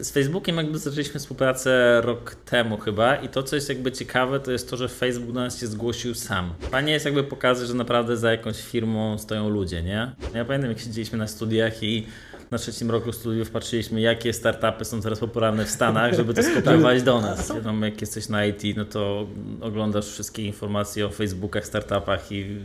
Z 0.00 0.10
Facebookiem 0.10 0.56
jakby 0.56 0.78
zaczęliśmy 0.78 1.20
współpracę 1.20 2.00
rok 2.00 2.34
temu 2.34 2.76
chyba 2.76 3.16
i 3.16 3.28
to, 3.28 3.42
co 3.42 3.56
jest 3.56 3.68
jakby 3.68 3.92
ciekawe, 3.92 4.40
to 4.40 4.52
jest 4.52 4.70
to, 4.70 4.76
że 4.76 4.88
Facebook 4.88 5.32
do 5.32 5.40
nas 5.40 5.60
się 5.60 5.66
zgłosił 5.66 6.14
sam. 6.14 6.54
Fajnie 6.60 6.92
jest 6.92 7.04
jakby 7.04 7.24
pokazać, 7.24 7.68
że 7.68 7.74
naprawdę 7.74 8.16
za 8.16 8.30
jakąś 8.30 8.62
firmą 8.62 9.18
stoją 9.18 9.48
ludzie, 9.48 9.82
nie? 9.82 10.12
Ja 10.34 10.44
pamiętam, 10.44 10.70
jak 10.70 10.80
siedzieliśmy 10.80 11.18
na 11.18 11.26
studiach 11.26 11.82
i 11.82 12.06
na 12.50 12.58
trzecim 12.58 12.90
roku 12.90 13.12
studiów 13.12 13.50
patrzyliśmy, 13.50 14.00
jakie 14.00 14.32
startupy 14.32 14.84
są 14.84 15.02
teraz 15.02 15.18
popularne 15.18 15.64
w 15.64 15.70
Stanach, 15.70 16.14
żeby 16.14 16.34
to 16.34 16.42
skopiować 16.42 17.02
do 17.02 17.20
nas. 17.20 17.54
Wiadomo, 17.54 17.84
jak 17.84 18.00
jesteś 18.00 18.28
na 18.28 18.44
IT, 18.44 18.62
no 18.76 18.84
to 18.84 19.26
oglądasz 19.60 20.06
wszystkie 20.06 20.42
informacje 20.42 21.06
o 21.06 21.10
Facebookach, 21.10 21.66
startupach 21.66 22.32
i 22.32 22.58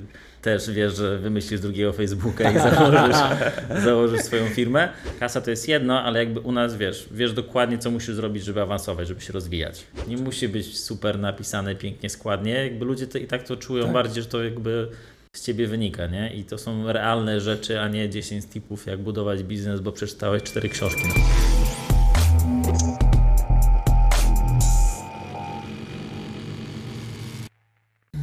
też 0.44 0.72
wiesz, 0.72 0.96
że 0.96 1.18
wymyślisz 1.18 1.60
drugiego 1.62 1.94
Facebooka 1.94 2.52
i 2.52 2.54
założysz, 2.60 3.18
założysz 3.86 4.22
swoją 4.22 4.46
firmę. 4.46 4.90
Kasa 5.20 5.42
to 5.42 5.50
jest 5.50 5.68
jedno, 5.68 6.02
ale 6.04 6.20
jakby 6.20 6.40
u 6.40 6.52
nas 6.52 6.78
wiesz, 6.78 7.06
wiesz 7.12 7.34
dokładnie, 7.34 7.78
co 7.78 7.92
musisz 7.92 8.16
zrobić, 8.16 8.44
żeby 8.44 8.62
awansować, 8.62 9.08
żeby 9.08 9.22
się 9.22 9.34
rozwijać. 9.34 9.84
Nie 10.08 10.18
musi 10.18 10.48
być 10.50 10.80
super 10.80 11.20
napisane 11.20 11.76
pięknie, 11.76 12.10
składnie. 12.10 12.52
Jakby 12.52 12.86
ludzie 12.86 13.08
to 13.08 13.18
i 13.18 13.28
tak 13.28 13.44
to 13.44 13.58
czują 13.58 13.84
Tak. 13.84 13.94
bardziej, 13.94 14.24
że 14.24 14.30
to 14.30 14.44
jakby 14.44 14.88
z 15.36 15.46
ciebie 15.46 15.68
wynika, 15.68 16.08
nie? 16.08 16.34
I 16.36 16.44
to 16.44 16.58
są 16.58 16.92
realne 16.92 17.42
rzeczy, 17.42 17.80
a 17.80 17.88
nie 17.88 18.10
10 18.10 18.46
tipów, 18.46 18.86
jak 18.86 19.00
budować 19.00 19.44
biznes, 19.44 19.80
bo 19.82 19.92
przeczytałeś 19.92 20.44
cztery 20.44 20.70
książki. 20.70 21.04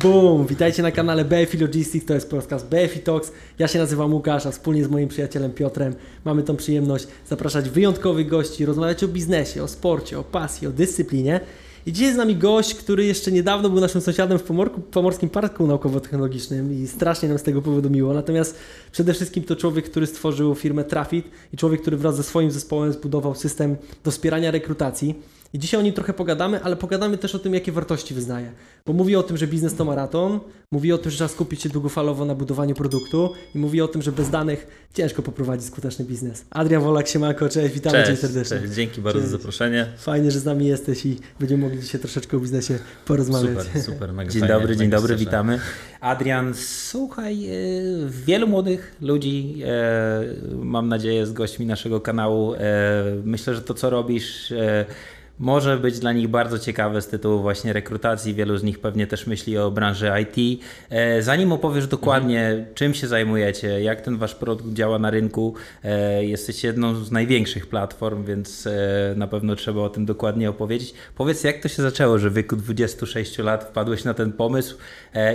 Boom! 0.03 0.47
Witajcie 0.47 0.83
na 0.83 0.91
kanale 0.91 1.25
BFI 1.25 1.59
Logistics, 1.59 2.07
to 2.07 2.15
jest 2.15 2.31
podcast 2.31 2.67
BFI 2.67 3.01
Talks. 3.01 3.33
Ja 3.59 3.69
się 3.69 3.79
nazywam 3.79 4.15
Łukasz, 4.15 4.47
a 4.47 4.51
wspólnie 4.51 4.85
z 4.85 4.89
moim 4.89 5.09
przyjacielem 5.09 5.53
Piotrem 5.53 5.95
mamy 6.25 6.43
tą 6.43 6.57
przyjemność 6.57 7.07
zapraszać 7.29 7.71
wyjątkowych 7.71 8.29
gości, 8.29 8.67
rozmawiać 8.67 9.05
o 9.05 9.09
biznesie, 9.09 9.63
o 9.63 9.69
sporcie, 9.69 10.19
o 10.19 10.25
pasji, 10.25 10.69
o 10.69 10.71
dyscyplinie. 10.71 11.41
I 11.87 11.93
dzisiaj 11.93 12.07
jest 12.07 12.17
z 12.17 12.19
nami 12.19 12.37
gość, 12.37 12.75
który 12.75 13.05
jeszcze 13.05 13.33
niedawno 13.33 13.71
był 13.71 13.81
naszym 13.81 14.01
sąsiadem 14.01 14.39
w 14.39 14.43
Pomorku, 14.43 14.81
Pomorskim 14.81 15.29
Parku 15.29 15.67
Naukowo-Technologicznym 15.67 16.83
i 16.83 16.87
strasznie 16.87 17.29
nam 17.29 17.39
z 17.39 17.43
tego 17.43 17.63
powodu 17.63 17.91
miło. 17.91 18.15
Natomiast 18.15 18.57
przede 18.93 19.15
wszystkim 19.15 19.45
to 19.45 19.57
człowiek, 19.57 19.91
który 19.91 20.07
stworzył 20.07 20.55
firmę 20.55 20.85
Trafit 20.85 21.27
i 21.53 21.57
człowiek, 21.57 21.81
który 21.81 21.97
wraz 21.97 22.17
ze 22.17 22.23
swoim 22.23 22.51
zespołem 22.51 22.93
zbudował 22.93 23.35
system 23.35 23.77
do 24.05 24.11
wspierania 24.11 24.51
rekrutacji. 24.51 25.15
I 25.53 25.59
dzisiaj 25.59 25.81
o 25.81 25.83
nim 25.83 25.93
trochę 25.93 26.13
pogadamy, 26.13 26.63
ale 26.63 26.77
pogadamy 26.77 27.19
też 27.19 27.35
o 27.35 27.39
tym, 27.39 27.55
jakie 27.55 27.73
wartości 27.73 28.15
wyznaje. 28.15 28.53
Bo 28.87 28.93
mówi 28.93 29.17
o 29.17 29.23
tym, 29.23 29.37
że 29.37 29.47
biznes 29.47 29.75
to 29.75 29.85
maraton, 29.85 30.41
mówi 30.73 30.93
o 30.93 30.99
tym, 30.99 31.11
że 31.11 31.17
trzeba 31.17 31.29
skupić 31.29 31.63
się 31.63 31.69
długofalowo 31.69 32.25
na 32.25 32.35
budowaniu 32.35 32.75
produktu 32.75 33.33
i 33.55 33.59
mówi 33.59 33.81
o 33.81 33.89
tym, 33.89 34.03
że 34.03 34.13
bez 34.13 34.31
danych 34.31 34.87
ciężko 34.95 35.23
poprowadzić 35.23 35.67
skuteczny 35.67 36.05
biznes. 36.05 36.45
Adrian 36.51 36.83
Wolak, 36.83 37.09
siemanko, 37.09 37.49
cześć, 37.49 37.75
witamy 37.75 38.05
Cię 38.07 38.17
serdecznie. 38.17 38.59
cześć, 38.61 38.73
dzięki 38.73 39.01
bardzo 39.01 39.21
Cześć. 39.21 39.31
za 39.31 39.37
zaproszenie. 39.39 39.87
Fajnie, 39.99 40.31
że 40.31 40.41
z 40.41 40.45
nami 40.45 40.67
jesteś 40.67 41.07
i 41.07 41.19
będziemy 41.41 41.63
mogli 41.65 41.81
dzisiaj 41.81 42.01
troszeczkę 42.01 42.37
o 42.37 42.41
biznesie 42.41 42.79
porozmawiać. 43.07 43.67
Super, 43.67 43.83
super, 43.83 44.13
mega 44.13 44.31
Dzień 44.31 44.41
fajnie, 44.41 44.55
dobry, 44.55 44.77
dzień 44.77 44.91
dobry, 44.91 45.09
cieszę. 45.15 45.25
witamy. 45.25 45.59
Adrian, 46.01 46.55
słuchaj, 46.55 47.47
e, 47.47 47.51
wielu 48.27 48.47
młodych 48.47 48.97
ludzi, 49.01 49.63
e, 49.65 50.25
mam 50.65 50.89
nadzieję, 50.89 51.27
z 51.27 51.33
gośćmi 51.33 51.67
naszego 51.67 52.01
kanału. 52.01 52.55
e, 52.55 52.59
Myślę, 53.25 53.55
że 53.55 53.63
to, 53.63 53.75
co 53.75 53.91
robisz, 53.91 54.53
może 55.41 55.77
być 55.77 55.99
dla 55.99 56.13
nich 56.13 56.29
bardzo 56.29 56.59
ciekawe 56.59 57.03
z 57.03 57.09
tytułu 57.09 57.43
właśnie 57.43 57.73
rekrutacji. 57.73 58.35
Wielu 58.35 58.57
z 58.57 58.63
nich 58.63 58.79
pewnie 58.79 59.07
też 59.07 59.27
myśli 59.27 59.59
o 59.59 59.71
branży 59.71 60.11
IT. 60.23 60.63
E, 60.91 61.23
Zanim 61.23 61.53
opowiesz 61.53 61.87
dokładnie, 61.87 62.67
czym 62.75 62.95
się 62.95 63.07
zajmujecie, 63.07 63.83
jak 63.83 64.01
ten 64.01 64.17
wasz 64.17 64.35
produkt 64.35 64.73
działa 64.73 64.99
na 64.99 65.11
rynku, 65.11 65.55
e, 65.85 66.25
jesteście 66.25 66.69
jedną 66.69 66.95
z 66.95 67.11
największych 67.11 67.67
platform, 67.67 68.25
więc 68.25 68.67
e, 68.67 69.15
na 69.17 69.27
pewno 69.27 69.57
trzeba 69.57 69.81
o 69.81 69.89
tym 69.89 70.07
dokładnie 70.07 70.51
opowiedzieć. 70.51 70.95
Powiedz, 71.15 71.45
jak 71.45 71.59
to 71.63 71.69
się 71.69 71.83
zaczęło, 71.83 72.19
że 72.19 72.31
w 72.31 72.35
wieku 72.35 72.57
26 72.57 73.39
lat 73.39 73.65
wpadłeś 73.65 74.05
na 74.05 74.15
ten 74.15 74.33
pomysł 74.33 74.77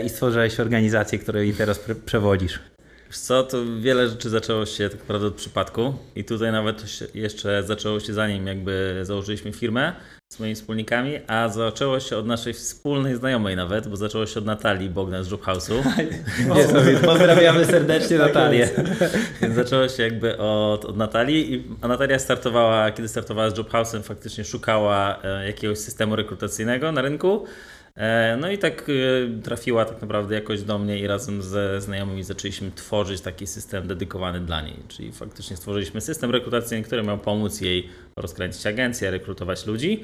i 0.06 0.10
stworzyłeś 0.10 0.60
organizację, 0.60 1.20
której 1.20 1.54
teraz 1.54 1.80
przewodzisz? 2.06 2.75
Wiesz 3.08 3.18
co, 3.18 3.44
to 3.44 3.58
wiele 3.80 4.10
rzeczy 4.10 4.30
zaczęło 4.30 4.66
się 4.66 4.90
tak 4.90 5.00
naprawdę 5.00 5.28
od 5.28 5.36
przypadku 5.36 5.94
i 6.16 6.24
tutaj 6.24 6.52
nawet 6.52 6.84
jeszcze 7.16 7.64
zaczęło 7.64 8.00
się 8.00 8.14
zanim 8.14 8.48
jakby 8.48 9.00
założyliśmy 9.04 9.54
firmę 9.54 9.94
z 10.30 10.40
moimi 10.40 10.56
wspólnikami, 10.56 11.20
a 11.28 11.50
zaczęło 11.50 12.00
się 12.00 12.18
od 12.18 12.26
naszej 12.26 12.54
wspólnej 12.54 13.16
znajomej 13.16 13.56
nawet, 13.56 13.88
bo 13.88 13.98
zaczęło 13.98 14.26
się 14.26 14.40
od 14.40 14.46
Natalii 14.46 14.90
Bogdan 14.90 15.24
z 15.24 15.30
Jobhouse'u. 15.30 15.84
Pozdrawiamy 17.06 17.66
serdecznie 17.66 18.18
Natalię. 18.28 18.70
Więc 19.42 19.56
zaczęło 19.56 19.88
się 19.88 20.04
jakby 20.04 20.38
od, 20.38 20.86
od 20.86 20.98
Natalii, 20.98 21.54
i, 21.54 21.64
a 21.82 21.88
Natalia 21.88 22.20
startowała, 22.20 22.92
kiedy 22.92 23.08
startowała 23.08 23.50
z 23.50 23.54
Jobhouse'em, 23.54 24.04
faktycznie 24.04 24.46
szukała 24.46 25.20
e, 25.24 25.48
jakiegoś 25.48 25.78
systemu 25.78 26.16
rekrutacyjnego 26.16 26.92
na 26.92 27.02
rynku. 27.02 27.46
E, 27.96 28.38
no 28.42 28.52
i 28.52 28.58
tak 28.58 28.90
e, 28.90 29.42
trafiła 29.42 29.86
tak 29.86 30.02
naprawdę 30.02 30.36
jakoś 30.36 30.62
do 30.62 30.80
mnie 30.80 31.00
i 31.00 31.08
razem 31.08 31.42
ze 31.42 31.82
znajomymi 31.82 32.24
zaczęliśmy 32.24 32.72
tworzyć 32.72 33.22
taki 33.22 33.48
system 33.48 33.88
dedykowany 33.88 34.40
dla 34.40 34.62
niej. 34.62 34.76
Czyli 34.88 35.12
faktycznie 35.12 35.58
stworzyliśmy 35.58 36.02
system 36.02 36.32
rekrutacyjny, 36.32 36.84
który 36.84 37.04
miał 37.04 37.18
pomóc 37.18 37.62
jej 37.62 37.90
rozkręcić 38.16 38.68
agencję, 38.68 39.12
rekrutować 39.12 39.66
ludzi. 39.66 40.04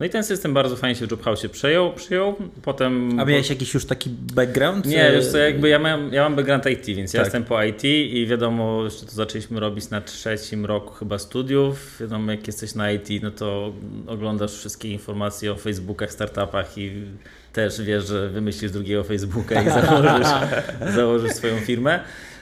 No 0.00 0.06
i 0.06 0.10
ten 0.10 0.24
system 0.24 0.54
bardzo 0.54 0.76
fajnie 0.76 0.94
się 0.96 1.06
w 1.06 1.10
Jobhouse'ie 1.10 1.48
przyjął, 1.48 1.92
przyjął. 1.92 2.34
Potem 2.62 3.20
A 3.20 3.24
miałeś 3.24 3.50
jakiś 3.50 3.74
już 3.74 3.84
taki 3.84 4.10
background? 4.10 4.86
nie, 4.86 5.08
E, 5.08 5.12
wiesz 5.12 5.26
co, 5.26 5.38
jakby 5.38 5.68
ja 5.68 5.78
mam, 5.78 6.12
ja 6.12 6.22
mam 6.22 6.36
background 6.36 6.66
IT, 6.66 6.86
więc 6.86 7.14
ja 7.14 7.18
Tak. 7.20 7.26
jestem 7.26 7.44
po 7.44 7.62
IT 7.64 7.84
i 7.84 8.26
wiadomo, 8.26 8.84
jeszcze 8.84 9.06
to 9.06 9.12
zaczęliśmy 9.12 9.60
robić 9.60 9.90
na 9.90 10.00
trzecim 10.00 10.66
roku 10.66 10.94
chyba 10.94 11.18
studiów. 11.18 11.96
Wiadomo, 12.00 12.30
jak 12.30 12.46
jesteś 12.46 12.74
na 12.74 12.92
IT, 12.92 13.08
no 13.22 13.30
to 13.30 13.72
oglądasz 14.06 14.52
wszystkie 14.52 14.88
informacje 14.88 15.52
o 15.52 15.56
Facebookach, 15.56 16.12
startupach 16.12 16.78
i 16.78 16.92
też 17.52 17.82
wiesz, 17.82 18.06
że 18.06 18.28
wymyślisz 18.28 18.70
drugiego 18.72 19.04
Facebooka 19.04 19.62
i 19.62 19.64
założysz, 19.80 20.26
założysz 20.94 21.32
swoją 21.32 21.56
firmę. 21.60 22.00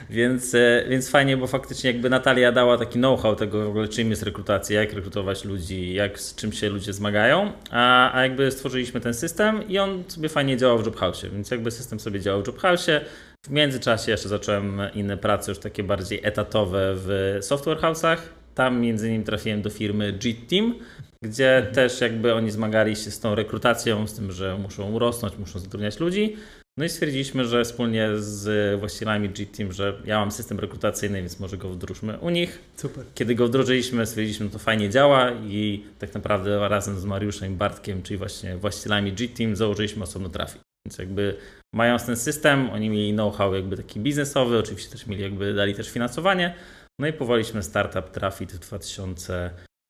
Więc, 0.09 0.55
e, 0.55 0.85
więc 0.89 1.09
fajnie, 1.09 1.37
bo 1.37 1.47
faktycznie 1.47 1.91
jakby 1.91 2.09
Natalia 2.09 2.51
dała 2.51 2.77
taki 2.77 2.99
know-how 2.99 3.35
tego 3.35 3.65
w 3.65 3.67
ogóle, 3.67 3.87
czym 3.87 4.09
jest 4.09 4.23
rekrutacja, 4.23 4.81
jak 4.81 4.93
rekrutować 4.93 5.45
ludzi, 5.45 5.93
jak 5.93 6.19
z 6.19 6.35
czym 6.35 6.53
się 6.53 6.69
ludzie 6.69 6.93
zmagają, 6.93 7.51
a, 7.71 8.13
a 8.13 8.23
jakby 8.23 8.51
stworzyliśmy 8.51 9.01
ten 9.01 9.13
system 9.13 9.67
i 9.67 9.79
on 9.79 10.03
sobie 10.07 10.29
fajnie 10.29 10.57
działał 10.57 10.79
w 10.79 10.83
Jobhouse'ie, 10.83 11.29
więc 11.31 11.51
jakby 11.51 11.71
system 11.71 11.99
sobie 11.99 12.19
działał 12.19 12.43
w 12.43 12.47
Jobhouse'ie. 12.47 12.99
W 13.45 13.49
międzyczasie 13.49 14.11
jeszcze 14.11 14.29
zacząłem 14.29 14.81
inne 14.93 15.17
prace 15.17 15.51
już 15.51 15.59
takie 15.59 15.83
bardziej 15.83 16.19
etatowe 16.23 16.93
w 16.95 17.37
software 17.41 17.77
house'ach. 17.77 18.17
Tam 18.55 18.81
między 18.81 19.07
innymi 19.07 19.23
trafiłem 19.23 19.61
do 19.61 19.69
firmy 19.69 20.13
G 20.13 20.33
Team, 20.49 20.75
gdzie 21.23 21.67
też 21.73 22.01
jakby 22.01 22.33
oni 22.33 22.51
zmagali 22.51 22.95
się 22.95 23.11
z 23.11 23.19
tą 23.19 23.35
rekrutacją, 23.35 24.07
z 24.07 24.13
tym, 24.13 24.31
że 24.31 24.57
muszą 24.57 24.91
urosnąć, 24.91 25.37
muszą 25.37 25.59
zatrudniać 25.59 25.99
ludzi. 25.99 26.35
No 26.79 26.85
i 26.85 26.89
stwierdziliśmy, 26.89 27.45
że 27.45 27.63
wspólnie 27.63 28.09
z 28.17 28.79
właścicielami 28.79 29.29
G-Team, 29.29 29.71
że 29.71 30.01
ja 30.05 30.19
mam 30.19 30.31
system 30.31 30.59
rekrutacyjny, 30.59 31.19
więc 31.19 31.39
może 31.39 31.57
go 31.57 31.69
wdróżmy 31.69 32.17
u 32.19 32.29
nich. 32.29 32.59
Super. 32.75 33.05
Kiedy 33.15 33.35
go 33.35 33.47
wdrożyliśmy, 33.47 34.05
stwierdziliśmy, 34.05 34.45
że 34.45 34.51
to 34.51 34.59
fajnie 34.59 34.89
działa 34.89 35.31
i 35.31 35.83
tak 35.99 36.13
naprawdę 36.13 36.69
razem 36.69 36.99
z 36.99 37.05
Mariuszem 37.05 37.53
i 37.53 37.55
Bartkiem, 37.55 38.03
czyli 38.03 38.17
właśnie 38.17 38.57
właścicielami 38.57 39.13
G-Team, 39.13 39.55
założyliśmy 39.55 40.03
osobno 40.03 40.29
Trafi. 40.29 40.59
Więc 40.85 40.97
jakby 40.97 41.35
mając 41.75 42.05
ten 42.05 42.15
system, 42.15 42.69
oni 42.69 42.89
mieli 42.89 43.13
know-how 43.13 43.55
jakby 43.55 43.77
taki 43.77 43.99
biznesowy, 43.99 44.57
oczywiście 44.57 44.91
też 44.91 45.07
mieli 45.07 45.23
jakby, 45.23 45.53
dali 45.53 45.75
też 45.75 45.89
finansowanie. 45.89 46.55
No 46.99 47.07
i 47.07 47.13
powoliśmy 47.13 47.63
startup 47.63 48.11
Trafit 48.11 48.51
w 48.51 48.59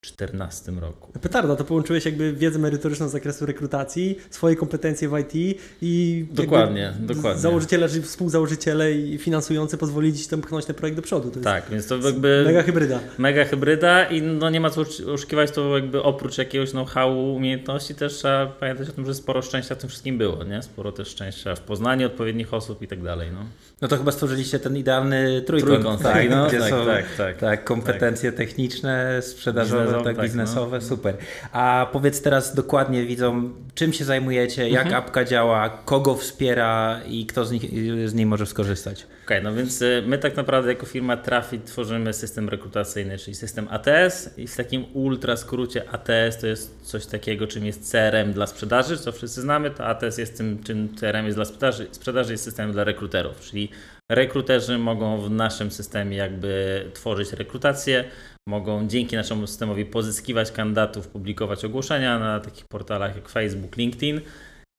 2014 0.01 0.71
roku. 0.71 1.11
Petarda, 1.21 1.55
to 1.55 1.63
połączyłeś 1.63 2.05
jakby 2.05 2.33
wiedzę 2.33 2.59
merytoryczną 2.59 3.07
z 3.09 3.11
zakresu 3.11 3.45
rekrutacji, 3.45 4.17
swoje 4.29 4.55
kompetencje 4.55 5.09
w 5.09 5.17
IT 5.19 5.59
i 5.81 6.25
Dokładnie, 6.31 6.93
dokładnie. 6.99 7.41
założyciele, 7.41 7.89
czy 7.89 8.01
współzałożyciele 8.01 8.91
i 8.93 9.17
finansujący 9.17 9.77
pozwolili 9.77 10.17
Ci 10.17 10.27
tam 10.29 10.41
pchnąć 10.41 10.65
ten 10.65 10.75
projekt 10.75 10.95
do 10.95 11.01
przodu. 11.01 11.31
To 11.31 11.39
Tak, 11.39 11.63
więc 11.71 11.87
to 11.87 11.97
jakby 11.97 12.43
mega 12.45 12.63
hybryda. 12.63 12.99
mega 13.17 13.45
hybryda 13.45 14.03
i 14.05 14.21
no 14.21 14.49
nie 14.49 14.59
ma 14.59 14.69
co 14.69 14.81
oszu- 14.81 15.09
oszukiwać, 15.11 15.51
to 15.51 15.77
jakby 15.77 16.03
oprócz 16.03 16.37
jakiegoś 16.37 16.69
know-howu, 16.71 17.35
umiejętności 17.35 17.95
też 17.95 18.13
trzeba 18.13 18.47
pamiętać 18.47 18.89
o 18.89 18.91
tym, 18.91 19.05
że 19.05 19.13
sporo 19.15 19.41
szczęścia 19.41 19.75
w 19.75 19.77
tym 19.77 19.89
wszystkim 19.89 20.17
było, 20.17 20.43
nie? 20.43 20.61
Sporo 20.61 20.91
też 20.91 21.07
szczęścia 21.07 21.55
w 21.55 21.61
poznaniu 21.61 22.07
odpowiednich 22.07 22.53
osób 22.53 22.81
i 22.81 22.87
tak 22.87 23.03
dalej, 23.03 23.29
no. 23.33 23.45
No 23.81 23.87
to 23.87 23.97
chyba 23.97 24.11
stworzyliście 24.11 24.59
ten 24.59 24.77
idealny 24.77 25.41
trójkąt, 25.41 25.71
Trójkąt, 25.73 26.01
tak, 26.01 26.29
no, 26.29 26.49
tak, 26.49 26.61
są 26.69 26.85
tak, 26.85 27.05
tak. 27.17 27.37
tak, 27.37 27.63
kompetencje 27.63 28.31
techniczne, 28.31 29.21
sprzedażowe, 29.21 29.83
Biznesowe, 29.83 30.03
tak, 30.03 30.15
tak, 30.15 30.25
biznesowe, 30.25 30.81
super. 30.81 31.17
A 31.51 31.87
powiedz 31.91 32.21
teraz 32.21 32.55
dokładnie 32.55 33.05
widzom, 33.05 33.53
czym 33.75 33.93
się 33.93 34.05
zajmujecie, 34.05 34.69
jak 34.69 34.85
Mhm. 34.85 35.03
apka 35.03 35.25
działa, 35.25 35.69
kogo 35.69 36.15
wspiera 36.15 36.99
i 37.07 37.25
kto 37.25 37.45
z, 37.45 37.51
nich, 37.51 37.63
z 38.09 38.13
niej 38.13 38.25
może 38.25 38.45
skorzystać. 38.45 39.07
Okej, 39.25 39.43
no 39.43 39.53
więc 39.53 39.81
y, 39.81 40.03
my 40.07 40.17
tak 40.17 40.35
naprawdę 40.37 40.69
jako 40.69 40.85
firma 40.85 41.17
Trafit 41.17 41.65
tworzymy 41.65 42.13
system 42.13 42.49
rekrutacyjny, 42.49 43.17
czyli 43.17 43.35
system 43.35 43.67
ATS 43.69 44.29
i 44.37 44.47
w 44.47 44.55
takim 44.57 44.85
ultra 44.93 45.37
skrócie 45.37 45.89
ATS 45.89 46.37
to 46.41 46.47
jest 46.47 46.79
coś 46.81 47.05
takiego, 47.05 47.47
czym 47.47 47.65
jest 47.65 47.91
CRM 47.91 48.33
dla 48.33 48.47
sprzedaży, 48.47 48.97
co 48.97 49.11
wszyscy 49.11 49.41
znamy, 49.41 49.71
to 49.71 49.85
ATS 49.85 50.17
jest 50.17 50.37
tym, 50.37 50.63
czym 50.63 50.95
CRM 50.95 51.25
jest 51.25 51.37
dla 51.37 51.45
sprzedaży. 51.45 51.87
Sprzedaży 51.91 52.31
jest 52.31 52.43
systemem 52.43 52.71
dla 52.71 52.83
rekruterów, 52.83 53.39
czyli 53.41 53.68
rekruterzy 54.09 54.77
mogą 54.77 55.21
w 55.21 55.31
naszym 55.31 55.71
systemie 55.71 56.17
jakby 56.17 56.85
tworzyć 56.93 57.33
rekrutację, 57.33 58.03
mogą 58.47 58.87
dzięki 58.87 59.15
naszemu 59.15 59.47
systemowi 59.47 59.85
pozyskiwać 59.85 60.51
kandydatów, 60.51 61.07
publikować 61.07 61.65
ogłoszenia 61.65 62.19
na 62.19 62.39
takich 62.39 62.65
portalach 62.67 63.15
jak 63.15 63.29
Facebook, 63.29 63.77
LinkedIn. 63.77 64.21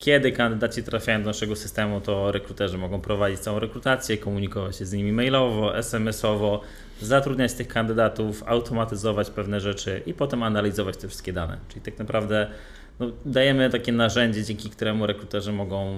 Kiedy 0.02 0.32
kandydaci 0.32 0.82
trafiają 0.82 1.20
do 1.22 1.26
naszego 1.26 1.56
systemu, 1.56 2.00
to 2.00 2.32
rekruterzy 2.32 2.78
mogą 2.78 3.00
prowadzić 3.00 3.40
całą 3.40 3.58
rekrutację, 3.58 4.18
komunikować 4.18 4.76
się 4.76 4.86
z 4.86 4.92
nimi 4.92 5.12
mailowo, 5.12 5.78
SMS-owo, 5.78 6.60
zatrudniać 7.00 7.52
tych 7.52 7.68
kandydatów, 7.68 8.42
automatyzować 8.46 9.30
pewne 9.30 9.60
rzeczy 9.60 10.02
i 10.06 10.14
potem 10.14 10.42
analizować 10.42 10.96
te 10.96 11.08
wszystkie 11.08 11.32
dane. 11.32 11.58
Czyli 11.68 11.80
tak 11.80 11.98
naprawdę 11.98 12.46
no, 13.00 13.12
dajemy 13.24 13.70
takie 13.70 13.92
narzędzie, 13.92 14.44
dzięki 14.44 14.70
któremu 14.70 15.06
rekruterzy 15.06 15.52
mogą 15.52 15.96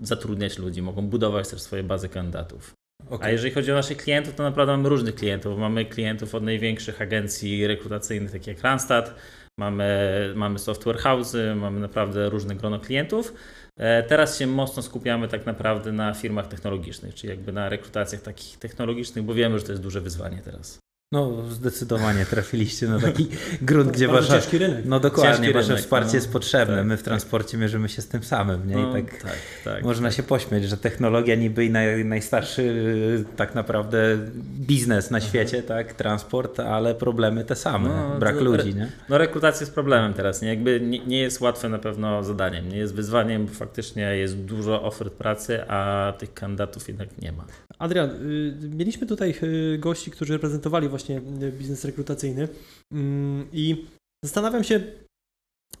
zatrudniać 0.00 0.58
ludzi, 0.58 0.82
mogą 0.82 1.02
budować 1.02 1.48
też 1.48 1.62
swoje 1.62 1.82
bazy 1.82 2.08
kandydatów. 2.08 2.74
Okay. 3.10 3.28
A 3.28 3.30
jeżeli 3.30 3.54
chodzi 3.54 3.72
o 3.72 3.74
naszych 3.74 3.96
klientów, 3.96 4.34
to 4.34 4.42
naprawdę 4.42 4.76
mamy 4.76 4.88
różnych 4.88 5.14
klientów. 5.14 5.58
Mamy 5.58 5.84
klientów 5.84 6.34
od 6.34 6.42
największych 6.42 7.02
agencji 7.02 7.66
rekrutacyjnych, 7.66 8.30
takich 8.32 8.46
jak 8.46 8.60
Randstad, 8.60 9.14
mamy, 9.58 9.88
mamy 10.36 10.58
software 10.58 10.96
house'y, 10.96 11.56
mamy 11.56 11.80
naprawdę 11.80 12.28
różne 12.28 12.54
grono 12.54 12.80
klientów. 12.80 13.34
E, 13.76 14.02
teraz 14.02 14.38
się 14.38 14.46
mocno 14.46 14.82
skupiamy 14.82 15.28
tak 15.28 15.46
naprawdę 15.46 15.92
na 15.92 16.14
firmach 16.14 16.46
technologicznych, 16.46 17.14
czyli 17.14 17.30
jakby 17.30 17.52
na 17.52 17.68
rekrutacjach 17.68 18.22
takich 18.22 18.58
technologicznych, 18.58 19.24
bo 19.24 19.34
wiemy, 19.34 19.58
że 19.58 19.64
to 19.64 19.72
jest 19.72 19.82
duże 19.82 20.00
wyzwanie 20.00 20.42
teraz. 20.44 20.78
No, 21.12 21.42
zdecydowanie 21.50 22.26
trafiliście 22.26 22.88
na 22.88 23.00
taki 23.00 23.28
grunt, 23.62 23.90
gdzie 23.90 24.08
wasza. 24.08 24.34
Ciężki 24.34 24.58
rynek. 24.58 24.84
No 24.84 25.00
dokładnie, 25.00 25.36
ciężki 25.36 25.52
wasze 25.52 25.68
rynek, 25.68 25.82
wsparcie 25.82 26.08
no, 26.08 26.14
jest 26.14 26.32
potrzebne. 26.32 26.76
Tak, 26.76 26.86
My 26.86 26.96
w 26.96 27.00
tak. 27.00 27.04
transporcie 27.04 27.50
tak. 27.50 27.60
mierzymy 27.60 27.88
się 27.88 28.02
z 28.02 28.08
tym 28.08 28.22
samym, 28.22 28.68
nie? 28.68 28.74
I 28.74 28.76
no, 28.76 28.92
tak, 28.92 29.22
tak, 29.22 29.36
tak 29.64 29.84
można 29.84 30.08
tak. 30.08 30.16
się 30.16 30.22
pośmiać, 30.22 30.64
że 30.64 30.76
technologia 30.76 31.34
niby 31.34 31.64
i 31.64 31.70
naj, 31.70 32.04
najstarszy 32.04 33.24
tak 33.36 33.54
naprawdę 33.54 34.18
biznes 34.58 35.10
na 35.10 35.20
świecie, 35.20 35.62
tak? 35.62 35.92
Transport, 35.92 36.60
ale 36.60 36.94
problemy 36.94 37.44
te 37.44 37.56
same. 37.56 37.88
No, 37.88 38.18
Brak 38.18 38.36
to, 38.36 38.44
ludzi, 38.44 38.74
nie? 38.74 38.88
No 39.08 39.18
rekrutacja 39.18 39.60
jest 39.60 39.74
problemem 39.74 40.14
teraz, 40.14 40.42
nie? 40.42 40.48
Jakby 40.48 40.80
nie, 40.80 40.98
nie 40.98 41.20
jest 41.20 41.40
łatwe 41.40 41.68
na 41.68 41.78
pewno 41.78 42.24
zadaniem, 42.24 42.68
nie 42.68 42.78
jest 42.78 42.94
wyzwaniem, 42.94 43.46
bo 43.46 43.52
faktycznie 43.52 44.16
jest 44.16 44.36
dużo 44.36 44.82
ofert 44.82 45.14
pracy, 45.14 45.64
a 45.68 46.12
tych 46.18 46.34
kandydatów 46.34 46.88
jednak 46.88 47.08
nie 47.18 47.32
ma. 47.32 47.44
Adrian, 47.78 48.10
y, 48.10 48.68
mieliśmy 48.76 49.06
tutaj 49.06 49.34
y, 49.42 49.78
gości, 49.78 50.10
którzy 50.10 50.32
reprezentowali 50.32 50.88
właśnie 50.88 51.01
y, 51.10 51.52
biznes 51.52 51.84
rekrutacyjny 51.84 52.48
mm, 52.92 53.46
i 53.52 53.86
zastanawiam 54.24 54.64
się, 54.64 54.82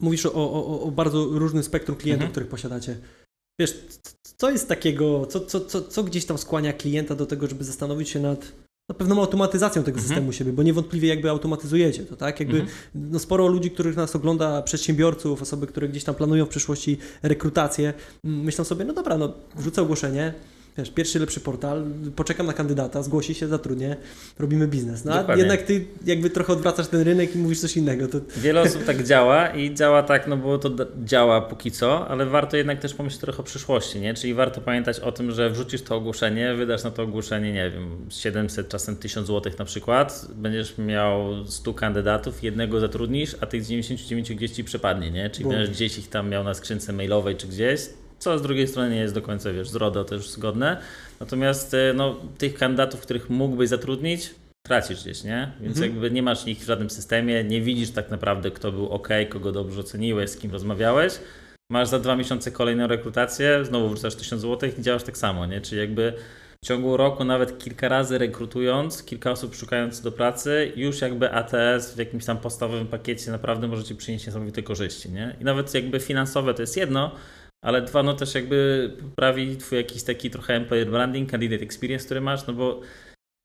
mówisz 0.00 0.26
o, 0.26 0.32
o, 0.34 0.80
o 0.82 0.90
bardzo 0.90 1.24
różnym 1.24 1.62
spektrum 1.62 1.96
klientów, 1.96 2.22
mhm. 2.22 2.30
których 2.30 2.48
posiadacie. 2.48 2.96
Wiesz, 3.60 3.86
co 4.36 4.50
jest 4.50 4.68
takiego, 4.68 5.26
co, 5.26 5.40
co, 5.40 5.60
co, 5.60 5.82
co 5.82 6.04
gdzieś 6.04 6.24
tam 6.24 6.38
skłania 6.38 6.72
klienta 6.72 7.14
do 7.14 7.26
tego, 7.26 7.46
żeby 7.46 7.64
zastanowić 7.64 8.08
się 8.08 8.20
nad 8.20 8.52
na 8.88 8.94
pewną 8.94 9.20
automatyzacją 9.20 9.82
tego 9.82 9.98
mhm. 9.98 10.08
systemu 10.08 10.32
siebie, 10.32 10.52
bo 10.52 10.62
niewątpliwie 10.62 11.08
jakby 11.08 11.30
automatyzujecie 11.30 12.04
to, 12.04 12.16
tak? 12.16 12.40
Jakby 12.40 12.60
mhm. 12.60 12.76
no 12.94 13.18
sporo 13.18 13.46
ludzi, 13.46 13.70
których 13.70 13.96
nas 13.96 14.16
ogląda, 14.16 14.62
przedsiębiorców, 14.62 15.42
osoby, 15.42 15.66
które 15.66 15.88
gdzieś 15.88 16.04
tam 16.04 16.14
planują 16.14 16.46
w 16.46 16.48
przyszłości 16.48 16.98
rekrutację, 17.22 17.94
mm, 18.24 18.40
myślą 18.40 18.64
sobie, 18.64 18.84
no 18.84 18.92
dobra, 18.92 19.18
no 19.18 19.34
wrzucę 19.56 19.82
ogłoszenie, 19.82 20.34
wiesz, 20.78 20.90
pierwszy 20.90 21.18
lepszy 21.18 21.40
portal, 21.40 21.84
poczekam 22.16 22.46
na 22.46 22.52
kandydata, 22.52 23.02
zgłosi 23.02 23.34
się, 23.34 23.48
zatrudnię, 23.48 23.96
robimy 24.38 24.68
biznes. 24.68 25.04
No 25.04 25.24
a 25.28 25.36
jednak 25.36 25.62
ty 25.62 25.84
jakby 26.06 26.30
trochę 26.30 26.52
odwracasz 26.52 26.88
ten 26.88 27.00
rynek 27.00 27.34
i 27.34 27.38
mówisz 27.38 27.60
coś 27.60 27.76
innego. 27.76 28.08
To... 28.08 28.18
Wiele 28.36 28.60
osób 28.60 28.84
tak 28.84 29.06
działa 29.06 29.48
i 29.48 29.74
działa 29.74 30.02
tak, 30.02 30.26
no 30.26 30.36
bo 30.36 30.58
to 30.58 30.70
działa 31.04 31.40
póki 31.40 31.70
co, 31.70 32.08
ale 32.08 32.26
warto 32.26 32.56
jednak 32.56 32.80
też 32.80 32.94
pomyśleć 32.94 33.20
trochę 33.20 33.38
o 33.38 33.42
przyszłości, 33.42 34.00
nie? 34.00 34.14
Czyli 34.14 34.34
warto 34.34 34.60
pamiętać 34.60 35.00
o 35.00 35.12
tym, 35.12 35.30
że 35.30 35.50
wrzucisz 35.50 35.82
to 35.82 35.96
ogłoszenie, 35.96 36.54
wydasz 36.54 36.84
na 36.84 36.90
to 36.90 37.02
ogłoszenie, 37.02 37.52
nie 37.52 37.70
wiem, 37.70 38.06
700, 38.08 38.68
czasem 38.68 38.96
1000 38.96 39.26
zł 39.26 39.52
na 39.58 39.64
przykład, 39.64 40.26
będziesz 40.34 40.78
miał 40.78 41.46
100 41.46 41.74
kandydatów, 41.74 42.42
jednego 42.42 42.80
zatrudnisz, 42.80 43.36
a 43.40 43.46
tych 43.46 43.66
99 43.66 44.34
gdzieś 44.34 44.50
ci 44.50 44.64
przepadnie, 44.64 45.10
nie? 45.10 45.30
Czyli 45.30 45.48
będziesz 45.48 45.70
gdzieś 45.70 45.98
ich 45.98 46.08
tam 46.08 46.28
miał 46.28 46.44
na 46.44 46.54
skrzynce 46.54 46.92
mailowej 46.92 47.36
czy 47.36 47.46
gdzieś, 47.46 47.80
co 48.22 48.38
z 48.38 48.42
drugiej 48.42 48.68
strony 48.68 48.90
nie 48.90 49.00
jest 49.00 49.14
do 49.14 49.22
końca, 49.22 49.52
wiesz, 49.52 49.68
z 49.68 49.74
RODO 49.74 50.04
też 50.04 50.28
zgodne. 50.28 50.76
Natomiast 51.20 51.74
e, 51.74 51.92
no, 51.94 52.16
tych 52.38 52.54
kandydatów, 52.54 53.00
których 53.00 53.30
mógłbyś 53.30 53.68
zatrudnić, 53.68 54.34
tracisz 54.66 55.02
gdzieś, 55.02 55.24
nie? 55.24 55.52
Więc 55.60 55.76
mhm. 55.76 55.92
jakby 55.92 56.10
nie 56.10 56.22
masz 56.22 56.46
ich 56.46 56.58
w 56.58 56.66
żadnym 56.66 56.90
systemie, 56.90 57.44
nie 57.44 57.60
widzisz 57.60 57.90
tak 57.90 58.10
naprawdę, 58.10 58.50
kto 58.50 58.72
był 58.72 58.88
ok, 58.88 59.08
kogo 59.28 59.52
dobrze 59.52 59.80
oceniłeś, 59.80 60.30
z 60.30 60.36
kim 60.36 60.52
rozmawiałeś. 60.52 61.12
Masz 61.70 61.88
za 61.88 61.98
dwa 61.98 62.16
miesiące 62.16 62.50
kolejną 62.50 62.86
rekrutację, 62.86 63.64
znowu 63.64 63.88
wrzucasz 63.88 64.14
1000 64.14 64.42
zł 64.42 64.70
i 64.78 64.82
działasz 64.82 65.02
tak 65.02 65.16
samo, 65.16 65.46
nie? 65.46 65.60
Czyli 65.60 65.80
jakby 65.80 66.12
w 66.64 66.66
ciągu 66.66 66.96
roku 66.96 67.24
nawet 67.24 67.58
kilka 67.58 67.88
razy 67.88 68.18
rekrutując, 68.18 69.02
kilka 69.02 69.30
osób 69.30 69.54
szukając 69.54 70.00
do 70.00 70.12
pracy, 70.12 70.72
już 70.76 71.00
jakby 71.00 71.32
ATS 71.32 71.94
w 71.94 71.98
jakimś 71.98 72.24
tam 72.24 72.38
podstawowym 72.38 72.86
pakiecie 72.86 73.30
naprawdę 73.30 73.68
może 73.68 73.84
Ci 73.84 73.94
przynieść 73.94 74.26
niesamowite 74.26 74.62
korzyści, 74.62 75.10
nie? 75.10 75.36
I 75.40 75.44
nawet 75.44 75.74
jakby 75.74 76.00
finansowe 76.00 76.54
to 76.54 76.62
jest 76.62 76.76
jedno, 76.76 77.10
ale 77.64 77.82
dwa, 77.82 78.02
no 78.02 78.14
też 78.14 78.34
jakby 78.34 78.90
poprawi 79.00 79.56
twój 79.56 79.78
jakiś 79.78 80.02
taki 80.02 80.30
trochę 80.30 80.54
employer 80.54 80.90
branding, 80.90 81.30
candidate 81.30 81.62
experience, 81.62 82.04
który 82.04 82.20
masz, 82.20 82.46
no 82.46 82.52
bo 82.52 82.80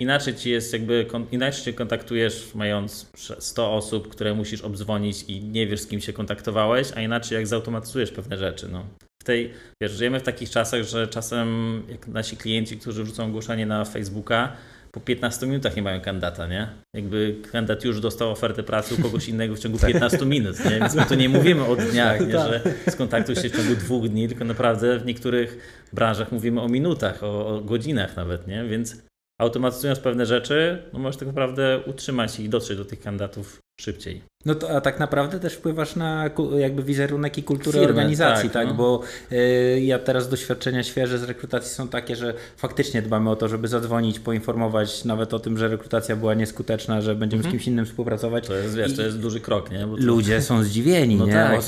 inaczej 0.02 0.36
ci 0.36 0.50
jest 0.50 0.74
jakby, 0.74 1.06
inaczej 1.32 1.64
się 1.64 1.74
kontaktujesz 1.74 2.56
mając 2.56 3.12
100 3.40 3.74
osób, 3.74 4.08
które 4.08 4.34
musisz 4.34 4.62
obdzwonić 4.62 5.24
i 5.24 5.44
nie 5.44 5.68
wiesz 5.68 5.80
z 5.80 5.88
kim 5.88 6.02
się 6.02 6.14
kontaktowałeś, 6.14 6.92
a 6.96 7.02
inaczej 7.02 7.36
jak 7.36 7.48
zautomatyzujesz 7.48 8.12
pewne 8.12 8.38
rzeczy, 8.38 8.70
no. 8.72 8.86
W 9.22 9.24
tej, 9.24 9.54
wiesz, 9.82 9.92
żyjemy 9.92 10.20
w 10.20 10.24
takich 10.24 10.50
czasach, 10.50 10.84
że 10.84 11.08
czasem 11.08 11.84
jak 11.90 12.08
nasi 12.08 12.38
klienci, 12.38 12.78
którzy 12.78 13.04
wrzucą 13.04 13.26
ogłoszenie 13.26 13.66
na 13.66 13.86
Facebooka, 13.86 14.58
po 15.00 15.02
15 15.06 15.48
minutach 15.48 15.76
nie 15.76 15.82
mają 15.82 16.02
kandydata, 16.02 16.48
nie? 16.48 16.68
Jakby 16.94 17.36
kandydat 17.52 17.84
już 17.84 18.02
dostał 18.02 18.32
ofertę 18.32 18.64
pracy 18.64 18.96
u 18.96 19.02
kogoś 19.02 19.30
innego 19.30 19.56
w 19.56 19.60
ciągu 19.60 19.78
15 19.88 20.26
minut, 20.26 20.66
nie? 20.66 20.80
Więc 20.80 20.96
my 20.96 21.06
tu 21.06 21.16
nie 21.16 21.30
mówimy 21.30 21.66
o 21.66 21.76
dniach, 21.92 22.20
nie? 22.28 22.32
że 22.32 22.62
skontaktuj 22.90 23.36
się 23.36 23.50
w 23.50 23.58
ciągu 23.58 23.76
dwóch 23.76 24.10
dni, 24.10 24.28
tylko 24.28 24.46
naprawdę 24.46 25.00
w 25.00 25.06
niektórych 25.06 25.58
branżach 25.94 26.32
mówimy 26.32 26.62
o 26.62 26.68
minutach, 26.68 27.24
o, 27.24 27.48
o 27.48 27.62
godzinach 27.62 28.16
nawet, 28.16 28.48
nie? 28.48 28.64
Więc 28.64 29.04
automatyzując 29.42 30.00
pewne 30.00 30.26
rzeczy, 30.26 30.84
no 30.94 31.00
możesz 31.00 31.18
tak 31.18 31.28
naprawdę 31.28 31.80
utrzymać 31.86 32.40
i 32.40 32.50
dotrzeć 32.50 32.78
do 32.78 32.86
tych 32.86 33.02
kandydatów 33.02 33.60
szybciej. 33.82 34.22
No 34.46 34.56
to 34.56 34.76
a 34.78 34.82
tak 34.82 35.00
naprawdę 35.00 35.40
też 35.40 35.54
wpływasz 35.54 35.96
na 35.96 36.30
jakby 36.58 36.84
wizerunek 36.84 37.38
i 37.38 37.44
kulturę 37.44 37.80
Firmy, 37.80 37.88
organizacji, 37.88 38.50
tak? 38.50 38.54
tak? 38.54 38.68
No. 38.68 38.74
Bo 38.74 39.02
y, 39.32 39.82
ja 39.82 40.00
teraz 40.00 40.30
doświadczenia 40.30 40.84
świeże 40.84 41.18
z 41.18 41.24
rekrutacji 41.24 41.72
są 41.72 41.88
takie, 41.88 42.16
że 42.16 42.34
faktycznie 42.58 43.02
dbamy 43.02 43.30
o 43.30 43.36
to, 43.36 43.48
żeby 43.48 43.68
zadzwonić, 43.68 44.20
poinformować 44.20 45.06
nawet 45.06 45.34
o 45.34 45.40
tym, 45.40 45.58
że 45.58 45.68
rekrutacja 45.68 46.16
była 46.16 46.34
nieskuteczna, 46.34 47.02
że 47.02 47.16
będziemy 47.16 47.44
z 47.44 47.46
mhm. 47.46 47.60
kimś 47.60 47.68
innym 47.68 47.86
współpracować. 47.86 48.48
To 48.48 48.54
jest, 48.54 48.76
wiesz, 48.76 48.92
I 48.92 48.96
to 48.96 49.02
jest 49.02 49.20
duży 49.20 49.40
krok, 49.40 49.72
nie? 49.72 49.80
To... 49.80 49.88
Ludzie 49.98 50.42
są 50.42 50.64
zdziwieni, 50.64 51.16
no 51.16 51.26
nie? 51.26 51.34
Tak. 51.34 51.62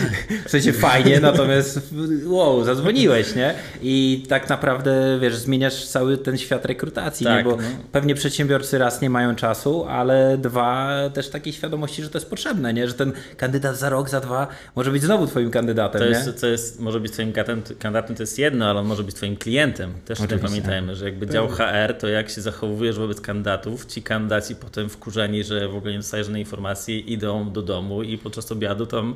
w 0.46 0.50
sensie 0.50 0.72
fajnie, 0.72 1.20
natomiast 1.20 1.94
wow, 2.24 2.64
zadzwoniłeś, 2.64 3.34
nie? 3.34 3.54
I 3.82 4.24
tak 4.28 4.48
naprawdę, 4.48 5.18
wiesz, 5.20 5.36
zmieniasz 5.36 5.86
cały 5.86 6.18
ten 6.18 6.38
świat 6.38 6.64
rekrutacji, 6.64 7.26
tak, 7.26 7.36
nie? 7.38 7.50
Bo 7.50 7.56
no. 7.56 7.62
pewnie 7.92 8.14
przedsiębiorcy 8.14 8.78
raz 8.78 9.02
nie 9.02 9.10
mają 9.10 9.34
czasu, 9.34 9.84
ale 9.84 10.38
dwa 10.38 10.92
też 11.14 11.30
takiej 11.30 11.52
świadomości, 11.52 12.02
że 12.02 12.10
to 12.16 12.20
jest 12.20 12.30
potrzebne, 12.30 12.74
nie? 12.74 12.88
że 12.88 12.94
ten 12.94 13.12
kandydat 13.36 13.76
za 13.76 13.88
rok, 13.88 14.08
za 14.08 14.20
dwa 14.20 14.46
może 14.76 14.90
być 14.90 15.02
znowu 15.02 15.26
twoim 15.26 15.50
kandydatem. 15.50 16.00
To 16.00 16.06
jest, 16.06 16.34
co 16.34 16.46
jest, 16.46 16.80
może 16.80 17.00
być 17.00 17.12
twoim 17.12 17.32
kandydatem, 17.78 18.16
to 18.16 18.22
jest 18.22 18.38
jedno, 18.38 18.70
ale 18.70 18.80
on 18.80 18.86
może 18.86 19.04
być 19.04 19.14
twoim 19.14 19.36
klientem. 19.36 19.92
Też 20.04 20.20
o 20.20 20.26
tym 20.26 20.38
pamiętajmy, 20.38 20.96
że 20.96 21.04
jakby 21.04 21.26
dział 21.26 21.48
HR, 21.48 21.94
to 21.98 22.08
jak 22.08 22.30
się 22.30 22.40
zachowujesz 22.40 22.98
wobec 22.98 23.20
kandydatów, 23.20 23.86
ci 23.86 24.02
kandydaci 24.02 24.56
potem 24.56 24.88
wkurzeni, 24.88 25.44
że 25.44 25.68
w 25.68 25.76
ogóle 25.76 25.92
nie 25.92 25.98
dostajesz 25.98 26.26
żadnej 26.26 26.42
informacji, 26.42 27.12
idą 27.12 27.52
do 27.52 27.62
domu 27.62 28.02
i 28.02 28.18
podczas 28.18 28.52
obiadu 28.52 28.86
tam 28.86 29.14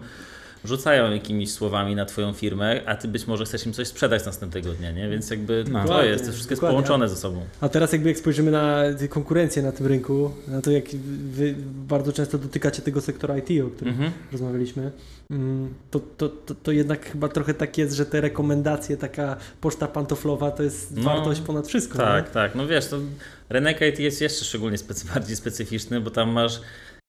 rzucają 0.65 1.11
jakimiś 1.11 1.53
słowami 1.53 1.95
na 1.95 2.05
twoją 2.05 2.33
firmę, 2.33 2.81
a 2.87 2.97
ty 2.97 3.09
być 3.09 3.27
może 3.27 3.45
chcesz 3.45 3.67
im 3.67 3.73
coś 3.73 3.89
sprzedać 3.89 4.27
następnego 4.27 4.73
dnia, 4.73 4.93
nie? 4.93 5.09
Więc 5.09 5.31
jakby 5.31 5.65
no. 5.71 5.85
to 5.85 6.05
jest, 6.05 6.27
to 6.27 6.33
wszystko 6.33 6.53
jest 6.53 6.61
połączone 6.63 7.09
ze 7.09 7.17
sobą. 7.17 7.45
A 7.61 7.69
teraz 7.69 7.93
jakby 7.93 8.09
jak 8.09 8.19
spojrzymy 8.19 8.51
na 8.51 8.83
konkurencję 9.09 9.63
na 9.63 9.73
tym 9.73 9.87
rynku, 9.87 10.31
na 10.49 10.63
to 10.63 10.71
jak 10.71 10.85
wy 11.31 11.55
bardzo 11.89 12.13
często 12.13 12.39
dotykacie 12.39 12.83
tego 12.83 13.01
sektora 13.01 13.39
IT, 13.39 13.65
o 13.67 13.71
którym 13.71 13.95
mhm. 13.95 14.13
rozmawialiśmy, 14.33 14.91
mm, 15.31 15.75
to, 15.91 16.01
to, 16.01 16.29
to, 16.29 16.55
to, 16.55 16.73
jednak 16.73 17.11
chyba 17.11 17.29
trochę 17.29 17.55
tak 17.55 17.79
jest, 17.79 17.95
że 17.97 18.07
te 18.07 18.21
rekomendacje, 18.21 18.97
taka 18.97 19.37
poczta 19.61 19.89
pantoflowa 19.89 20.51
to 20.51 20.63
jest 20.63 20.97
no, 20.97 21.03
wartość 21.03 21.41
ponad 21.41 21.69
wszystko. 21.69 21.99
Tak, 21.99 22.27
nie? 22.27 22.31
tak. 22.31 22.55
No 22.55 22.67
wiesz, 22.67 22.87
to 22.87 22.97
rynek 23.49 23.81
IT 23.81 23.99
jest 23.99 24.21
jeszcze 24.21 24.45
szczególnie 24.45 24.79
specy 24.79 25.07
bardziej 25.15 25.37
specyficzny, 25.37 26.01
bo 26.01 26.11
tam 26.11 26.31
masz 26.31 26.61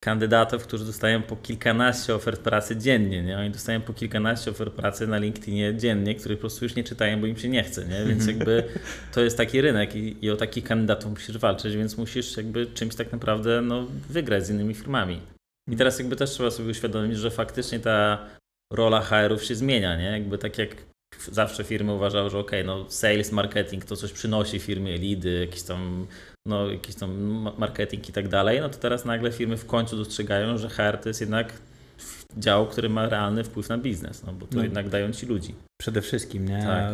kandydatów, 0.04 0.64
którzy 0.64 0.86
dostają 0.86 1.22
po 1.22 1.36
kilkanaście 1.36 2.16
ofert 2.16 2.42
pracy 2.42 2.78
dziennie, 2.78 3.24
nie? 3.24 3.38
Oni 3.38 3.50
dostają 3.50 3.82
po 3.82 3.94
kilkanaście 3.94 4.52
ofert 4.52 4.74
pracy 4.74 5.08
na 5.08 5.18
LinkedInie 5.18 5.76
dziennie, 5.76 6.16
których 6.16 6.38
po 6.38 6.42
prostu 6.42 6.66
już 6.66 6.76
nie 6.76 6.84
czytają, 6.84 7.22
bo 7.22 7.28
im 7.28 7.38
się 7.38 7.50
nie 7.50 7.64
chce, 7.64 7.86
nie? 7.86 8.06
Więc 8.10 8.28
jakby 8.28 8.64
to 9.12 9.22
jest 9.22 9.38
taki 9.38 9.62
rynek 9.62 9.96
i, 9.96 10.26
i 10.26 10.30
o 10.30 10.36
takich 10.38 10.64
kandydatów 10.64 11.12
musisz 11.12 11.38
walczyć, 11.38 11.76
więc 11.76 11.98
musisz 11.98 12.38
jakby 12.38 12.66
czymś 12.66 12.96
tak 12.96 13.12
naprawdę 13.12 13.62
no, 13.62 13.88
wygrać 14.10 14.46
z 14.46 14.50
innymi 14.50 14.74
firmami. 14.74 15.22
I 15.72 15.76
teraz 15.76 16.00
jakby 16.00 16.16
też 16.16 16.30
trzeba 16.30 16.52
sobie 16.52 16.70
uświadomić, 16.70 17.18
że 17.18 17.32
faktycznie 17.32 17.80
ta 17.80 18.28
rola 18.74 19.02
HR-ów 19.02 19.44
się 19.44 19.56
zmienia, 19.56 19.98
nie? 19.98 20.12
Jakby 20.12 20.38
tak 20.38 20.58
jak 20.58 20.76
zawsze 21.32 21.64
firmy 21.64 21.94
uważały, 21.94 22.30
że 22.30 22.40
ok, 22.40 22.52
no 22.66 22.90
sales, 22.90 23.32
marketing 23.32 23.86
to 23.86 23.96
coś 23.96 24.12
przynosi 24.12 24.60
firmie, 24.60 24.98
lidy, 24.98 25.40
jakieś 25.40 25.64
tam 25.64 26.08
no, 26.46 26.72
jakiś 26.72 26.96
tam 26.96 27.12
marketing 27.58 28.10
i 28.10 28.14
tak 28.14 28.28
dalej, 28.28 28.62
no 28.62 28.70
to 28.70 28.78
teraz 28.78 29.06
nagle 29.06 29.32
firmy 29.32 29.58
w 29.58 29.66
końcu 29.66 29.98
dostrzegają, 29.98 30.58
że 30.58 30.70
HR 30.70 30.98
to 30.98 31.10
jest 31.10 31.22
jednak 31.22 31.54
dział, 32.38 32.68
który 32.68 32.90
ma 32.90 33.10
realny 33.10 33.44
wpływ 33.44 33.70
na 33.70 33.78
biznes, 33.78 34.24
no 34.24 34.34
bo 34.34 34.48
to 34.48 34.58
no. 34.58 34.64
jednak 34.64 34.90
dają 34.90 35.12
ci 35.12 35.26
ludzi. 35.26 35.56
Przede 35.78 36.02
wszystkim, 36.02 36.48
nie? 36.48 36.64
Tak. 36.64 36.94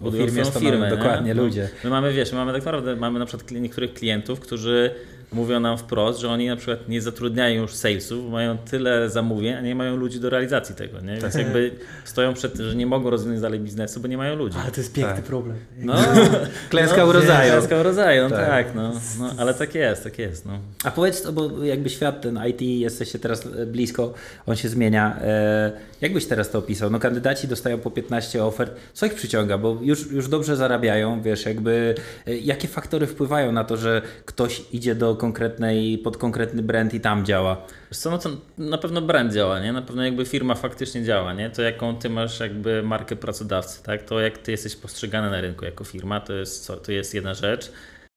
W 0.00 0.16
firmie 0.16 0.44
firmę, 0.44 0.90
dokładnie 0.90 1.34
nie? 1.34 1.34
ludzie. 1.34 1.68
My 1.84 1.90
mamy, 1.90 2.12
wiesz, 2.12 2.32
my 2.32 2.38
mamy 2.38 2.52
tak 2.52 2.60
naprawdę, 2.60 2.96
mamy 2.96 3.18
na 3.18 3.26
przykład 3.26 3.50
niektórych 3.50 3.94
klientów, 3.94 4.40
którzy 4.40 4.94
mówią 5.32 5.60
nam 5.60 5.78
wprost, 5.78 6.20
że 6.20 6.28
oni 6.28 6.46
na 6.46 6.56
przykład 6.56 6.88
nie 6.88 7.02
zatrudniają 7.02 7.62
już 7.62 7.74
salesów, 7.74 8.30
mają 8.30 8.58
tyle 8.58 9.10
zamówień, 9.10 9.54
a 9.54 9.60
nie 9.60 9.74
mają 9.74 9.96
ludzi 9.96 10.20
do 10.20 10.30
realizacji 10.30 10.74
tego, 10.74 11.00
nie? 11.00 11.16
Więc 11.16 11.22
tak. 11.22 11.34
jakby 11.34 11.70
stoją 12.04 12.34
przed 12.34 12.56
tym, 12.56 12.68
że 12.68 12.76
nie 12.76 12.86
mogą 12.86 13.10
rozwiązać 13.10 13.42
dalej 13.42 13.60
biznesu, 13.60 14.00
bo 14.00 14.08
nie 14.08 14.16
mają 14.16 14.36
ludzi. 14.36 14.58
Ale 14.62 14.70
to 14.70 14.80
jest 14.80 14.92
piękny 14.92 15.14
tak. 15.14 15.24
problem. 15.24 15.56
No, 15.78 15.94
klęska 16.70 16.96
no, 16.96 17.06
urodzaju. 17.06 17.52
Klęska 17.52 17.80
urodzaju, 17.80 18.22
no 18.22 18.36
tak, 18.36 18.48
tak 18.48 18.74
no, 18.74 18.92
no, 19.18 19.34
ale 19.38 19.54
tak 19.54 19.74
jest, 19.74 20.04
tak 20.04 20.18
jest. 20.18 20.46
No. 20.46 20.58
A 20.84 20.90
powiedz, 20.90 21.30
bo 21.30 21.64
jakby 21.64 21.90
świat 21.90 22.20
ten 22.20 22.40
IT, 22.48 22.60
jesteście 22.60 23.18
teraz 23.18 23.48
blisko, 23.66 24.14
on 24.46 24.56
się 24.56 24.68
zmienia. 24.68 25.16
E, 25.22 25.72
jak 26.00 26.12
byś 26.12 26.26
teraz 26.26 26.50
to 26.50 26.58
opisał? 26.58 26.90
No 26.90 26.98
kandydaci 26.98 27.48
dostają 27.48 27.78
po 27.78 27.90
15 27.90 28.44
ofert. 28.44 28.72
Co 28.94 29.06
ich 29.06 29.14
przyciąga? 29.14 29.58
Bo 29.58 29.78
już, 29.82 30.10
już 30.10 30.28
dobrze 30.28 30.56
zarabiają, 30.56 31.22
wiesz, 31.22 31.46
jakby 31.46 31.94
e, 32.26 32.36
jakie 32.36 32.68
faktory 32.68 33.06
wpływają 33.06 33.52
na 33.52 33.64
to, 33.64 33.76
że 33.76 34.02
ktoś 34.24 34.62
idzie 34.72 34.94
do 34.94 35.17
konkretnej, 35.18 35.98
pod 35.98 36.16
konkretny 36.16 36.62
brand 36.62 36.94
i 36.94 37.00
tam 37.00 37.24
działa? 37.24 37.66
Co, 37.90 38.10
no 38.10 38.18
to 38.18 38.30
na 38.58 38.78
pewno 38.78 39.02
brand 39.02 39.32
działa, 39.32 39.60
nie? 39.60 39.72
Na 39.72 39.82
pewno 39.82 40.04
jakby 40.04 40.24
firma 40.24 40.54
faktycznie 40.54 41.04
działa, 41.04 41.32
nie? 41.32 41.50
To 41.50 41.62
jaką 41.62 41.96
ty 41.96 42.10
masz 42.10 42.40
jakby 42.40 42.82
markę 42.82 43.16
pracodawcy, 43.16 43.82
tak? 43.82 44.02
To 44.02 44.20
jak 44.20 44.38
ty 44.38 44.50
jesteś 44.50 44.76
postrzegany 44.76 45.30
na 45.30 45.40
rynku 45.40 45.64
jako 45.64 45.84
firma, 45.84 46.20
to 46.20 46.32
jest, 46.32 46.72
to 46.84 46.92
jest 46.92 47.14
jedna 47.14 47.34
rzecz. 47.34 47.72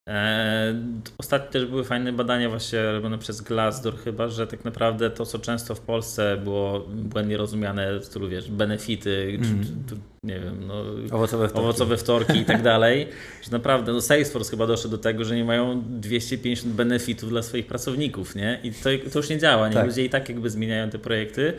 E, 0.10 0.76
ostatnio 1.18 1.52
też 1.52 1.66
były 1.66 1.84
fajne 1.84 2.14
badania 2.14 2.50
właśnie 2.50 2.92
robione 2.92 3.18
przez 3.18 3.42
Glassdoor 3.42 3.98
chyba, 3.98 4.28
że 4.28 4.48
tak 4.48 4.66
naprawdę 4.66 5.10
to, 5.10 5.26
co 5.26 5.40
często 5.40 5.76
w 5.76 5.80
Polsce 5.80 6.38
było 6.44 6.80
błędnie 6.90 7.38
rozumiane 7.38 8.00
w 8.00 8.06
stylu, 8.06 8.30
wiesz, 8.30 8.52
benefity, 8.52 9.28
mm. 9.30 9.42
czy, 9.42 9.50
mhm. 9.50 9.84
czy, 9.90 9.96
nie 10.24 10.40
wiem, 10.40 10.68
no, 10.68 10.84
owocowe 11.12 11.48
wtorki, 11.48 11.66
owocowe 11.66 11.98
wtorki 11.98 12.38
i 12.40 12.46
tak 12.46 12.62
dalej, 12.72 13.08
że 13.44 13.52
naprawdę, 13.52 13.94
no 13.94 14.02
Salesforce 14.02 14.52
chyba 14.52 14.68
doszedł 14.68 14.90
do 14.90 14.98
tego, 14.98 15.26
że 15.26 15.36
nie 15.36 15.46
mają 15.46 15.84
250 15.86 16.74
benefitów 16.74 17.30
dla 17.30 17.42
swoich 17.42 17.68
pracowników, 17.68 18.36
nie? 18.36 18.60
I 18.64 18.72
to, 18.72 18.90
to 19.14 19.20
już 19.20 19.30
nie 19.30 19.38
działa, 19.38 19.68
nie? 19.68 19.74
Tak. 19.74 19.88
Ludzie 19.88 20.06
i 20.06 20.10
tak 20.10 20.30
jakby 20.30 20.50
zmieniają 20.50 20.90
te 20.90 21.00
projekty. 21.00 21.54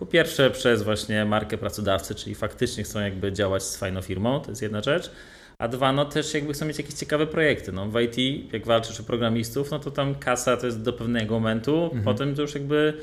Po 0.00 0.06
pierwsze 0.06 0.50
przez 0.50 0.82
właśnie 0.82 1.24
markę 1.24 1.58
pracodawcy, 1.58 2.14
czyli 2.14 2.34
faktycznie 2.34 2.84
chcą 2.84 3.00
jakby 3.00 3.32
działać 3.32 3.62
z 3.62 3.76
fajną 3.76 4.02
firmą, 4.02 4.40
to 4.40 4.50
jest 4.50 4.62
jedna 4.62 4.82
rzecz. 4.82 5.10
A 5.60 5.68
dwa, 5.68 5.92
no 5.92 6.04
też 6.04 6.34
jakby 6.34 6.52
chcą 6.52 6.66
mieć 6.66 6.78
jakieś 6.78 6.94
ciekawe 6.94 7.26
projekty. 7.26 7.72
No, 7.72 7.86
w 7.86 8.00
IT, 8.00 8.52
jak 8.52 8.66
walczysz 8.66 9.00
o 9.00 9.02
programistów, 9.02 9.70
no 9.70 9.78
to 9.78 9.90
tam 9.90 10.14
kasa 10.14 10.56
to 10.56 10.66
jest 10.66 10.82
do 10.82 10.92
pewnego 10.92 11.34
momentu, 11.34 11.84
mhm. 11.84 12.02
potem 12.02 12.34
to 12.34 12.42
już 12.42 12.54
jakby 12.54 12.94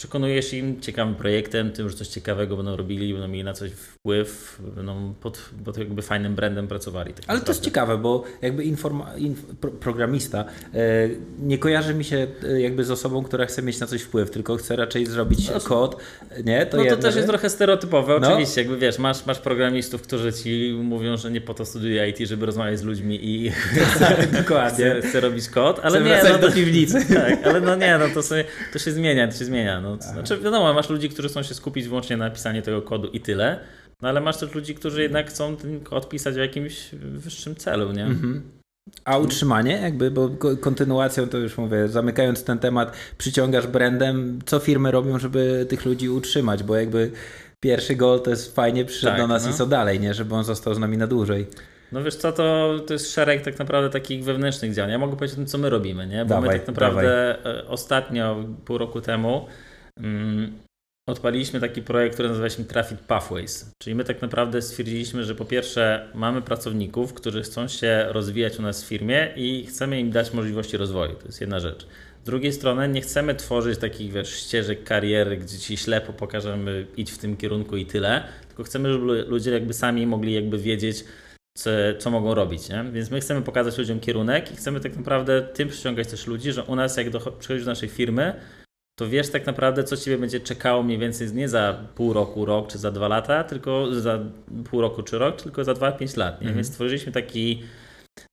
przekonujesz 0.00 0.52
im 0.52 0.80
ciekawym 0.80 1.14
projektem, 1.14 1.72
tym, 1.72 1.88
że 1.88 1.96
coś 1.96 2.08
ciekawego 2.08 2.56
będą 2.56 2.76
robili, 2.76 3.12
będą 3.12 3.28
mieli 3.28 3.44
na 3.44 3.52
coś 3.52 3.70
wpływ, 3.72 4.60
będą 4.76 5.14
pod, 5.20 5.50
pod 5.64 5.78
jakby 5.78 6.02
fajnym 6.02 6.34
brandem 6.34 6.68
pracowali. 6.68 7.14
Tak 7.14 7.24
Ale 7.26 7.38
naprawdę. 7.38 7.46
to 7.46 7.52
jest 7.52 7.64
ciekawe, 7.64 7.98
bo 7.98 8.24
jakby 8.42 8.64
informa, 8.64 9.16
inf, 9.16 9.44
programista 9.80 10.44
e, 10.74 11.08
nie 11.38 11.58
kojarzy 11.58 11.94
mi 11.94 12.04
się 12.04 12.26
e, 12.48 12.60
jakby 12.60 12.84
z 12.84 12.90
osobą, 12.90 13.24
która 13.24 13.46
chce 13.46 13.62
mieć 13.62 13.80
na 13.80 13.86
coś 13.86 14.02
wpływ, 14.02 14.30
tylko 14.30 14.56
chce 14.56 14.76
raczej 14.76 15.06
zrobić 15.06 15.50
no, 15.54 15.60
kod, 15.60 15.96
nie? 16.44 16.66
To 16.66 16.76
no 16.76 16.84
to 16.84 16.96
też 16.96 17.16
jest 17.16 17.28
trochę 17.28 17.50
stereotypowe, 17.50 18.18
no. 18.20 18.28
oczywiście, 18.28 18.60
jakby 18.60 18.78
wiesz, 18.78 18.98
masz, 18.98 19.26
masz 19.26 19.38
programistów, 19.38 20.02
którzy 20.02 20.32
ci 20.32 20.78
mówią, 20.82 21.16
że 21.16 21.30
nie 21.30 21.40
po 21.40 21.54
to 21.54 21.64
studiują 21.64 22.06
IT, 22.06 22.18
żeby 22.18 22.46
rozmawiać 22.46 22.78
z 22.78 22.82
ludźmi 22.82 23.18
i 23.22 23.52
dokładnie 24.38 24.90
chce, 25.00 25.08
chce 25.08 25.20
robić 25.20 25.48
kod, 25.48 25.80
ale 25.82 26.00
chce 26.00 26.28
nie, 26.28 26.32
no, 26.32 26.38
do 26.38 26.52
piwnicy. 26.52 27.00
Tak, 27.14 27.46
ale 27.46 27.60
no 27.60 27.76
nie, 27.76 27.98
no 27.98 28.04
to, 28.14 28.22
sobie, 28.22 28.44
to 28.72 28.78
się 28.78 28.92
zmienia, 28.92 29.28
to 29.28 29.38
się 29.38 29.44
zmienia. 29.44 29.80
No. 29.80 29.89
No, 29.96 30.12
znaczy, 30.12 30.38
wiadomo, 30.38 30.74
masz 30.74 30.90
ludzi, 30.90 31.08
którzy 31.08 31.28
chcą 31.28 31.42
się 31.42 31.54
skupić 31.54 31.88
wyłącznie 31.88 32.16
na 32.16 32.30
pisaniu 32.30 32.62
tego 32.62 32.82
kodu 32.82 33.08
i 33.08 33.20
tyle, 33.20 33.60
no 34.02 34.08
ale 34.08 34.20
masz 34.20 34.36
też 34.36 34.54
ludzi, 34.54 34.74
którzy 34.74 35.02
jednak 35.02 35.28
chcą 35.28 35.56
ten 35.56 35.80
kod 35.80 36.08
pisać 36.08 36.34
w 36.34 36.38
jakimś 36.38 36.88
wyższym 36.92 37.56
celu, 37.56 37.92
nie? 37.92 38.04
Mhm. 38.04 38.42
A 39.04 39.18
utrzymanie, 39.18 39.72
jakby, 39.72 40.10
bo 40.10 40.30
kontynuacją 40.60 41.28
to 41.28 41.38
już 41.38 41.58
mówię, 41.58 41.88
zamykając 41.88 42.44
ten 42.44 42.58
temat, 42.58 42.92
przyciągasz 43.18 43.66
brandem, 43.66 44.38
co 44.46 44.58
firmy 44.58 44.90
robią, 44.90 45.18
żeby 45.18 45.66
tych 45.68 45.84
ludzi 45.84 46.08
utrzymać, 46.08 46.62
bo 46.62 46.76
jakby 46.76 47.10
pierwszy 47.60 47.96
gol 47.96 48.20
to 48.20 48.30
jest 48.30 48.54
fajnie, 48.54 48.84
przyszedł 48.84 49.12
tak, 49.12 49.20
do 49.20 49.26
nas 49.26 49.44
no. 49.44 49.50
i 49.50 49.54
co 49.54 49.66
dalej, 49.66 50.00
nie? 50.00 50.14
Żeby 50.14 50.34
on 50.34 50.44
został 50.44 50.74
z 50.74 50.78
nami 50.78 50.96
na 50.96 51.06
dłużej. 51.06 51.46
No 51.92 52.02
wiesz 52.02 52.16
co, 52.16 52.32
to, 52.32 52.76
to 52.86 52.92
jest 52.92 53.12
szereg 53.12 53.42
tak 53.42 53.58
naprawdę 53.58 53.90
takich 53.90 54.24
wewnętrznych 54.24 54.74
działań. 54.74 54.90
Ja 54.90 54.98
mogę 54.98 55.16
powiedzieć 55.16 55.34
o 55.34 55.36
tym, 55.36 55.46
co 55.46 55.58
my 55.58 55.70
robimy, 55.70 56.06
nie? 56.06 56.24
Bo 56.24 56.28
dawaj, 56.28 56.48
my 56.48 56.58
tak 56.58 56.68
naprawdę 56.68 57.38
dawaj. 57.44 57.58
E, 57.60 57.68
ostatnio, 57.68 58.44
pół 58.64 58.78
roku 58.78 59.00
temu, 59.00 59.46
odpaliliśmy 61.08 61.60
taki 61.60 61.82
projekt, 61.82 62.14
który 62.14 62.28
nazywaliśmy 62.28 62.64
Traffic 62.64 62.98
Pathways. 63.00 63.72
Czyli 63.82 63.96
my 63.96 64.04
tak 64.04 64.22
naprawdę 64.22 64.62
stwierdziliśmy, 64.62 65.24
że 65.24 65.34
po 65.34 65.44
pierwsze 65.44 66.08
mamy 66.14 66.42
pracowników, 66.42 67.14
którzy 67.14 67.42
chcą 67.42 67.68
się 67.68 68.06
rozwijać 68.08 68.58
u 68.58 68.62
nas 68.62 68.84
w 68.84 68.86
firmie 68.86 69.32
i 69.36 69.66
chcemy 69.66 70.00
im 70.00 70.10
dać 70.10 70.32
możliwości 70.32 70.76
rozwoju. 70.76 71.14
To 71.14 71.26
jest 71.26 71.40
jedna 71.40 71.60
rzecz. 71.60 71.86
Z 72.22 72.26
drugiej 72.26 72.52
strony 72.52 72.88
nie 72.88 73.00
chcemy 73.00 73.34
tworzyć 73.34 73.78
takich 73.78 74.12
wiesz, 74.12 74.34
ścieżek 74.34 74.84
kariery, 74.84 75.36
gdzie 75.36 75.58
ci 75.58 75.76
ślepo 75.76 76.12
pokażemy 76.12 76.86
idź 76.96 77.10
w 77.10 77.18
tym 77.18 77.36
kierunku 77.36 77.76
i 77.76 77.86
tyle, 77.86 78.24
tylko 78.48 78.64
chcemy, 78.64 78.92
żeby 78.92 79.24
ludzie 79.28 79.50
jakby 79.50 79.74
sami 79.74 80.06
mogli 80.06 80.34
jakby 80.34 80.58
wiedzieć, 80.58 81.04
co, 81.58 81.70
co 81.98 82.10
mogą 82.10 82.34
robić. 82.34 82.68
Nie? 82.68 82.84
Więc 82.92 83.10
my 83.10 83.20
chcemy 83.20 83.42
pokazać 83.42 83.78
ludziom 83.78 84.00
kierunek 84.00 84.52
i 84.52 84.56
chcemy 84.56 84.80
tak 84.80 84.96
naprawdę 84.96 85.42
tym 85.42 85.68
przyciągać 85.68 86.08
też 86.08 86.26
ludzi, 86.26 86.52
że 86.52 86.64
u 86.64 86.76
nas 86.76 86.96
jak 86.96 87.06
przychodzisz 87.38 87.64
do 87.64 87.70
naszej 87.70 87.88
firmy, 87.88 88.34
to 88.98 89.08
wiesz 89.08 89.30
tak 89.30 89.46
naprawdę, 89.46 89.84
co 89.84 89.96
Ciebie 89.96 90.18
będzie 90.18 90.40
czekało 90.40 90.82
mniej 90.82 90.98
więcej 90.98 91.34
nie 91.34 91.48
za 91.48 91.84
pół 91.94 92.12
roku, 92.12 92.44
rok 92.44 92.68
czy 92.68 92.78
za 92.78 92.90
dwa 92.90 93.08
lata, 93.08 93.44
tylko 93.44 93.94
za 94.00 94.18
pół 94.70 94.80
roku 94.80 95.02
czy 95.02 95.18
rok, 95.18 95.42
tylko 95.42 95.64
za 95.64 95.74
dwa, 95.74 95.92
pięć 95.92 96.16
lat. 96.16 96.34
Mhm. 96.34 96.54
Więc 96.54 96.66
stworzyliśmy 96.66 97.12
taki 97.12 97.62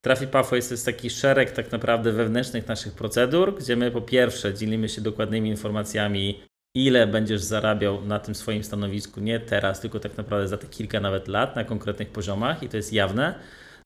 Trafi 0.02 0.28
Pathways 0.28 0.68
to 0.68 0.74
jest 0.74 0.86
taki 0.86 1.10
szereg 1.10 1.52
tak 1.52 1.72
naprawdę 1.72 2.12
wewnętrznych 2.12 2.68
naszych 2.68 2.94
procedur, 2.94 3.58
gdzie 3.58 3.76
my 3.76 3.92
po 3.92 4.02
pierwsze 4.02 4.54
dzielimy 4.54 4.90
się 4.90 5.02
dokładnymi 5.02 5.50
informacjami, 5.50 6.44
ile 6.76 7.08
będziesz 7.08 7.42
zarabiał 7.42 8.06
na 8.06 8.20
tym 8.20 8.36
swoim 8.36 8.64
stanowisku, 8.64 9.20
nie 9.20 9.40
teraz, 9.40 9.82
tylko 9.82 10.00
tak 10.00 10.18
naprawdę 10.18 10.48
za 10.48 10.58
te 10.58 10.68
kilka 10.68 11.00
nawet 11.00 11.28
lat 11.28 11.56
na 11.56 11.64
konkretnych 11.64 12.10
poziomach 12.10 12.64
i 12.64 12.70
to 12.70 12.78
jest 12.78 12.94
jawne. 12.94 13.40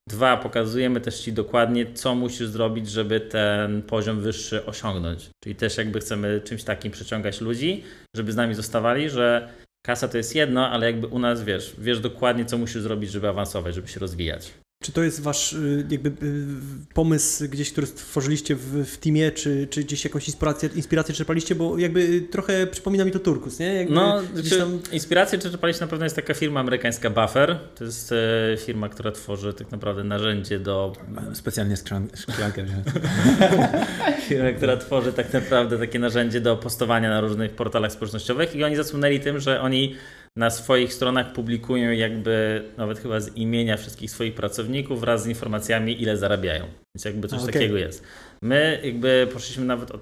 Dwa, 0.08 0.36
pokazujemy 0.36 1.00
też 1.00 1.20
Ci 1.20 1.32
dokładnie, 1.32 1.92
co 1.94 2.14
musisz 2.14 2.48
zrobić, 2.48 2.90
żeby 2.90 3.20
ten 3.20 3.82
poziom 3.82 4.20
wyższy 4.20 4.66
osiągnąć. 4.66 5.30
Czyli 5.44 5.54
też 5.54 5.76
jakby 5.76 6.00
chcemy 6.00 6.40
czymś 6.44 6.64
takim 6.64 6.92
przyciągać 6.92 7.40
ludzi, 7.40 7.84
żeby 8.16 8.32
z 8.32 8.36
nami 8.36 8.54
zostawali, 8.54 9.10
że 9.10 9.48
kasa 9.86 10.08
to 10.08 10.16
jest 10.16 10.34
jedno, 10.34 10.68
ale 10.70 10.86
jakby 10.86 11.06
u 11.06 11.18
nas 11.18 11.44
wiesz, 11.44 11.74
wiesz 11.78 12.00
dokładnie, 12.00 12.44
co 12.44 12.58
musisz 12.58 12.82
zrobić, 12.82 13.10
żeby 13.10 13.28
awansować, 13.28 13.74
żeby 13.74 13.88
się 13.88 14.00
rozwijać. 14.00 14.52
Czy 14.82 14.92
to 14.92 15.02
jest 15.02 15.20
wasz 15.20 15.52
y, 15.52 15.86
jakby 15.90 16.08
y, 16.08 16.46
pomysł 16.94 17.48
gdzieś, 17.48 17.72
który 17.72 17.86
stworzyliście 17.86 18.54
w, 18.54 18.86
w 18.86 18.96
teamie, 18.96 19.30
czy, 19.30 19.66
czy 19.70 19.84
gdzieś 19.84 20.04
jakąś 20.04 20.26
inspirację, 20.28 20.68
inspirację 20.74 21.14
czerpaliście? 21.14 21.54
Bo 21.54 21.78
jakby 21.78 22.20
trochę 22.20 22.66
przypomina 22.66 23.04
mi 23.04 23.10
to 23.10 23.18
Turkus, 23.18 23.58
nie? 23.58 23.74
Jakby 23.74 23.94
no, 23.94 24.20
czy, 24.48 24.58
tam... 24.58 24.78
inspirację 24.92 25.38
czerpaliście 25.38 25.84
na 25.84 25.90
pewno 25.90 26.04
jest 26.04 26.16
taka 26.16 26.34
firma 26.34 26.60
amerykańska 26.60 27.10
Buffer. 27.10 27.58
To 27.74 27.84
jest 27.84 28.12
e, 28.12 28.56
firma, 28.56 28.88
która 28.88 29.12
tworzy 29.12 29.54
tak 29.54 29.70
naprawdę 29.70 30.04
narzędzie 30.04 30.58
do... 30.58 30.92
Specjalnie 31.34 31.76
szklankę 32.14 32.66
firma, 34.28 34.52
która 34.52 34.76
tworzy 34.76 35.12
tak 35.12 35.32
naprawdę 35.32 35.78
takie 35.78 35.98
narzędzie 35.98 36.40
do 36.40 36.56
postowania 36.56 37.10
na 37.10 37.20
różnych 37.20 37.52
portalach 37.52 37.92
społecznościowych 37.92 38.56
i 38.56 38.64
oni 38.64 38.76
zasłynęli 38.76 39.20
tym, 39.20 39.40
że 39.40 39.60
oni 39.60 39.96
na 40.36 40.50
swoich 40.50 40.94
stronach 40.94 41.32
publikują 41.32 41.90
jakby 41.90 42.64
nawet 42.76 42.98
chyba 42.98 43.20
z 43.20 43.36
imienia 43.36 43.76
wszystkich 43.76 44.10
swoich 44.10 44.34
pracowników 44.34 45.00
wraz 45.00 45.22
z 45.22 45.26
informacjami, 45.26 46.02
ile 46.02 46.16
zarabiają. 46.16 46.64
Więc 46.94 47.04
jakby 47.04 47.28
coś 47.28 47.40
okay. 47.40 47.52
takiego 47.52 47.76
jest. 47.76 48.04
My 48.42 48.80
jakby 48.84 49.28
poszliśmy 49.32 49.64
nawet 49.64 49.90
o 49.90 49.98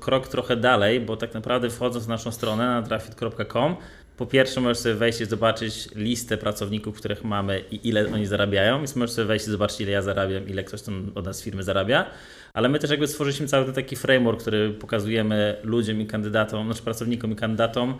krok 0.00 0.28
trochę 0.28 0.56
dalej, 0.56 1.00
bo 1.00 1.16
tak 1.16 1.34
naprawdę 1.34 1.70
wchodząc 1.70 2.06
na 2.06 2.14
naszą 2.14 2.30
stronę 2.30 2.66
na 2.66 2.82
trafit.com 2.82 3.76
po 4.16 4.26
pierwsze 4.26 4.60
możesz 4.60 4.78
sobie 4.78 4.94
wejść 4.94 5.20
i 5.20 5.26
zobaczyć 5.26 5.88
listę 5.94 6.36
pracowników, 6.36 6.96
których 6.96 7.24
mamy 7.24 7.64
i 7.70 7.88
ile 7.88 8.12
oni 8.12 8.26
zarabiają, 8.26 8.78
więc 8.78 8.96
możesz 8.96 9.14
sobie 9.14 9.26
wejść 9.26 9.46
i 9.46 9.50
zobaczyć 9.50 9.80
ile 9.80 9.92
ja 9.92 10.02
zarabiam, 10.02 10.48
ile 10.48 10.64
ktoś 10.64 10.82
tam 10.82 11.12
od 11.14 11.24
nas 11.24 11.42
firmy 11.42 11.62
zarabia, 11.62 12.10
ale 12.52 12.68
my 12.68 12.78
też 12.78 12.90
jakby 12.90 13.08
stworzyliśmy 13.08 13.46
cały 13.46 13.72
taki 13.72 13.96
framework, 13.96 14.40
który 14.40 14.70
pokazujemy 14.70 15.56
ludziom 15.62 16.00
i 16.00 16.06
kandydatom, 16.06 16.66
znaczy 16.66 16.82
pracownikom 16.82 17.32
i 17.32 17.36
kandydatom, 17.36 17.98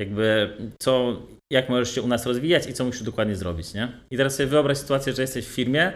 jakby 0.00 0.56
co, 0.78 1.22
jak 1.52 1.68
możesz 1.68 1.94
się 1.94 2.02
u 2.02 2.08
nas 2.08 2.26
rozwijać 2.26 2.66
i 2.66 2.72
co 2.72 2.84
musisz 2.84 3.02
dokładnie 3.02 3.36
zrobić, 3.36 3.74
nie? 3.74 3.88
I 4.10 4.16
teraz 4.16 4.36
sobie 4.36 4.46
wyobraź 4.46 4.78
sytuację, 4.78 5.12
że 5.12 5.22
jesteś 5.22 5.46
w 5.46 5.48
firmie, 5.54 5.92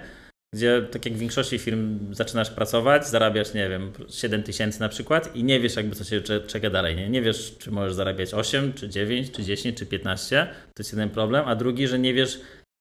gdzie 0.55 0.83
tak 0.91 1.05
jak 1.05 1.15
w 1.15 1.19
większości 1.19 1.59
firm 1.59 2.15
zaczynasz 2.15 2.51
pracować, 2.51 3.09
zarabiasz, 3.09 3.55
nie 3.55 3.69
wiem, 3.69 3.93
7 4.11 4.43
tysięcy 4.43 4.81
na 4.81 4.89
przykład 4.89 5.37
i 5.37 5.45
nie 5.45 5.61
wiesz 5.61 5.77
jakby 5.77 5.95
co 5.97 6.05
się 6.05 6.21
czeka 6.47 6.71
dalej, 6.71 6.97
nie? 6.97 7.09
Nie 7.09 7.23
wiesz, 7.23 7.57
czy 7.59 7.71
możesz 7.71 7.95
zarabiać 7.95 8.35
8, 8.35 8.73
czy 8.73 8.89
9, 8.89 9.31
czy 9.31 9.45
10, 9.45 9.77
czy 9.79 9.87
15, 9.87 10.47
to 10.75 10.81
jest 10.83 10.93
jeden 10.93 11.11
problem, 11.11 11.45
a 11.47 11.57
drugi, 11.57 11.89
że 11.89 11.99
nie 11.99 12.15
wiesz, 12.15 12.41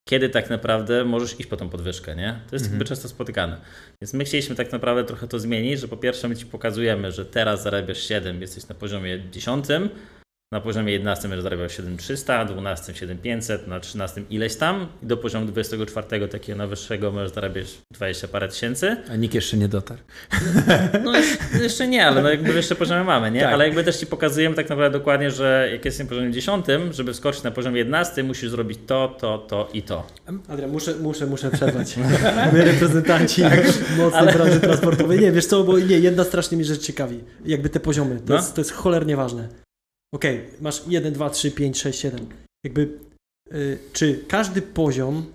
kiedy 0.09 0.29
tak 0.29 0.49
naprawdę 0.49 1.05
możesz 1.05 1.39
iść 1.39 1.49
po 1.49 1.57
tą 1.57 1.69
podwyżkę, 1.69 2.15
nie? 2.15 2.39
To 2.49 2.55
jest 2.55 2.65
Mhm. 2.65 2.71
jakby 2.73 2.85
często 2.85 3.07
spotykane. 3.09 3.61
Więc 4.01 4.13
my 4.13 4.25
chcieliśmy 4.25 4.55
tak 4.55 4.71
naprawdę 4.71 5.03
trochę 5.03 5.27
to 5.27 5.39
zmienić, 5.39 5.79
że 5.79 5.87
po 5.87 5.97
pierwsze 5.97 6.27
my 6.27 6.35
Ci 6.35 6.45
pokazujemy, 6.45 7.11
że 7.11 7.25
teraz 7.25 7.63
zarabiasz 7.63 7.99
7, 7.99 8.41
jesteś 8.41 8.67
na 8.67 8.75
poziomie 8.75 9.19
10, 9.31 9.65
na 10.51 10.61
poziomie 10.61 10.93
11 10.93 11.27
będziesz 11.27 11.43
zarabiał 11.43 11.69
7300, 11.69 12.45
12 12.45 12.95
7500, 12.95 13.67
na 13.67 13.79
13 13.79 14.21
ileś 14.29 14.55
tam 14.55 14.87
i 15.03 15.05
do 15.05 15.17
poziomu 15.17 15.45
24 15.45 16.27
takiego 16.27 16.57
najwyższego 16.57 17.11
możesz 17.11 17.31
zarabiać 17.31 17.67
20 17.91 18.27
parę 18.27 18.47
tysięcy. 18.49 18.97
A 19.11 19.15
nikt 19.15 19.35
jeszcze 19.35 19.57
nie 19.57 19.67
dotarł. 19.67 19.99
No 21.03 21.17
jeszcze- 21.17 21.37
jeszcze 21.63 21.87
nie, 21.87 22.07
ale 22.07 22.21
no 22.23 22.29
jakby 22.29 22.53
jeszcze 22.53 22.75
poziomy 22.75 23.03
mamy, 23.03 23.31
nie? 23.31 23.41
Tak. 23.41 23.53
Ale 23.53 23.65
jakby 23.65 23.83
też 23.83 23.95
Ci 23.97 24.07
pokazujemy 24.07 24.55
tak 24.55 24.69
naprawdę 24.69 24.99
dokładnie, 24.99 25.31
że 25.31 25.69
jak 25.71 25.85
jesteś 25.85 26.03
na 26.05 26.09
poziomie 26.09 26.31
10, 26.31 26.65
żeby 26.91 27.13
wskoczyć 27.13 27.43
na 27.43 27.51
poziom 27.51 27.75
11, 27.75 28.23
musisz 28.23 28.49
zrobić 28.49 28.79
to, 28.87 29.15
to, 29.19 29.37
to 29.37 29.69
i 29.73 29.81
to. 29.81 30.07
Adrian, 30.47 30.71
muszę, 30.71 30.93
muszę, 30.95 31.25
muszę 31.25 31.51
przerwać. 31.51 31.95
My 32.53 32.65
reprezentanci 32.65 33.41
Tak. 33.41 33.59
mocnej 33.97 34.33
branży 34.33 34.59
transportowej. 34.59 35.19
Nie, 35.19 35.31
wiesz 35.31 35.45
co, 35.45 35.63
bo 35.63 35.79
nie, 35.79 35.99
jedna 35.99 36.23
strasznie 36.23 36.57
mnie 36.57 36.65
rzecz 36.65 36.81
ciekawi. 36.81 37.19
Jakby 37.45 37.69
te 37.69 37.79
poziomy. 37.79 38.15
To, 38.15 38.21
No. 38.29 38.35
jest, 38.35 38.55
to 38.55 38.61
jest 38.61 38.71
cholernie 38.71 39.15
ważne. 39.15 39.64
Okej, 40.13 40.43
masz 40.61 40.81
1, 40.87 41.13
2, 41.13 41.29
3, 41.29 41.51
5, 41.51 41.81
6, 41.81 41.99
7. 41.99 42.19
Jakby, 42.65 42.89
y, 43.53 43.77
czy 43.93 44.19
każdy 44.27 44.61
poziom, 44.61 45.25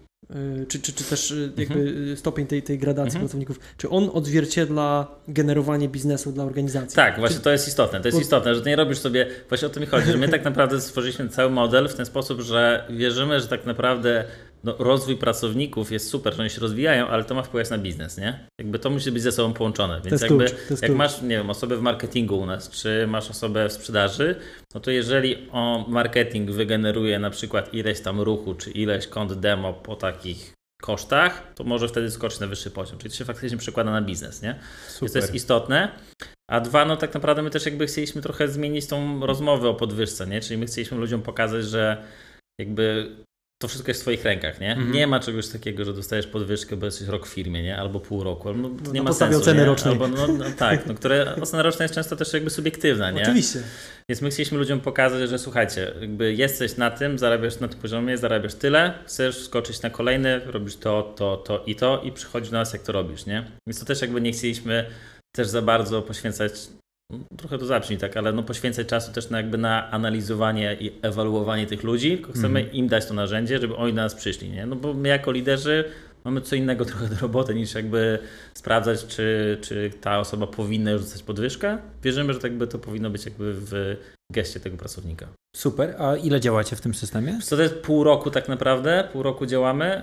y, 0.62 0.66
czy, 0.68 0.80
czy, 0.80 0.92
czy 0.92 1.04
też 1.04 1.30
y, 1.30 1.52
jakby 1.56 1.80
y, 2.12 2.16
stopień 2.16 2.46
tej, 2.46 2.62
tej 2.62 2.78
gradacji 2.78 3.08
Mhm. 3.16 3.20
pracowników, 3.24 3.58
czy 3.76 3.88
on 3.88 4.10
odzwierciedla 4.12 5.06
generowanie 5.28 5.88
biznesu 5.88 6.32
dla 6.32 6.44
organizacji? 6.44 6.96
Tak, 6.96 7.18
właśnie 7.18 7.40
to 7.40 7.50
jest 7.50 7.68
istotne. 7.68 8.00
To 8.00 8.08
jest 8.08 8.20
istotne, 8.20 8.54
że 8.54 8.62
nie 8.62 8.76
robisz 8.76 8.98
sobie, 8.98 9.26
właśnie 9.48 9.66
o 9.68 9.70
to 9.70 9.80
mi 9.80 9.86
chodzi, 9.86 10.10
że 10.12 10.18
my 10.18 10.28
tak 10.28 10.44
naprawdę 10.44 10.80
stworzyliśmy 10.80 11.28
cały 11.28 11.50
model 11.50 11.88
w 11.88 11.94
ten 11.94 12.06
sposób, 12.06 12.40
że 12.40 12.86
wierzymy, 12.90 13.40
że 13.40 13.48
tak 13.48 13.66
naprawdę 13.66 14.24
no, 14.64 14.74
rozwój 14.78 15.16
pracowników 15.16 15.92
jest 15.92 16.08
super, 16.08 16.34
że 16.34 16.42
oni 16.42 16.50
się 16.50 16.60
rozwijają, 16.60 17.08
ale 17.08 17.24
to 17.24 17.34
ma 17.34 17.42
wpływ 17.42 17.70
na 17.70 17.78
biznes, 17.78 18.18
nie? 18.18 18.48
Jakby 18.58 18.78
to 18.78 18.90
musi 18.90 19.12
być 19.12 19.22
ze 19.22 19.32
sobą 19.32 19.52
połączone. 19.52 20.00
Więc 20.04 20.22
jakby 20.22 20.44
klucz, 20.44 20.82
jak 20.82 20.92
masz, 20.92 21.22
nie 21.22 21.28
wiem, 21.28 21.50
osobę 21.50 21.76
w 21.76 21.82
marketingu 21.82 22.38
u 22.38 22.46
nas, 22.46 22.70
czy 22.70 23.06
masz 23.06 23.30
osobę 23.30 23.68
w 23.68 23.72
sprzedaży, 23.72 24.36
no 24.74 24.80
to 24.80 24.90
jeżeli 24.90 25.48
o 25.52 25.84
marketing 25.88 26.50
wygeneruje 26.50 27.18
na 27.18 27.30
przykład 27.30 27.74
ileś 27.74 28.00
tam 28.00 28.20
ruchu, 28.20 28.54
czy 28.54 28.70
ileś 28.70 29.06
kont 29.06 29.32
demo 29.32 29.72
po 29.72 29.96
takich 29.96 30.54
kosztach, 30.80 31.52
to 31.54 31.64
może 31.64 31.88
wtedy 31.88 32.10
skoczyć 32.10 32.40
na 32.40 32.46
wyższy 32.46 32.70
poziom. 32.70 32.98
Czyli 32.98 33.10
to 33.10 33.16
się 33.16 33.24
faktycznie 33.24 33.58
przekłada 33.58 33.90
na 33.90 34.02
biznes, 34.02 34.42
nie? 34.42 34.58
Więc 35.00 35.12
to 35.12 35.18
jest 35.18 35.34
istotne. 35.34 35.88
A 36.50 36.60
dwa, 36.60 36.84
no 36.84 36.96
tak 36.96 37.14
naprawdę 37.14 37.42
my 37.42 37.50
też 37.50 37.66
jakby 37.66 37.86
chcieliśmy 37.86 38.22
trochę 38.22 38.48
zmienić 38.48 38.86
tą 38.86 39.26
rozmowę 39.26 39.68
o 39.68 39.74
podwyżce, 39.74 40.26
nie? 40.26 40.40
Czyli 40.40 40.58
my 40.58 40.66
chcieliśmy 40.66 40.98
ludziom 40.98 41.22
pokazać, 41.22 41.64
że 41.64 42.04
jakby 42.60 43.16
to 43.62 43.68
wszystko 43.68 43.90
jest 43.90 44.00
w 44.00 44.04
twoich 44.04 44.24
rękach, 44.24 44.60
nie? 44.60 44.70
Mhm. 44.72 44.92
Nie 44.92 45.06
ma 45.06 45.20
czegoś 45.20 45.48
takiego, 45.48 45.84
że 45.84 45.94
dostajesz 45.94 46.26
podwyżkę, 46.26 46.76
bo 46.76 46.86
jesteś 46.86 47.08
rok 47.08 47.26
w 47.26 47.30
firmie, 47.30 47.62
nie? 47.62 47.76
Albo 47.76 48.00
pół 48.00 48.24
roku. 48.24 48.54
No, 48.54 48.68
to 48.68 48.74
No, 48.84 48.92
nie 48.92 49.00
na 49.00 49.04
ma 49.04 49.12
sensu, 49.12 49.38
oceny 49.38 49.60
nie? 49.60 49.66
rocznej. 49.66 49.92
Albo, 49.92 50.08
no, 50.08 50.26
no, 50.28 50.44
tak, 50.58 50.86
no, 50.86 50.94
które 50.94 51.36
ocena 51.40 51.62
roczna 51.62 51.82
jest 51.82 51.94
często 51.94 52.16
też 52.16 52.32
jakby 52.32 52.50
subiektywna, 52.50 53.10
nie? 53.10 53.22
Oczywiście. 53.22 53.62
Więc 54.08 54.22
my 54.22 54.30
chcieliśmy 54.30 54.58
ludziom 54.58 54.80
pokazać, 54.80 55.30
że 55.30 55.38
słuchajcie, 55.38 55.92
jakby 56.00 56.34
jesteś 56.34 56.76
na 56.76 56.90
tym, 56.90 57.18
zarabiasz 57.18 57.60
na 57.60 57.68
tym 57.68 57.78
poziomie, 57.78 58.18
zarabiasz 58.18 58.54
tyle, 58.54 58.94
chcesz 59.06 59.44
skoczyć 59.44 59.82
na 59.82 59.90
kolejny, 59.90 60.40
robisz 60.46 60.76
to, 60.76 61.14
to, 61.16 61.36
to 61.36 61.62
i 61.66 61.74
to 61.76 62.02
i 62.04 62.12
przychodzi 62.12 62.50
do 62.50 62.56
nas, 62.56 62.72
jak 62.72 62.82
to 62.82 62.92
robisz, 62.92 63.26
nie? 63.26 63.50
Więc 63.66 63.80
to 63.80 63.86
też 63.86 64.00
jakby 64.00 64.20
nie 64.20 64.32
chcieliśmy 64.32 64.86
też 65.36 65.48
za 65.48 65.62
bardzo 65.62 66.02
poświęcać, 66.02 66.52
no, 66.70 66.79
trochę 67.36 67.58
to 67.58 67.66
zabrzmi 67.66 67.98
tak, 67.98 68.16
ale 68.16 68.32
no 68.32 68.42
poświęcać 68.42 68.86
czasu 68.86 69.12
też 69.12 69.30
na 69.30 69.36
jakby 69.36 69.58
na 69.58 69.90
analizowanie 69.90 70.76
i 70.80 70.92
ewaluowanie 71.02 71.66
tych 71.66 71.82
ludzi, 71.82 72.10
tylko 72.10 72.32
chcemy 72.32 72.62
im 72.62 72.88
dać 72.88 73.06
to 73.06 73.14
narzędzie, 73.14 73.58
żeby 73.58 73.76
oni 73.76 73.92
do 73.92 74.02
nas 74.02 74.14
przyszli, 74.14 74.50
nie? 74.50 74.66
No 74.66 74.76
bo 74.76 74.94
my 74.94 75.08
jako 75.08 75.32
liderzy 75.32 75.84
mamy 76.24 76.40
co 76.40 76.56
innego 76.56 76.84
trochę 76.90 77.08
do 77.08 77.16
roboty 77.16 77.54
niż 77.54 77.74
jakby 77.74 78.18
sprawdzać, 78.54 79.06
czy, 79.06 79.58
czy 79.60 79.90
ta 80.00 80.18
osoba 80.18 80.46
powinna 80.46 80.90
już 80.90 81.02
dostać 81.02 81.22
podwyżkę. 81.22 81.78
Wierzymy, 82.02 82.32
że 82.34 82.40
tak 82.40 82.52
by 82.52 82.66
to 82.66 82.78
powinno 82.78 83.10
być 83.10 83.24
jakby 83.24 83.54
w 83.54 83.96
geście 84.32 84.60
tego 84.60 84.76
pracownika. 84.76 85.28
Super. 85.56 85.94
A 85.98 86.16
ile 86.16 86.40
działacie 86.40 86.76
w 86.76 86.80
tym 86.80 86.94
systemie? 86.94 87.38
Co 87.42 87.56
to 87.56 87.62
jest 87.62 87.74
pół 87.74 88.04
roku 88.04 88.30
tak 88.30 88.48
naprawdę, 88.48 89.08
pół 89.12 89.22
roku 89.22 89.46
działamy 89.46 90.02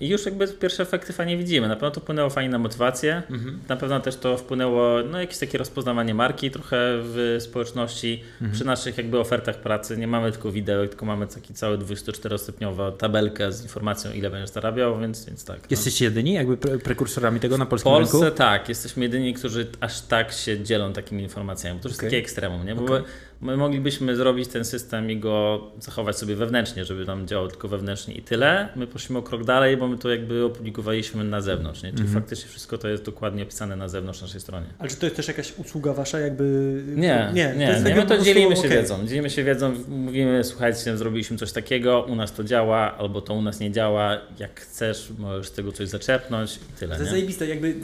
yy, 0.00 0.06
i 0.06 0.08
już 0.08 0.26
jakby 0.26 0.48
pierwsze 0.48 0.82
efekty 0.82 1.12
fajnie 1.12 1.36
widzimy. 1.36 1.68
Na 1.68 1.74
pewno 1.74 1.90
to 1.90 2.00
wpłynęło 2.00 2.30
fajnie 2.30 2.50
na 2.50 2.58
motywację, 2.58 3.22
na 3.68 3.76
pewno 3.76 4.00
też 4.00 4.16
to 4.16 4.36
wpłynęło 4.36 5.02
no 5.10 5.20
jakieś 5.20 5.38
takie 5.38 5.58
rozpoznawanie 5.58 6.14
marki 6.14 6.50
trochę 6.50 6.76
w 6.80 7.36
społeczności. 7.40 8.22
Przy 8.52 8.64
naszych 8.64 8.98
jakby 8.98 9.18
ofertach 9.18 9.56
pracy 9.56 9.96
nie 9.96 10.06
mamy 10.06 10.32
tylko 10.32 10.52
widełek, 10.52 10.90
tylko 10.90 11.06
mamy 11.06 11.26
taki 11.26 11.54
cały 11.54 11.78
24-stopniowa 11.78 12.96
tabelkę 12.96 13.52
z 13.52 13.62
informacją 13.62 14.12
ile 14.12 14.30
będziesz 14.30 14.50
zarabiał, 14.50 14.98
więc, 15.00 15.24
więc 15.24 15.44
tak. 15.44 15.56
no. 15.56 15.66
Jesteście 15.70 16.04
jedyni 16.04 16.32
jakby 16.32 16.56
pre 16.56 16.78
prekursorami 16.78 17.40
tego 17.40 17.58
na 17.58 17.64
W 17.64 17.68
polskim 17.68 17.92
Polsce 17.92 18.20
rynku? 18.20 18.36
tak, 18.38 18.68
jesteśmy 18.68 19.02
jedyni, 19.02 19.34
którzy 19.34 19.66
aż 19.80 20.00
tak 20.00 20.32
się 20.32 20.62
dzielą 20.62 20.92
takimi 20.92 21.22
informacjami. 21.22 21.80
To 21.80 21.88
już 21.88 21.96
Okej. 21.96 22.06
jest 22.06 22.14
takie 22.14 22.24
ekstremum, 22.24 22.66
nie? 22.66 22.74
Bo 22.74 22.84
Okej. 22.84 23.02
My 23.40 23.56
moglibyśmy 23.56 24.16
zrobić 24.16 24.48
ten 24.48 24.64
system 24.64 25.10
i 25.10 25.16
go 25.16 25.60
zachować 25.80 26.18
sobie 26.18 26.36
wewnętrznie, 26.36 26.84
żeby 26.84 27.04
nam 27.04 27.26
działał 27.26 27.48
tylko 27.48 27.68
wewnętrznie 27.68 28.14
i 28.14 28.22
tyle. 28.22 28.68
My 28.76 28.86
poszliśmy 28.86 29.18
o 29.18 29.22
krok 29.22 29.44
dalej, 29.44 29.76
bo 29.76 29.88
my 29.88 29.98
to 29.98 30.10
jakby 30.10 30.44
opublikowaliśmy 30.44 31.24
na 31.24 31.40
zewnątrz, 31.40 31.82
nie? 31.82 31.90
Czyli 31.90 32.02
Mhm. 32.02 32.22
faktycznie 32.22 32.48
wszystko 32.50 32.78
to 32.78 32.88
jest 32.88 33.04
dokładnie 33.04 33.42
opisane 33.42 33.76
na 33.76 33.88
zewnątrz 33.88 34.20
naszej 34.22 34.40
stronie. 34.40 34.66
Ale 34.78 34.90
czy 34.90 34.96
to 34.96 35.06
jest 35.06 35.16
też 35.16 35.28
jakaś 35.28 35.58
usługa 35.58 35.92
wasza, 35.92 36.18
jakby... 36.20 36.44
Nie, 36.86 37.30
nie, 37.34 37.48
to 37.48 37.58
nie, 37.58 37.64
jest 37.66 37.84
nie, 37.84 37.90
jakby 37.90 38.04
my 38.14 38.18
to 38.18 38.24
dzielimy 38.24 38.56
się 38.56 38.60
okej. 38.60 38.70
wiedzą. 38.70 39.06
Dzielimy 39.06 39.30
się 39.30 39.44
wiedzą, 39.44 39.74
mówimy, 39.88 40.44
słuchajcie, 40.44 40.96
zrobiliśmy 40.96 41.36
coś 41.36 41.52
takiego, 41.52 42.06
u 42.08 42.16
nas 42.16 42.32
to 42.32 42.44
działa, 42.44 42.96
albo 42.98 43.20
to 43.20 43.34
u 43.34 43.42
nas 43.42 43.60
nie 43.60 43.70
działa, 43.72 44.18
jak 44.38 44.60
chcesz, 44.60 45.08
możesz 45.18 45.46
z 45.48 45.52
tego 45.52 45.72
coś 45.72 45.88
zaczerpnąć 45.88 46.56
i 46.56 46.78
tyle, 46.80 46.94
To 46.94 47.00
jest 47.00 47.10
zajebiste, 47.12 47.46
jakby 47.46 47.74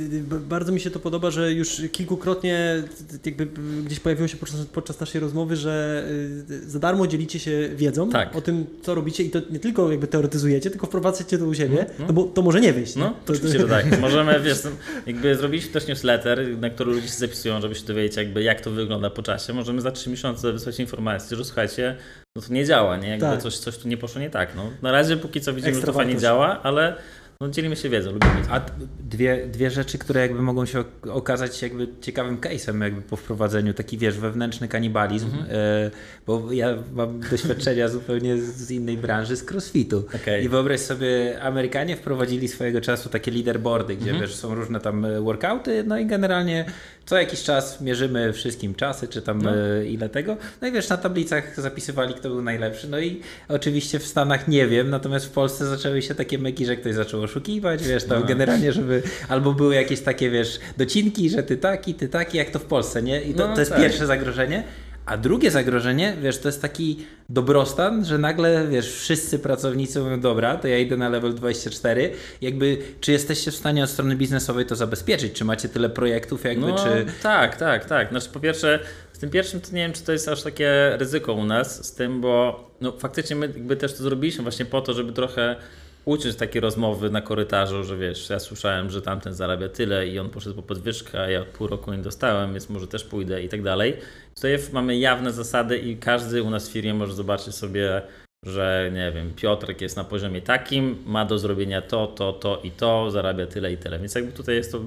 bardzo 0.41 0.73
mi 0.73 0.81
się 0.81 0.91
to 0.91 1.01
podoba, 1.01 1.31
że 1.31 1.53
już 1.53 1.83
kilkukrotnie 1.93 2.83
jakby 3.25 3.47
gdzieś 3.85 4.01
pojawiło 4.01 4.29
się 4.29 4.37
podczas, 4.37 4.67
podczas 4.67 5.01
naszej 5.01 5.21
rozmowy, 5.21 5.44
że 5.53 6.05
y, 6.51 6.71
za 6.71 6.79
darmo 6.79 7.07
dzielicie 7.07 7.39
się 7.39 7.69
wiedzą 7.77 8.11
Tak. 8.11 8.37
o 8.37 8.41
tym, 8.41 8.67
co 8.83 8.95
robicie 8.95 9.23
i 9.25 9.31
to 9.31 9.39
nie 9.51 9.59
tylko 9.59 9.91
jakby 9.91 10.07
teoretyzujecie, 10.07 10.71
tylko 10.71 10.87
wprowadzacie 10.87 11.39
to 11.39 11.45
u 11.47 11.55
siebie, 11.55 11.87
No, 11.89 11.95
no. 11.99 12.05
no 12.07 12.13
bo 12.13 12.25
to 12.25 12.43
może 12.43 12.61
nie 12.61 12.73
wyjść. 12.73 12.97
No, 12.97 13.15
to, 13.27 13.33
oczywiście, 13.33 13.59
że 13.61 13.69
tak. 13.69 14.01
Możemy, 14.01 14.41
wiesz, 14.41 14.59
jakby 15.07 15.37
zrobiliśmy 15.37 15.73
też 15.73 15.87
newsletter, 15.87 16.59
na 16.59 16.71
który 16.71 16.93
ludzie 16.93 17.09
się 17.09 17.15
zapisują, 17.15 17.61
żeby 17.61 17.75
się 17.75 17.85
dowiedzieć 17.87 18.17
jakby 18.17 18.43
jak 18.43 18.61
to 18.61 18.71
wygląda 18.71 19.11
po 19.11 19.23
czasie. 19.23 19.53
Możemy 19.53 19.81
za 19.81 19.91
trzy 19.91 20.11
miesiące 20.11 20.53
wysłać 20.53 20.81
informację, 20.81 21.37
że 21.37 21.45
słuchajcie, 21.45 21.97
no 22.37 22.43
to 22.43 22.53
nie 22.53 22.65
działa, 22.65 22.97
nie? 22.97 23.09
Jakby 23.09 23.27
Tak. 23.27 23.43
coś, 23.43 23.59
coś 23.59 23.79
tu 23.79 23.89
nie 23.89 23.97
poszło 23.97 24.21
nie 24.21 24.31
tak. 24.31 24.49
No, 24.57 24.71
na 24.83 24.93
razie 24.93 25.17
póki 25.17 25.41
co 25.41 25.53
widzimy, 25.53 25.73
że 25.73 25.79
Ekstra 25.79 25.93
to 25.93 25.99
fajnie 25.99 26.17
działa, 26.17 26.63
ale 26.63 26.97
no, 27.41 27.49
dzielimy 27.49 27.77
się 27.77 27.89
wiedzą, 27.89 28.13
lubimy. 28.13 28.33
A 28.51 28.61
dwie, 29.01 29.47
dwie 29.47 29.71
rzeczy, 29.71 29.99
które 29.99 30.21
jakby 30.21 30.43
mogą 30.43 30.67
się 30.67 30.81
ok- 30.81 31.09
okazać 31.11 31.63
jakby 31.63 31.89
ciekawym 32.01 32.37
case'em 32.41 32.83
jakby 32.83 33.03
po 33.03 33.17
wprowadzeniu, 33.17 33.75
taki 33.75 33.99
wiesz, 33.99 34.19
wewnętrzny 34.19 34.69
kanibalizm, 34.69 35.29
e, 35.51 35.91
bo 36.27 36.53
ja 36.53 36.69
mam 36.93 37.21
doświadczenia 37.31 37.89
zupełnie 37.89 38.39
z 38.39 38.71
innej 38.71 38.97
branży, 38.99 39.37
z 39.37 39.51
crossfitu. 39.51 40.05
Okej. 40.23 40.45
I 40.45 40.49
wyobraź 40.49 40.81
sobie, 40.81 41.39
Amerykanie 41.43 41.97
wprowadzili 41.97 42.49
swojego 42.49 42.81
czasu 42.81 43.09
takie 43.09 43.31
leaderboardy, 43.31 43.97
gdzie 43.97 44.11
Mhm. 44.11 44.21
wiesz, 44.21 44.35
są 44.35 44.55
różne 44.55 44.81
tam 44.81 45.05
e, 45.05 45.21
workouty, 45.21 45.85
no 45.87 45.99
i 45.99 46.07
generalnie 46.07 46.65
co 47.07 47.19
jakiś 47.19 47.43
czas 47.43 47.81
mierzymy 47.81 48.33
wszystkim 48.33 48.75
czasy, 48.75 49.09
czy 49.09 49.23
tam 49.23 49.43
No. 49.43 49.51
e, 49.57 49.87
ile 49.87 50.09
tego. 50.09 50.37
No 50.63 50.69
i 50.69 50.73
wiesz, 50.73 50.89
na 50.89 50.97
tablicach 50.97 51.61
zapisywali, 51.61 52.15
kto 52.15 52.29
był 52.29 52.43
najlepszy. 52.43 52.89
No 52.89 52.99
i 53.01 53.21
oczywiście 53.49 53.99
w 53.99 54.07
Stanach 54.07 54.49
nie 54.49 54.67
wiem, 54.67 54.91
natomiast 54.91 55.27
w 55.27 55.31
Polsce 55.31 55.67
zaczęły 55.67 56.03
się 56.03 56.15
takie 56.15 56.39
myki, 56.39 56.67
że 56.67 56.77
ktoś 56.77 56.95
zaczął 56.95 57.23
oszukiwać, 57.23 57.83
wiesz, 57.85 58.05
tam 58.05 58.21
No. 58.21 58.27
generalnie, 58.27 58.73
żeby 58.73 59.03
albo 59.29 59.53
były 59.53 59.75
jakieś 59.75 60.01
takie, 60.01 60.31
wiesz, 60.31 60.61
docinki, 60.77 61.31
że 61.31 61.43
ty 61.43 61.57
taki, 61.57 61.95
ty 61.95 62.09
taki, 62.09 62.39
jak 62.39 62.51
to 62.51 62.59
w 62.59 62.65
Polsce, 62.65 63.03
nie? 63.03 63.23
I 63.23 63.35
to, 63.35 63.49
No 63.49 63.55
to 63.55 63.61
jest 63.61 63.73
tak. 63.73 63.81
pierwsze 63.81 64.07
zagrożenie. 64.07 64.63
A 65.07 65.17
drugie 65.17 65.51
zagrożenie, 65.51 66.17
wiesz, 66.23 66.39
to 66.39 66.49
jest 66.49 66.63
taki 66.63 67.07
dobrostan, 67.29 68.05
że 68.05 68.19
nagle, 68.19 68.69
wiesz, 68.69 68.93
wszyscy 68.93 69.39
pracownicy 69.39 70.01
mówią, 70.01 70.21
dobra, 70.21 70.57
to 70.57 70.69
ja 70.69 70.79
idę 70.79 70.97
na 70.97 71.09
level 71.09 71.35
24. 71.35 72.11
Jakby, 72.41 72.79
czy 73.01 73.13
jesteście 73.13 73.51
w 73.51 73.55
stanie 73.55 73.85
od 73.85 73.91
strony 73.91 74.17
biznesowej 74.17 74.67
to 74.67 74.77
zabezpieczyć? 74.77 75.33
Czy 75.33 75.45
macie 75.45 75.69
tyle 75.69 75.91
projektów, 75.91 76.45
jakby, 76.45 76.67
No, 76.67 76.77
czy... 76.79 77.07
Tak, 77.23 77.57
tak, 77.57 77.85
tak. 77.85 78.09
Znaczy 78.09 78.29
po 78.33 78.41
pierwsze, 78.41 78.79
z 79.13 79.19
tym 79.19 79.31
pierwszym 79.31 79.61
to 79.61 79.69
nie 79.73 79.83
wiem, 79.83 79.93
czy 79.93 80.03
to 80.03 80.13
jest 80.13 80.29
aż 80.29 80.43
takie 80.43 80.97
ryzyko 80.97 81.33
u 81.33 81.45
nas, 81.45 81.87
z 81.87 81.93
tym, 81.93 82.21
bo 82.21 82.65
no, 82.81 82.93
faktycznie 82.93 83.37
my 83.37 83.47
jakby 83.47 83.77
też 83.77 83.93
to 83.95 84.03
zrobiliśmy 84.03 84.43
właśnie 84.43 84.65
po 84.65 84.81
to, 84.81 84.95
żeby 84.95 85.13
trochę 85.13 85.57
uciąć 86.05 86.37
takie 86.37 86.61
rozmowy 86.61 87.11
na 87.11 87.21
korytarzu, 87.21 87.85
że 87.85 87.97
wiesz, 87.97 88.31
ja 88.31 88.39
słyszałem, 88.39 88.91
że 88.91 89.03
tamten 89.03 89.35
zarabia 89.35 89.69
tyle 89.69 90.09
i 90.09 90.19
on 90.19 90.31
poszedł 90.31 90.57
po 90.57 90.63
podwyżkę, 90.63 91.21
a 91.21 91.31
ja 91.31 91.45
pół 91.45 91.67
roku 91.67 91.93
nie 91.93 92.03
dostałem, 92.03 92.53
więc 92.53 92.69
może 92.69 92.87
też 92.87 93.05
pójdę 93.05 93.43
i 93.43 93.49
tak 93.49 93.63
dalej. 93.63 93.97
Tutaj 94.35 94.59
mamy 94.73 94.97
jawne 94.97 95.33
zasady 95.33 95.79
i 95.79 95.97
każdy 95.97 96.43
u 96.43 96.51
nas 96.51 96.69
w 96.69 96.73
firmie 96.73 96.95
może 96.95 97.15
zobaczyć 97.15 97.55
sobie, 97.55 98.03
że 98.47 98.91
nie 98.95 99.13
wiem, 99.13 99.35
Piotrek 99.37 99.81
jest 99.81 99.97
na 99.97 100.05
poziomie 100.05 100.43
takim, 100.43 100.97
ma 101.07 101.25
do 101.25 101.39
zrobienia 101.39 101.83
to, 101.83 102.07
to, 102.07 102.33
to 102.33 102.61
i 102.65 102.71
to, 102.71 103.11
zarabia 103.11 103.47
tyle 103.47 103.73
i 103.73 103.77
tyle. 103.77 103.99
Więc 103.99 104.15
jakby 104.15 104.33
tutaj 104.33 104.55
jest 104.55 104.73
to, 104.73 104.81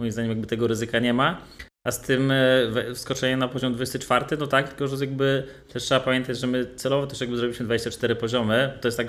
moim 0.00 0.12
zdaniem, 0.12 0.30
jakby 0.30 0.46
tego 0.46 0.66
ryzyka 0.66 0.98
nie 0.98 1.14
ma. 1.14 1.40
A 1.86 1.90
z 1.90 2.00
tym 2.00 2.30
e, 2.30 2.94
wskoczeniem 2.94 3.38
na 3.38 3.48
poziom 3.48 3.74
24, 3.74 4.36
no 4.38 4.46
tak, 4.46 4.68
tylko 4.68 4.88
że 4.88 5.04
jakby 5.04 5.46
też 5.72 5.82
trzeba 5.82 6.00
pamiętać, 6.00 6.38
że 6.38 6.46
my 6.46 6.66
celowo 6.76 7.06
też 7.06 7.20
jakby 7.20 7.36
zrobiliśmy 7.36 7.66
24 7.66 8.16
poziomy. 8.16 8.78
To 8.80 8.88
jest 8.88 8.98
tak, 8.98 9.08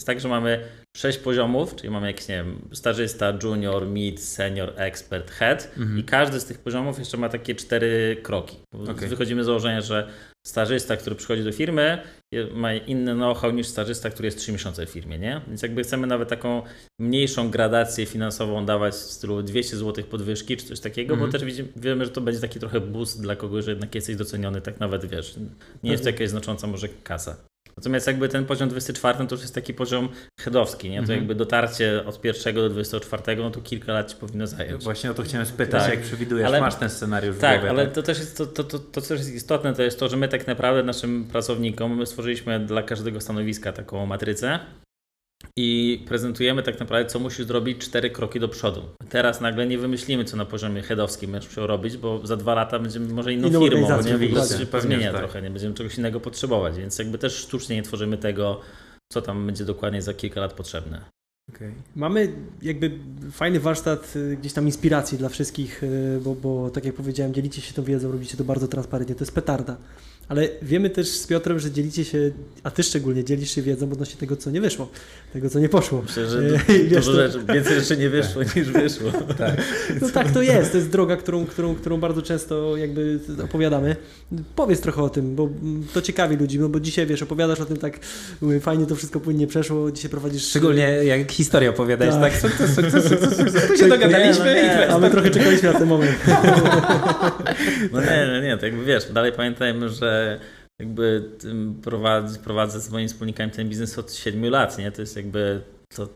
Jest 0.00 0.06
tak, 0.06 0.20
że 0.20 0.28
mamy 0.28 0.60
sześć 0.96 1.18
poziomów, 1.18 1.76
czyli 1.76 1.90
mamy 1.90 2.06
jakiś, 2.06 2.28
nie 2.28 2.34
wiem, 2.34 2.68
stażysta, 2.72 3.32
junior, 3.42 3.86
mid, 3.86 4.22
senior, 4.22 4.72
expert, 4.76 5.30
head 5.30 5.70
Mhm. 5.78 5.98
i 5.98 6.04
każdy 6.04 6.40
z 6.40 6.44
tych 6.44 6.58
poziomów 6.58 6.98
jeszcze 6.98 7.16
ma 7.16 7.28
takie 7.28 7.54
cztery 7.54 8.16
kroki. 8.22 8.56
Okej. 8.90 9.08
Wychodzimy 9.08 9.42
z 9.42 9.46
założenia, 9.46 9.80
że 9.80 10.08
stażysta, 10.46 10.96
który 10.96 11.16
przychodzi 11.16 11.44
do 11.44 11.52
firmy, 11.52 11.98
ma 12.54 12.74
inny 12.74 13.14
know-how 13.14 13.50
niż 13.50 13.66
stażysta, 13.66 14.10
który 14.10 14.26
jest 14.26 14.38
3 14.38 14.52
miesiące 14.52 14.86
w 14.86 14.90
firmie, 14.90 15.18
nie? 15.18 15.40
Więc 15.48 15.62
jakby 15.62 15.82
chcemy 15.82 16.06
nawet 16.06 16.28
taką 16.28 16.62
mniejszą 17.00 17.50
gradację 17.50 18.06
finansową 18.06 18.66
dawać 18.66 18.94
w 18.94 18.96
stylu 18.96 19.42
200 19.42 19.76
zł 19.76 20.04
podwyżki 20.04 20.56
czy 20.56 20.66
coś 20.66 20.80
takiego, 20.80 21.14
Mhm. 21.14 21.30
bo 21.30 21.38
też 21.38 21.44
widzimy, 21.44 21.68
wiemy, 21.76 22.04
że 22.04 22.10
to 22.10 22.20
będzie 22.20 22.40
taki 22.40 22.60
trochę 22.60 22.80
boost 22.80 23.22
dla 23.22 23.36
kogoś, 23.36 23.64
że 23.64 23.70
jednak 23.70 23.94
jesteś 23.94 24.16
doceniony, 24.16 24.60
tak 24.60 24.80
nawet 24.80 25.06
wiesz, 25.06 25.34
nie 25.82 25.90
jest 25.90 26.02
to 26.02 26.08
jakaś 26.10 26.28
znacząca 26.30 26.66
może 26.66 26.88
kasa. 26.88 27.36
Natomiast 27.80 28.06
jakby 28.06 28.28
ten 28.28 28.44
poziom 28.44 28.68
24 28.68 29.26
to 29.26 29.34
już 29.34 29.40
jest 29.42 29.54
taki 29.54 29.74
poziom 29.74 30.08
headowski, 30.40 30.90
nie? 30.90 30.96
To 30.96 31.00
Mhm. 31.02 31.18
jakby 31.18 31.34
dotarcie 31.34 32.02
od 32.06 32.20
pierwszego 32.20 32.60
do 32.62 32.68
24, 32.70 33.36
no 33.36 33.50
to 33.50 33.60
kilka 33.60 33.92
lat 33.92 34.10
ci 34.10 34.16
powinno 34.16 34.46
zająć. 34.46 34.84
Właśnie 34.84 35.10
o 35.10 35.14
to 35.14 35.22
chciałem 35.22 35.46
spytać, 35.46 35.82
Tak. 35.82 35.90
jak 35.90 36.00
przewidujesz, 36.00 36.46
Ale- 36.46 36.60
masz 36.60 36.74
ten 36.74 36.90
scenariusz 36.90 37.36
w 37.36 37.40
Tak, 37.40 37.60
głowie. 37.60 37.70
ale 37.70 37.86
to 37.86 38.02
też 38.02 38.18
jest, 38.18 38.36
to, 38.38 38.46
to, 38.46 38.64
to, 38.64 38.78
to, 38.78 39.00
co 39.00 39.14
jest 39.14 39.34
istotne, 39.34 39.74
to 39.74 39.82
jest 39.82 39.98
to, 40.00 40.08
że 40.08 40.16
my 40.16 40.28
tak 40.28 40.46
naprawdę 40.46 40.82
naszym 40.82 41.24
pracownikom, 41.24 41.96
my 41.96 42.06
stworzyliśmy 42.06 42.60
dla 42.60 42.82
każdego 42.82 43.20
stanowiska 43.20 43.72
taką 43.72 44.06
matrycę 44.06 44.58
i 45.56 46.02
prezentujemy 46.08 46.62
tak 46.62 46.80
naprawdę, 46.80 47.10
co 47.10 47.18
musisz 47.18 47.46
zrobić 47.46 47.78
cztery 47.78 48.10
kroki 48.10 48.40
do 48.40 48.48
przodu. 48.48 48.82
Teraz 49.08 49.40
nagle 49.40 49.66
nie 49.66 49.78
wymyślimy, 49.78 50.24
co 50.24 50.36
na 50.36 50.44
poziomie 50.44 50.82
headowskim 50.82 51.32
będziesz 51.32 51.50
musiał 51.50 51.66
robić, 51.66 51.96
bo 51.96 52.26
za 52.26 52.36
dwa 52.36 52.54
lata 52.54 52.78
będziemy 52.78 53.14
może 53.14 53.32
inną 53.32 53.48
Inną 53.48 53.60
firmą? 53.60 53.88
Więc 53.88 54.06
dokładnie. 54.06 54.58
się 54.58 54.66
Pewnie, 54.66 54.96
zmienia 54.96 55.12
tak. 55.12 55.20
trochę, 55.20 55.42
nie 55.42 55.50
będziemy 55.50 55.74
czegoś 55.74 55.98
innego 55.98 56.20
potrzebować, 56.20 56.76
więc 56.76 56.98
jakby 56.98 57.18
też 57.18 57.34
sztucznie 57.34 57.76
nie 57.76 57.82
tworzymy 57.82 58.18
tego, 58.18 58.60
co 59.12 59.22
tam 59.22 59.46
będzie 59.46 59.64
dokładnie 59.64 60.02
za 60.02 60.14
kilka 60.14 60.40
lat 60.40 60.52
potrzebne. 60.52 61.04
Okej. 61.54 61.74
Mamy 61.96 62.32
jakby 62.62 62.98
fajny 63.32 63.60
warsztat 63.60 64.16
y, 64.16 64.36
gdzieś 64.36 64.52
tam 64.52 64.66
inspiracji 64.66 65.18
dla 65.18 65.28
wszystkich, 65.28 65.82
y, 65.82 66.20
bo, 66.24 66.34
bo 66.34 66.70
tak 66.70 66.84
jak 66.84 66.94
powiedziałem, 66.94 67.34
dzielicie 67.34 67.60
się 67.60 67.74
tą 67.74 67.82
wiedzą, 67.82 68.12
robicie 68.12 68.36
to 68.36 68.44
bardzo 68.44 68.68
transparentnie, 68.68 69.14
to 69.14 69.22
jest 69.22 69.34
petarda. 69.34 69.76
Ale 70.30 70.48
wiemy 70.62 70.90
też 70.90 71.08
z 71.08 71.26
Piotrem, 71.26 71.58
że 71.58 71.70
dzielicie 71.70 72.04
się, 72.04 72.30
a 72.62 72.70
ty 72.70 72.82
szczególnie 72.82 73.24
dzielisz 73.24 73.50
się 73.54 73.62
wiedzą 73.62 73.92
odnośnie 73.92 74.16
tego, 74.16 74.36
co 74.36 74.50
nie 74.50 74.60
wyszło, 74.60 74.88
tego, 75.32 75.50
co 75.50 75.58
nie 75.58 75.68
poszło. 75.68 76.02
Myślę, 76.06 76.26
że 76.26 76.42
wiesz, 76.88 77.06
dużo 77.06 77.12
rzeczy, 77.12 77.44
więcej 77.54 77.80
rzeczy 77.80 77.96
nie 77.96 78.08
wyszło 78.08 78.42
niż 78.56 78.68
wyszło. 78.68 79.12
No 80.00 80.08
tak 80.08 80.30
to 80.30 80.42
jest, 80.42 80.72
to 80.72 80.78
jest 80.78 80.90
droga, 80.90 81.16
którą, 81.16 81.46
którą, 81.46 81.74
którą 81.74 82.00
bardzo 82.00 82.22
często 82.22 82.76
jakby 82.76 83.18
opowiadamy. 83.44 83.96
Powiedz 84.56 84.80
trochę 84.80 85.02
o 85.02 85.08
tym, 85.08 85.34
bo 85.36 85.48
to 85.94 86.02
ciekawi 86.02 86.36
ludzi, 86.36 86.58
no 86.58 86.68
bo 86.68 86.80
dzisiaj 86.80 87.06
wiesz, 87.06 87.22
opowiadasz 87.22 87.60
o 87.60 87.64
tym 87.64 87.76
tak, 87.76 87.98
fajnie 88.60 88.86
to 88.86 88.96
wszystko 88.96 89.20
płynnie 89.20 89.46
przeszło, 89.46 89.90
dzisiaj 89.90 90.10
prowadzisz... 90.10 90.46
Szczególnie 90.46 90.82
jak 90.82 91.32
historię 91.32 91.70
opowiadałeś, 91.70 92.14
Tak. 92.14 92.22
tak, 92.22 92.40
sukces, 92.40 92.74
sukces, 92.74 93.04
sukces, 93.08 93.36
sukces, 93.36 93.66
tu 93.68 93.76
się 93.76 93.82
Nie, 93.82 93.88
dogadaliśmy 93.88 94.44
no 94.44 94.52
nie, 94.52 94.86
i 94.88 94.90
A 94.90 94.98
my 94.98 95.10
trochę 95.10 95.30
czekaliśmy 95.30 95.72
na 95.72 95.78
ten 95.78 95.88
moment. 95.88 96.16
No 97.92 98.00
nie, 98.00 98.28
nie, 98.32 98.48
nie, 98.48 98.58
to 98.58 98.66
jakby 98.66 98.84
wiesz, 98.84 99.12
dalej 99.12 99.32
pamiętajmy, 99.32 99.88
że 99.88 100.19
jakby 100.78 101.30
prowadzę, 101.82 102.38
prowadzę 102.38 102.80
z 102.80 102.90
moimi 102.90 103.08
wspólnikami 103.08 103.52
ten 103.52 103.68
biznes 103.68 103.98
od 103.98 104.14
7 104.14 104.50
lat, 104.50 104.78
nie? 104.78 104.92
To 104.92 105.02
jest 105.02 105.16
jakby, 105.16 105.60
to, 105.94 106.08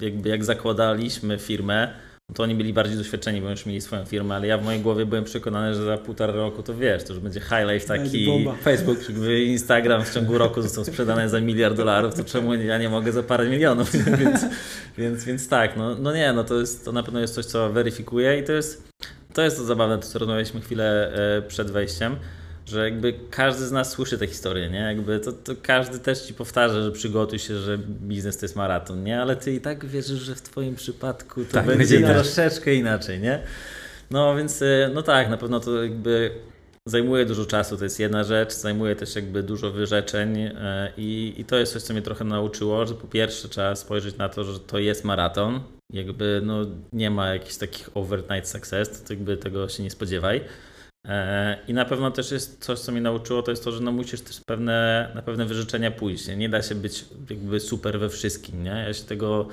jakby 0.00 0.28
jak 0.28 0.44
zakładaliśmy 0.44 1.38
firmę, 1.38 1.94
no 2.30 2.34
to 2.34 2.42
oni 2.42 2.54
byli 2.54 2.72
bardziej 2.72 2.96
doświadczeni, 2.96 3.40
bo 3.40 3.50
już 3.50 3.66
mieli 3.66 3.80
swoją 3.80 4.04
firmę, 4.04 4.34
ale 4.34 4.46
ja 4.46 4.58
w 4.58 4.64
mojej 4.64 4.80
głowie 4.80 5.06
byłem 5.06 5.24
przekonany, 5.24 5.74
że 5.74 5.84
za 5.84 5.98
półtora 5.98 6.32
roku 6.32 6.62
to 6.62 6.74
wiesz, 6.74 7.04
to 7.04 7.12
już 7.12 7.22
będzie 7.22 7.40
high 7.40 7.66
life 7.72 7.88
Będzie 7.88 8.10
taki, 8.10 8.26
bomba. 8.26 8.54
Facebook. 8.62 8.98
Instagram 9.46 10.04
w 10.04 10.14
ciągu 10.14 10.38
roku 10.38 10.62
został 10.62 10.84
sprzedany 10.84 11.28
za 11.28 11.40
miliard 11.40 11.76
dolarów, 11.76 12.14
to 12.14 12.24
czemu 12.24 12.54
ja 12.54 12.78
nie 12.78 12.88
mogę 12.88 13.12
za 13.12 13.22
parę 13.22 13.48
milionów, 13.48 13.92
więc, 14.20 14.46
więc, 14.98 15.24
więc 15.24 15.48
tak, 15.48 15.76
no, 15.76 15.94
no 15.94 16.14
nie, 16.14 16.32
no 16.32 16.44
to 16.44 16.60
jest, 16.60 16.84
to 16.84 16.92
na 16.92 17.02
pewno 17.02 17.20
jest 17.20 17.34
coś, 17.34 17.44
co 17.44 17.70
weryfikuje 17.70 18.38
i 18.38 18.44
to 18.44 18.52
jest, 18.52 18.88
to 19.32 19.42
jest 19.42 19.56
to 19.56 19.64
zabawne, 19.64 19.98
to 19.98 20.06
co 20.06 20.18
rozmawialiśmy 20.18 20.60
chwilę 20.60 21.12
e, 21.38 21.42
przed 21.42 21.70
wejściem, 21.70 22.16
że 22.70 22.84
jakby 22.84 23.14
każdy 23.30 23.66
z 23.66 23.72
nas 23.72 23.90
słyszy 23.90 24.18
tę 24.18 24.26
historię, 24.26 24.70
nie? 24.70 24.78
Jakby 24.78 25.20
to, 25.20 25.32
to 25.32 25.52
każdy 25.62 25.98
też 25.98 26.20
ci 26.22 26.34
powtarza, 26.34 26.82
że 26.82 26.92
przygotuj 26.92 27.38
się, 27.38 27.56
że 27.58 27.78
biznes 27.78 28.38
to 28.38 28.44
jest 28.44 28.56
maraton, 28.56 29.04
nie? 29.04 29.20
Ale 29.22 29.36
ty 29.36 29.52
i 29.54 29.60
tak 29.60 29.86
wierzysz, 29.86 30.20
że 30.20 30.34
w 30.34 30.42
twoim 30.42 30.74
przypadku 30.74 31.44
to 31.44 31.52
Tak, 31.52 31.66
będzie 31.66 31.98
inaczej. 31.98 32.14
troszeczkę 32.16 32.74
inaczej, 32.74 33.20
nie? 33.20 33.42
No 34.10 34.36
więc, 34.36 34.62
e, 34.62 34.90
no 34.94 35.02
tak, 35.02 35.30
na 35.30 35.36
pewno 35.36 35.60
to 35.60 35.82
jakby 35.82 36.30
zajmuje 36.86 37.26
dużo 37.26 37.46
czasu, 37.46 37.76
to 37.76 37.84
jest 37.84 38.00
jedna 38.00 38.24
rzecz, 38.24 38.52
zajmuje 38.52 38.96
też 38.96 39.16
jakby 39.16 39.42
dużo 39.42 39.70
wyrzeczeń 39.70 40.38
e, 40.38 40.92
i, 40.96 41.34
i 41.38 41.44
to 41.44 41.56
jest 41.56 41.72
coś, 41.72 41.82
co 41.82 41.92
mnie 41.92 42.02
trochę 42.02 42.24
nauczyło, 42.24 42.86
że 42.86 42.94
po 42.94 43.06
pierwsze 43.06 43.48
trzeba 43.48 43.76
spojrzeć 43.76 44.16
na 44.16 44.28
to, 44.28 44.44
że 44.44 44.60
to 44.60 44.78
jest 44.78 45.04
maraton, 45.04 45.60
jakby 45.92 46.40
no 46.44 46.66
nie 46.92 47.10
ma 47.10 47.28
jakichś 47.34 47.56
takich 47.56 47.88
overnight 47.94 48.48
success, 48.48 49.02
to 49.02 49.12
jakby 49.12 49.36
tego 49.36 49.68
się 49.68 49.82
nie 49.82 49.90
spodziewaj. 49.90 50.40
E, 51.08 51.58
I 51.68 51.74
na 51.74 51.84
pewno 51.84 52.10
też 52.10 52.30
jest 52.30 52.64
coś, 52.64 52.78
co 52.78 52.92
mnie 52.92 53.00
nauczyło, 53.00 53.42
to 53.42 53.50
jest 53.50 53.64
to, 53.64 53.72
że 53.72 53.80
no 53.80 53.92
musisz 53.92 54.20
też 54.20 54.40
pewne, 54.46 55.08
na 55.14 55.22
pewne 55.22 55.46
wyrzeczenia 55.46 55.90
pójść. 55.90 56.28
Nie? 56.28 56.36
nie 56.36 56.48
da 56.48 56.62
się 56.62 56.74
być 56.74 57.04
jakby 57.30 57.60
super 57.60 58.00
we 58.00 58.08
wszystkim. 58.08 58.62
Nie? 58.62 58.84
Ja 58.86 58.94
się 58.94 59.04
tego 59.04 59.48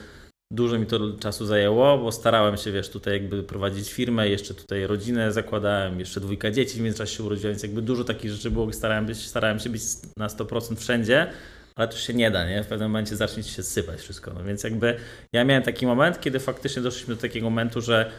dużo 0.51 0.79
mi 0.79 0.85
to 0.85 0.99
czasu 1.19 1.45
zajęło, 1.45 1.97
bo 1.97 2.11
starałem 2.11 2.57
się, 2.57 2.71
wiesz, 2.71 2.89
tutaj 2.89 3.13
jakby 3.13 3.43
prowadzić 3.43 3.93
firmę, 3.93 4.29
jeszcze 4.29 4.53
tutaj 4.53 4.87
rodzinę 4.87 5.31
zakładałem, 5.31 5.99
jeszcze 5.99 6.19
dwójka 6.19 6.51
dzieci 6.51 6.77
w 6.77 6.81
międzyczasie 6.81 7.17
się 7.17 7.23
urodziła, 7.23 7.49
więc 7.49 7.63
jakby 7.63 7.81
dużo 7.81 8.03
takich 8.03 8.31
rzeczy 8.31 8.51
było, 8.51 8.73
starałem, 8.73 9.15
starałem 9.15 9.59
się 9.59 9.69
być 9.69 9.81
na 10.17 10.27
100% 10.27 10.75
wszędzie, 10.75 11.27
ale 11.75 11.87
to 11.87 11.97
się 11.97 12.13
nie 12.13 12.31
da, 12.31 12.49
nie? 12.49 12.63
W 12.63 12.67
pewnym 12.67 12.89
momencie 12.89 13.15
zacznie 13.15 13.43
się 13.43 13.63
sypać 13.63 13.99
wszystko. 13.99 14.33
No 14.33 14.43
więc 14.43 14.63
jakby 14.63 14.97
ja 15.33 15.43
miałem 15.43 15.63
taki 15.63 15.85
moment, 15.85 16.21
kiedy 16.21 16.39
faktycznie 16.39 16.81
doszliśmy 16.81 17.15
do 17.15 17.21
takiego 17.21 17.49
momentu, 17.49 17.81
że 17.81 18.11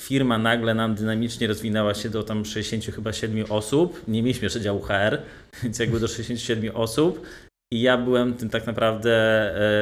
firma 0.00 0.38
nagle 0.38 0.74
nam 0.74 0.94
dynamicznie 0.94 1.46
rozwinęła 1.46 1.94
się 1.94 2.10
do 2.10 2.22
tam 2.22 2.44
60 2.44 2.94
chyba 2.94 3.12
7 3.12 3.44
osób. 3.48 4.02
Nie 4.08 4.22
mieliśmy 4.22 4.46
jeszcze 4.46 4.60
działu 4.60 4.80
HR, 4.80 5.18
więc 5.62 5.78
jakby 5.78 6.00
do 6.00 6.08
67 6.08 6.76
osób. 6.76 7.26
I 7.70 7.80
ja 7.80 7.98
byłem 7.98 8.34
tym 8.34 8.50
tak 8.50 8.66
naprawdę 8.66 9.12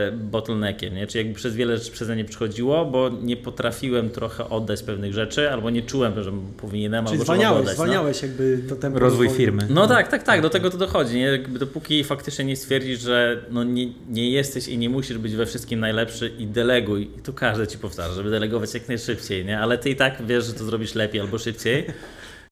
e, 0.09 0.12
bottleneckiem, 0.12 0.94
nie? 0.94 1.07
Czyli 1.07 1.25
jakby 1.25 1.38
przez 1.38 1.55
wiele 1.55 1.79
rzeczy 1.79 1.90
przeze 1.92 2.14
mnie 2.14 2.25
przychodziło, 2.25 2.85
bo 2.85 3.11
nie 3.23 3.37
potrafiłem 3.37 4.11
trochę 4.11 4.49
oddać 4.49 4.83
pewnych 4.83 5.12
rzeczy, 5.12 5.51
albo 5.51 5.70
nie 5.70 5.83
czułem, 5.83 6.23
że 6.23 6.33
powinienem, 6.57 7.05
Czyli 7.05 7.12
albo 7.14 7.25
zwalniałeś, 7.25 7.61
oddać. 7.61 7.79
no. 7.79 7.85
zwalniałeś 7.85 8.23
jakby 8.23 8.59
to 8.68 8.77
tempo. 8.77 8.99
Rozwój 8.99 9.27
rozwoju. 9.27 9.47
firmy. 9.47 9.66
No 9.70 9.87
tak, 9.87 10.09
tak, 10.09 10.23
tak, 10.23 10.40
do 10.42 10.51
tego 10.51 10.70
to 10.70 10.79
dochodzi. 10.79 11.16
Nie? 11.16 11.23
Jakby 11.23 11.59
dopóki 11.59 12.05
faktycznie 12.05 12.44
nie 12.44 12.57
stwierdzisz, 12.57 13.01
że 13.01 13.44
no 13.51 13.64
nie, 13.64 13.87
nie 14.09 14.31
jesteś 14.31 14.68
i 14.68 14.79
nie 14.79 14.90
musisz 14.90 15.18
być 15.18 15.37
we 15.37 15.47
wszystkim 15.47 15.81
najlepszy 15.81 16.33
i 16.38 16.47
deleguj. 16.47 17.11
I 17.18 17.23
to 17.23 17.33
każdy 17.33 17.66
ci 17.66 17.79
powtarza, 17.79 18.14
żeby 18.14 18.31
delegować 18.31 18.75
jak 18.75 18.88
najszybciej, 18.88 19.44
nie? 19.44 19.59
ale 19.59 19.79
ty 19.79 19.90
i 19.90 19.97
tak 19.97 20.23
wiesz, 20.27 20.44
że 20.44 20.53
to 20.53 20.64
zrobisz 20.64 20.94
lepiej 20.94 21.20
albo 21.20 21.38
szybciej. 21.38 21.87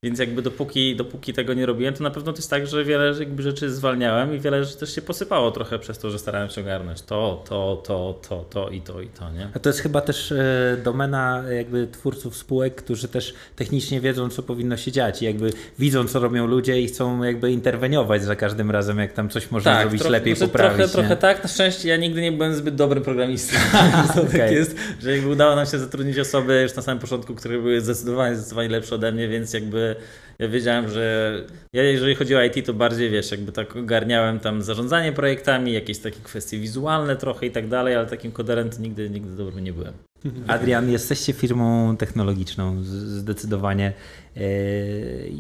Więc 0.04 0.18
jakby 0.18 0.42
dopóki, 0.42 0.96
dopóki 0.96 1.32
tego 1.32 1.54
nie 1.54 1.66
robiłem, 1.66 1.94
to 1.94 2.02
na 2.02 2.10
pewno 2.10 2.32
to 2.32 2.38
jest 2.38 2.50
tak, 2.50 2.66
że 2.66 2.84
wiele 2.84 3.14
jakby 3.18 3.42
rzeczy 3.42 3.70
zwalniałem 3.70 4.34
i 4.34 4.40
wiele 4.40 4.64
rzeczy 4.64 4.78
też 4.78 4.94
się 4.94 5.02
posypało 5.02 5.50
trochę 5.50 5.78
przez 5.78 5.98
to, 5.98 6.10
że 6.10 6.18
starałem 6.18 6.50
się 6.50 6.60
ogarnąć 6.60 7.02
to, 7.02 7.44
to, 7.48 7.82
to, 7.86 8.20
to, 8.28 8.44
to 8.50 8.70
i 8.70 8.80
to 8.80 9.00
i 9.00 9.08
to, 9.08 9.30
nie? 9.30 9.48
A 9.54 9.58
to 9.58 9.68
jest 9.68 9.80
chyba 9.80 10.00
też 10.00 10.32
e, 10.32 10.76
domena 10.84 11.44
jakby 11.50 11.86
twórców 11.86 12.36
spółek, 12.36 12.74
którzy 12.74 13.08
też 13.08 13.34
technicznie 13.56 14.00
wiedzą, 14.00 14.28
co 14.28 14.42
powinno 14.42 14.76
się 14.76 14.92
dziać 14.92 15.22
i 15.22 15.24
jakby 15.24 15.52
widzą, 15.78 16.08
co 16.08 16.20
robią 16.20 16.46
ludzie 16.46 16.80
i 16.80 16.86
chcą 16.86 17.22
jakby 17.22 17.52
interweniować 17.52 18.24
za 18.24 18.36
każdym 18.36 18.70
razem, 18.70 18.98
jak 18.98 19.12
tam 19.12 19.28
coś 19.28 19.50
można 19.50 19.80
zrobić 19.80 20.00
trochę, 20.00 20.12
lepiej, 20.12 20.36
znaczy, 20.36 20.52
poprawić. 20.52 20.76
Trochę, 20.76 20.88
nie? 20.88 20.92
trochę 20.92 21.16
tak. 21.16 21.42
Na 21.42 21.48
szczęście 21.48 21.88
ja 21.88 21.96
nigdy 21.96 22.22
nie 22.22 22.32
byłem 22.32 22.54
zbyt 22.54 22.74
dobrym 22.74 23.02
programistą. 23.02 23.56
to 24.14 24.20
tak 24.20 24.34
Okej. 24.34 24.54
jest, 24.54 24.76
że 25.02 25.12
jakby 25.12 25.28
udało 25.28 25.56
nam 25.56 25.66
się 25.66 25.78
zatrudnić 25.78 26.18
osoby 26.18 26.62
już 26.62 26.74
na 26.74 26.82
samym 26.82 27.00
początku, 27.00 27.34
które 27.34 27.58
były 27.58 27.80
zdecydowanie, 27.80 28.36
zdecydowanie 28.36 28.68
lepsze 28.68 28.94
ode 28.94 29.12
mnie, 29.12 29.28
więc 29.28 29.52
jakby 29.52 29.91
ja 30.38 30.48
wiedziałem, 30.48 30.88
że 30.88 31.34
ja 31.72 31.82
jeżeli 31.82 32.14
chodzi 32.14 32.36
o 32.36 32.42
IT, 32.42 32.66
to 32.66 32.74
bardziej 32.74 33.10
wiesz, 33.10 33.30
jakby 33.30 33.52
tak 33.52 33.76
ogarniałem 33.76 34.40
tam 34.40 34.62
zarządzanie 34.62 35.12
projektami, 35.12 35.72
jakieś 35.72 35.98
takie 35.98 36.20
kwestie 36.20 36.58
wizualne 36.58 37.16
trochę 37.16 37.46
i 37.46 37.50
tak 37.50 37.68
dalej, 37.68 37.94
ale 37.94 38.06
takim 38.06 38.32
koderem 38.32 38.70
to 38.70 38.78
nigdy, 38.80 39.10
nigdy 39.10 39.36
dobrym 39.36 39.64
nie 39.64 39.72
byłem. 39.72 40.11
Adrian, 40.46 40.90
jesteście 40.90 41.32
firmą 41.32 41.96
technologiczną, 41.96 42.82
zdecydowanie. 42.84 43.92
E, 44.36 44.40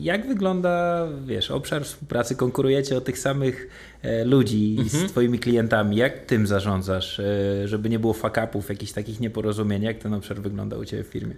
Jak 0.00 0.28
wygląda, 0.28 1.06
wiesz, 1.26 1.50
obszar 1.50 1.84
współpracy? 1.84 2.36
Konkurujecie 2.36 2.96
o 2.96 3.00
tych 3.00 3.18
samych 3.18 3.68
e, 4.02 4.24
ludzi 4.24 4.76
Mhm. 4.78 5.08
z 5.08 5.10
twoimi 5.12 5.38
klientami. 5.38 5.96
Jak 5.96 6.26
tym 6.26 6.46
zarządzasz, 6.46 7.20
e, 7.20 7.68
żeby 7.68 7.88
nie 7.88 7.98
było 7.98 8.12
fuck-upów, 8.12 8.68
jakichś 8.68 8.92
takich 8.92 9.20
nieporozumień? 9.20 9.82
Jak 9.82 9.98
ten 9.98 10.14
obszar 10.14 10.40
wygląda 10.40 10.76
u 10.76 10.84
ciebie 10.84 11.04
w 11.04 11.06
firmie? 11.06 11.34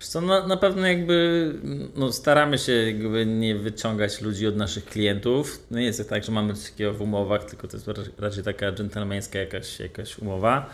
Wiesz 0.00 0.08
co, 0.08 0.20
na, 0.20 0.46
na 0.46 0.56
pewno 0.56 0.86
jakby 0.86 1.52
no, 1.96 2.12
staramy 2.12 2.58
się 2.58 2.72
jakby 2.72 3.26
nie 3.26 3.54
wyciągać 3.54 4.20
ludzi 4.20 4.46
od 4.46 4.56
naszych 4.56 4.84
klientów. 4.84 5.66
No 5.70 5.78
nie 5.78 5.84
jest 5.84 6.08
tak, 6.10 6.24
że 6.24 6.32
mamy 6.32 6.54
coś 6.54 6.70
takiego 6.70 6.94
w 6.94 7.00
umowach, 7.02 7.44
tylko 7.44 7.68
to 7.68 7.76
jest 7.76 7.88
raczej- 8.18 8.44
taka 8.44 8.72
dżentelmeńska 8.72 9.38
jakaś, 9.38 9.80
jakaś 9.80 10.18
umowa, 10.18 10.70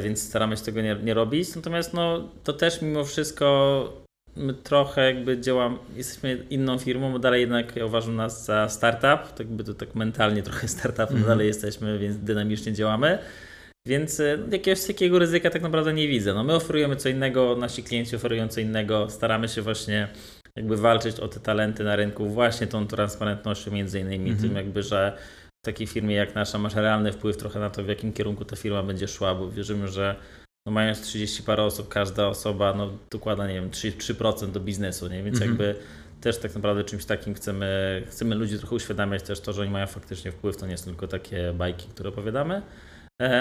więc 0.00 0.22
staramy 0.22 0.56
się 0.56 0.62
tego 0.64 0.80
nie, 0.82 0.96
nie 1.02 1.14
robić. 1.14 1.56
Natomiast 1.56 1.94
no, 1.94 2.28
to 2.44 2.52
też 2.52 2.82
mimo 2.82 3.04
wszystko 3.04 3.92
my 4.36 4.54
trochę 4.54 5.14
jakby 5.14 5.40
działamy, 5.40 5.78
jesteśmy 5.96 6.44
inną 6.50 6.78
firmą, 6.78 7.12
bo 7.12 7.18
dalej 7.18 7.40
jednak 7.40 7.76
ja 7.76 7.86
uważam 7.86 8.16
nas 8.16 8.44
za 8.44 8.68
startup, 8.68 9.28
tak 9.32 9.38
jakby 9.38 9.64
to 9.64 9.74
tak 9.74 9.94
mentalnie 9.94 10.42
trochę 10.42 10.68
startupem 10.68 11.06
Mhm. 11.16 11.24
dalej 11.26 11.46
jesteśmy, 11.46 11.98
więc 11.98 12.16
dynamicznie 12.16 12.72
działamy. 12.72 13.18
Więc 13.86 14.20
e, 14.20 14.38
jakiegoś 14.52 14.84
takiego 14.86 15.18
ryzyka 15.18 15.50
tak 15.50 15.62
naprawdę 15.62 15.92
nie 15.92 16.08
widzę. 16.08 16.34
No 16.34 16.44
my 16.44 16.54
oferujemy 16.54 16.96
co 16.96 17.08
innego, 17.08 17.56
nasi 17.56 17.82
klienci 17.82 18.16
oferują 18.16 18.48
co 18.48 18.60
innego, 18.60 19.10
staramy 19.10 19.48
się 19.48 19.62
właśnie 19.62 20.08
jakby 20.56 20.76
walczyć 20.76 21.20
o 21.20 21.28
te 21.28 21.40
talenty 21.40 21.84
na 21.84 21.96
rynku 21.96 22.26
właśnie 22.28 22.66
tą 22.66 22.86
transparentnością 22.86 23.70
między 23.70 24.00
innymi, 24.00 24.30
Mhm. 24.30 24.48
tym 24.48 24.56
jakby, 24.56 24.82
że 24.82 25.16
w 25.62 25.64
takiej 25.64 25.86
firmie 25.86 26.14
jak 26.14 26.34
nasza 26.34 26.58
masz 26.58 26.74
realny 26.74 27.12
wpływ 27.12 27.36
trochę 27.36 27.60
na 27.60 27.70
to, 27.70 27.84
w 27.84 27.88
jakim 27.88 28.12
kierunku 28.12 28.44
ta 28.44 28.56
firma 28.56 28.82
będzie 28.82 29.08
szła, 29.08 29.34
bo 29.34 29.50
wierzymy, 29.50 29.88
że 29.88 30.16
no 30.66 30.72
mając 30.72 31.00
30 31.00 31.42
parę 31.42 31.62
osób, 31.62 31.88
każda 31.88 32.26
osoba 32.26 32.74
no, 32.74 32.90
dokłada, 33.10 33.48
nie 33.48 33.54
wiem, 33.54 33.70
3%, 33.70 33.92
3% 33.92 34.50
do 34.50 34.60
biznesu, 34.60 35.08
nie? 35.08 35.22
więc 35.22 35.36
Mhm. 35.36 35.50
jakby 35.50 35.74
też 36.20 36.38
tak 36.38 36.54
naprawdę 36.54 36.84
czymś 36.84 37.04
takim 37.04 37.34
chcemy, 37.34 38.02
chcemy 38.08 38.34
ludzi 38.34 38.58
trochę 38.58 38.76
uświadamiać 38.76 39.22
też 39.22 39.40
to, 39.40 39.52
że 39.52 39.62
oni 39.62 39.70
mają 39.70 39.86
faktycznie 39.86 40.32
wpływ, 40.32 40.56
to 40.56 40.66
nie 40.66 40.78
są 40.78 40.84
tylko 40.84 41.08
takie 41.08 41.52
bajki, 41.52 41.88
które 41.88 42.08
opowiadamy. 42.08 42.62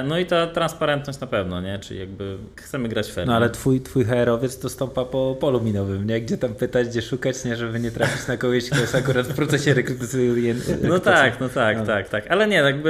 No 0.05 0.19
i 0.19 0.25
ta 0.25 0.47
transparentność 0.47 1.19
na 1.19 1.27
pewno, 1.27 1.61
nie? 1.61 1.79
Czyli 1.79 1.99
jakby 1.99 2.37
chcemy 2.55 2.89
grać 2.89 3.11
fair. 3.11 3.27
No 3.27 3.35
ale 3.35 3.49
twój, 3.49 3.81
twój 3.81 4.05
HR-owiec 4.05 4.59
to 4.59 4.69
stąpa 4.69 5.05
po 5.05 5.37
polu 5.39 5.61
minowym, 5.61 6.07
nie? 6.07 6.21
Gdzie 6.21 6.37
tam 6.37 6.55
pytać, 6.55 6.87
gdzie 6.87 7.01
szukać, 7.01 7.45
nie? 7.45 7.55
Żeby 7.55 7.79
nie 7.79 7.91
trafić 7.91 8.27
na 8.27 8.37
kogoś, 8.37 8.69
kto 8.69 8.79
jest 8.79 8.95
akurat 8.95 9.27
w 9.27 9.35
procesie 9.35 9.73
rekrutacji. 9.73 10.53
No 10.83 10.99
tak, 10.99 11.39
no 11.39 11.49
tak, 11.49 11.77
No. 11.77 11.85
tak, 11.85 12.09
tak. 12.09 12.27
Ale 12.31 12.47
nie, 12.47 12.55
jakby 12.55 12.89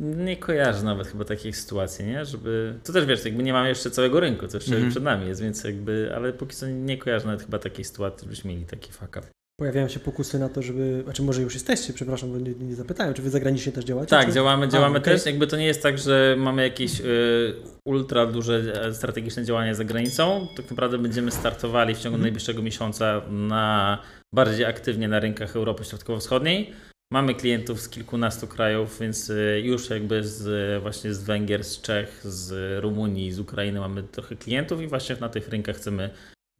y, 0.00 0.04
nie 0.24 0.36
kojarzę 0.36 0.82
nawet 0.82 1.06
chyba 1.06 1.24
takich 1.24 1.56
sytuacji, 1.56 2.04
nie? 2.06 2.24
Żeby. 2.24 2.74
To 2.84 2.92
też 2.92 3.06
wiesz, 3.06 3.24
jakby 3.24 3.42
nie 3.42 3.52
mamy 3.52 3.68
jeszcze 3.68 3.90
całego 3.90 4.20
rynku, 4.20 4.48
to 4.48 4.56
jeszcze 4.56 4.72
Mhm. 4.74 4.90
przed 4.90 5.02
nami 5.02 5.28
jest, 5.28 5.42
więc 5.42 5.64
jakby, 5.64 6.12
ale 6.16 6.32
póki 6.32 6.56
co 6.56 6.66
nie 6.66 6.98
kojarzę 6.98 7.26
nawet 7.26 7.42
chyba 7.42 7.58
takiej 7.58 7.84
sytuacji, 7.84 8.24
żebyśmy 8.24 8.50
mieli 8.50 8.64
taki 8.64 8.92
fuck 8.92 9.16
up. 9.16 9.26
Pojawiają 9.60 9.88
się 9.88 10.00
pokusy 10.00 10.38
na 10.38 10.48
to, 10.48 10.62
żeby, 10.62 11.00
znaczy 11.04 11.22
może 11.22 11.42
już 11.42 11.54
jesteście, 11.54 11.92
przepraszam, 11.92 12.32
bo 12.32 12.38
nie, 12.38 12.54
nie 12.54 12.74
zapytałem, 12.74 13.14
czy 13.14 13.22
wy 13.22 13.30
zagranicznie 13.30 13.72
też 13.72 13.84
działacie? 13.84 14.10
Tak, 14.10 14.26
czy... 14.26 14.32
działamy, 14.32 14.68
działamy 14.68 14.98
okej. 14.98 15.14
też. 15.14 15.26
Jakby 15.26 15.46
to 15.46 15.56
nie 15.56 15.66
jest 15.66 15.82
tak, 15.82 15.98
że 15.98 16.34
mamy 16.38 16.62
jakieś 16.62 17.00
y, 17.00 17.54
ultra 17.86 18.26
duże 18.26 18.82
e, 18.84 18.94
strategiczne 18.94 19.44
działania 19.44 19.74
za 19.74 19.84
granicą. 19.84 20.48
Tak 20.56 20.70
naprawdę 20.70 20.98
będziemy 20.98 21.30
startowali 21.30 21.94
w 21.94 21.98
ciągu 21.98 22.14
Mhm. 22.14 22.22
najbliższego 22.22 22.62
miesiąca 22.62 23.22
na 23.30 23.98
bardziej 24.34 24.64
aktywnie 24.64 25.08
na 25.08 25.20
rynkach 25.20 25.56
Europy 25.56 25.84
Środkowo-Wschodniej. 25.84 26.72
Mamy 27.12 27.34
klientów 27.34 27.80
z 27.80 27.88
kilkunastu 27.88 28.46
krajów, 28.46 28.98
więc 29.00 29.30
y, 29.30 29.62
już 29.64 29.90
jakby 29.90 30.24
z, 30.24 30.82
właśnie 30.82 31.14
z 31.14 31.22
Węgier, 31.24 31.64
z 31.64 31.80
Czech, 31.80 32.20
z 32.24 32.52
Rumunii, 32.82 33.32
z 33.32 33.38
Ukrainy 33.40 33.80
mamy 33.80 34.02
trochę 34.02 34.36
klientów 34.36 34.80
i 34.80 34.86
właśnie 34.86 35.16
na 35.20 35.28
tych 35.28 35.48
rynkach 35.48 35.76
chcemy 35.76 36.10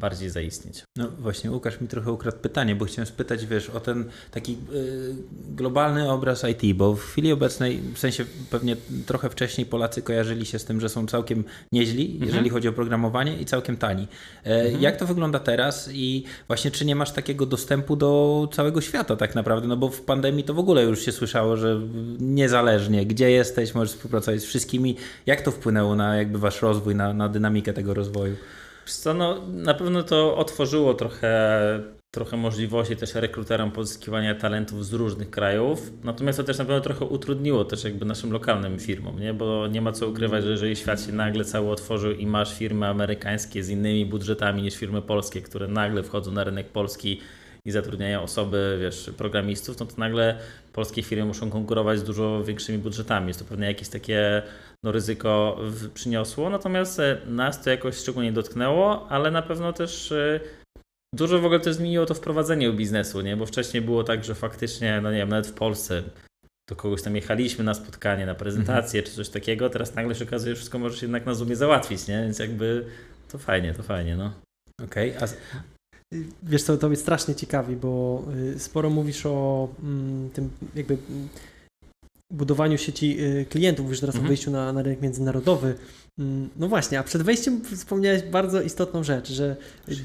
bardziej 0.00 0.30
zaistnieć. 0.30 0.84
No 0.96 1.08
właśnie, 1.18 1.50
Łukasz 1.50 1.80
mi 1.80 1.88
trochę 1.88 2.12
ukradł 2.12 2.38
pytanie, 2.38 2.74
bo 2.76 2.84
chciałem 2.84 3.06
spytać, 3.06 3.46
wiesz, 3.46 3.70
o 3.70 3.80
ten 3.80 4.04
taki 4.30 4.52
y, 4.52 5.14
globalny 5.56 6.10
obraz 6.10 6.44
IT, 6.44 6.76
bo 6.76 6.94
w 6.94 7.00
chwili 7.04 7.32
obecnej, 7.32 7.80
w 7.94 7.98
sensie 7.98 8.24
pewnie 8.50 8.76
trochę 9.06 9.30
wcześniej 9.30 9.66
Polacy 9.66 10.02
kojarzyli 10.02 10.46
się 10.46 10.58
z 10.58 10.64
tym, 10.64 10.80
że 10.80 10.88
są 10.88 11.06
całkiem 11.06 11.44
nieźli, 11.72 12.04
Mhm. 12.12 12.26
jeżeli 12.26 12.50
chodzi 12.50 12.68
o 12.68 12.72
programowanie 12.72 13.40
i 13.40 13.44
całkiem 13.44 13.76
tani. 13.76 14.08
E, 14.44 14.62
Mhm. 14.62 14.82
Jak 14.82 14.96
to 14.96 15.06
wygląda 15.06 15.38
teraz 15.38 15.90
i 15.92 16.24
właśnie 16.46 16.70
czy 16.70 16.84
nie 16.84 16.96
masz 16.96 17.12
takiego 17.12 17.46
dostępu 17.46 17.96
do 17.96 18.48
całego 18.52 18.80
świata 18.80 19.16
tak 19.16 19.34
naprawdę, 19.34 19.68
no 19.68 19.76
bo 19.76 19.88
w 19.88 20.00
pandemii 20.00 20.44
to 20.44 20.54
w 20.54 20.58
ogóle 20.58 20.82
już 20.84 21.04
się 21.04 21.12
słyszało, 21.12 21.56
że 21.56 21.80
niezależnie 22.20 23.06
gdzie 23.06 23.30
jesteś, 23.30 23.74
możesz 23.74 23.94
współpracować 23.94 24.40
z 24.40 24.44
wszystkimi. 24.44 24.96
Jak 25.26 25.40
to 25.42 25.50
wpłynęło 25.50 25.94
na 25.94 26.16
jakby 26.16 26.38
wasz 26.38 26.62
rozwój, 26.62 26.94
na, 26.94 27.12
na 27.12 27.28
dynamikę 27.28 27.72
tego 27.72 27.94
rozwoju? 27.94 28.36
Co, 28.86 29.14
no, 29.14 29.46
na 29.46 29.74
pewno 29.74 30.02
to 30.02 30.36
otworzyło 30.36 30.94
trochę, 30.94 31.60
trochę 32.10 32.36
możliwości 32.36 32.96
też 32.96 33.14
rekruterom 33.14 33.70
pozyskiwania 33.70 34.34
talentów 34.34 34.86
z 34.86 34.92
różnych 34.92 35.30
krajów, 35.30 35.92
natomiast 36.04 36.38
to 36.38 36.44
też 36.44 36.58
na 36.58 36.64
pewno 36.64 36.80
trochę 36.80 37.04
utrudniło 37.04 37.64
też 37.64 37.84
jakby 37.84 38.04
naszym 38.04 38.32
lokalnym 38.32 38.78
firmom, 38.78 39.20
nie? 39.20 39.34
bo 39.34 39.66
nie 39.66 39.80
ma 39.80 39.92
co 39.92 40.08
ukrywać, 40.08 40.44
że 40.44 40.50
jeżeli 40.50 40.76
świat 40.76 41.02
się 41.02 41.12
nagle 41.12 41.44
cały 41.44 41.70
otworzył 41.70 42.12
i 42.12 42.26
masz 42.26 42.58
firmy 42.58 42.86
amerykańskie 42.86 43.62
z 43.62 43.68
innymi 43.68 44.06
budżetami 44.06 44.62
niż 44.62 44.76
firmy 44.76 45.02
polskie, 45.02 45.42
które 45.42 45.68
nagle 45.68 46.02
wchodzą 46.02 46.32
na 46.32 46.44
rynek 46.44 46.68
polski 46.68 47.20
i 47.64 47.70
zatrudniają 47.70 48.22
osoby, 48.22 48.78
wiesz, 48.80 49.10
programistów, 49.16 49.80
no 49.80 49.86
to 49.86 49.94
nagle 49.98 50.38
polskie 50.72 51.02
firmy 51.02 51.24
muszą 51.24 51.50
konkurować 51.50 51.98
z 51.98 52.04
dużo 52.04 52.44
większymi 52.44 52.78
budżetami. 52.78 53.28
Jest 53.28 53.38
to 53.38 53.44
pewnie 53.44 53.66
jakieś 53.66 53.88
takie 53.88 54.42
no, 54.86 54.92
ryzyko 54.92 55.58
przyniosło, 55.94 56.50
natomiast 56.50 57.00
e, 57.00 57.18
nas 57.26 57.62
to 57.62 57.70
jakoś 57.70 57.96
szczególnie 57.96 58.32
dotknęło, 58.32 59.08
ale 59.08 59.30
na 59.30 59.42
pewno 59.42 59.72
też 59.72 60.12
e, 60.12 60.40
dużo 61.14 61.40
w 61.40 61.44
ogóle 61.44 61.60
też 61.60 61.76
zmieniło 61.76 62.06
to 62.06 62.14
wprowadzenie 62.14 62.72
biznesu, 62.72 63.20
nie? 63.20 63.36
bo 63.36 63.46
wcześniej 63.46 63.82
było 63.82 64.04
tak, 64.04 64.24
że 64.24 64.34
faktycznie, 64.34 65.00
no 65.02 65.10
nie 65.12 65.18
wiem, 65.18 65.28
nawet 65.28 65.46
w 65.46 65.52
Polsce 65.52 66.02
do 66.70 66.76
kogoś 66.76 67.02
tam 67.02 67.16
jechaliśmy 67.16 67.64
na 67.64 67.74
spotkanie, 67.74 68.26
na 68.26 68.34
prezentację 68.34 69.02
czy 69.02 69.12
coś 69.12 69.28
takiego, 69.28 69.70
teraz 69.70 69.94
nagle 69.94 70.14
się 70.14 70.24
okazuje, 70.24 70.54
że 70.54 70.56
wszystko 70.56 70.78
możesz 70.78 71.02
jednak 71.02 71.26
na 71.26 71.34
Zoomie 71.34 71.56
załatwić, 71.56 72.08
nie? 72.08 72.22
więc 72.22 72.38
jakby 72.38 72.86
to 73.28 73.38
fajnie, 73.38 73.74
to 73.74 73.82
fajnie, 73.82 74.16
no. 74.16 74.32
Okej, 74.84 75.14
a 75.20 75.26
z- 75.26 75.36
Wiesz 76.42 76.62
co, 76.62 76.76
to 76.76 76.88
mnie 76.88 76.96
strasznie 76.96 77.34
ciekawi, 77.34 77.76
bo 77.76 78.22
y, 78.54 78.58
sporo 78.58 78.90
mówisz 78.90 79.26
o 79.26 79.68
mm, 79.82 80.30
tym 80.30 80.50
jakby 80.74 80.96
budowaniu 82.36 82.78
sieci 82.78 83.16
y, 83.20 83.46
klientów, 83.50 83.84
mówisz 83.84 84.00
teraz 84.00 84.14
Mhm. 84.14 84.26
o 84.26 84.28
wyjściu 84.28 84.50
na, 84.50 84.72
na 84.72 84.82
rynek 84.82 85.02
międzynarodowy. 85.02 85.74
Mm, 86.18 86.48
No 86.56 86.68
właśnie, 86.68 86.98
a 86.98 87.02
przed 87.02 87.22
wejściem 87.22 87.60
wspomniałeś 87.64 88.22
bardzo 88.22 88.62
istotną 88.62 89.04
rzecz, 89.04 89.32
że 89.32 89.56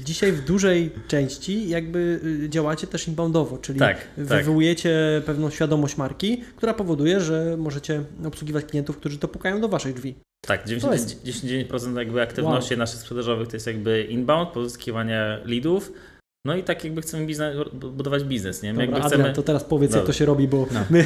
dzisiaj 0.04 0.32
w 0.32 0.44
dużej 0.44 0.90
części 1.08 1.68
jakby 1.68 2.20
y, 2.44 2.48
działacie 2.48 2.86
też 2.86 3.08
inboundowo, 3.08 3.58
czyli 3.58 3.78
Tak, 3.78 3.96
tak. 3.98 4.04
wywołujecie 4.16 5.22
pewną 5.26 5.50
świadomość 5.50 5.96
marki, 5.96 6.42
która 6.56 6.74
powoduje, 6.74 7.20
że 7.20 7.56
możecie 7.56 8.04
obsługiwać 8.24 8.64
klientów, 8.64 8.96
którzy 8.96 9.18
to 9.18 9.28
pukają 9.28 9.60
do 9.60 9.68
waszych 9.68 9.94
drzwi. 9.94 10.14
Tak, 10.46 10.62
To 10.62 10.68
99%, 10.68 10.92
jest- 10.92 11.24
99% 11.24 11.96
jakby 11.98 12.22
aktywności 12.22 12.76
naszych 12.76 13.00
sprzedażowych 13.00 13.48
to 13.48 13.56
jest 13.56 13.66
jakby 13.66 14.02
inbound, 14.04 14.48
pozyskiwanie 14.50 15.38
leadów. 15.44 15.92
No 16.44 16.56
i 16.56 16.62
tak 16.62 16.84
jakby 16.84 17.02
chcemy 17.02 17.26
biznes, 17.26 17.56
budować 17.72 18.24
biznes, 18.24 18.62
nie? 18.62 18.68
Dobra, 18.70 18.82
jakby 18.84 18.96
Adrian, 19.00 19.20
chcemy... 19.20 19.34
to 19.34 19.42
teraz 19.42 19.64
powiedz, 19.64 19.90
jak 19.90 20.00
Dobra. 20.00 20.12
to 20.14 20.18
się 20.18 20.24
robi, 20.24 20.48
bo 20.48 20.66
No. 20.72 20.80
my 20.90 21.04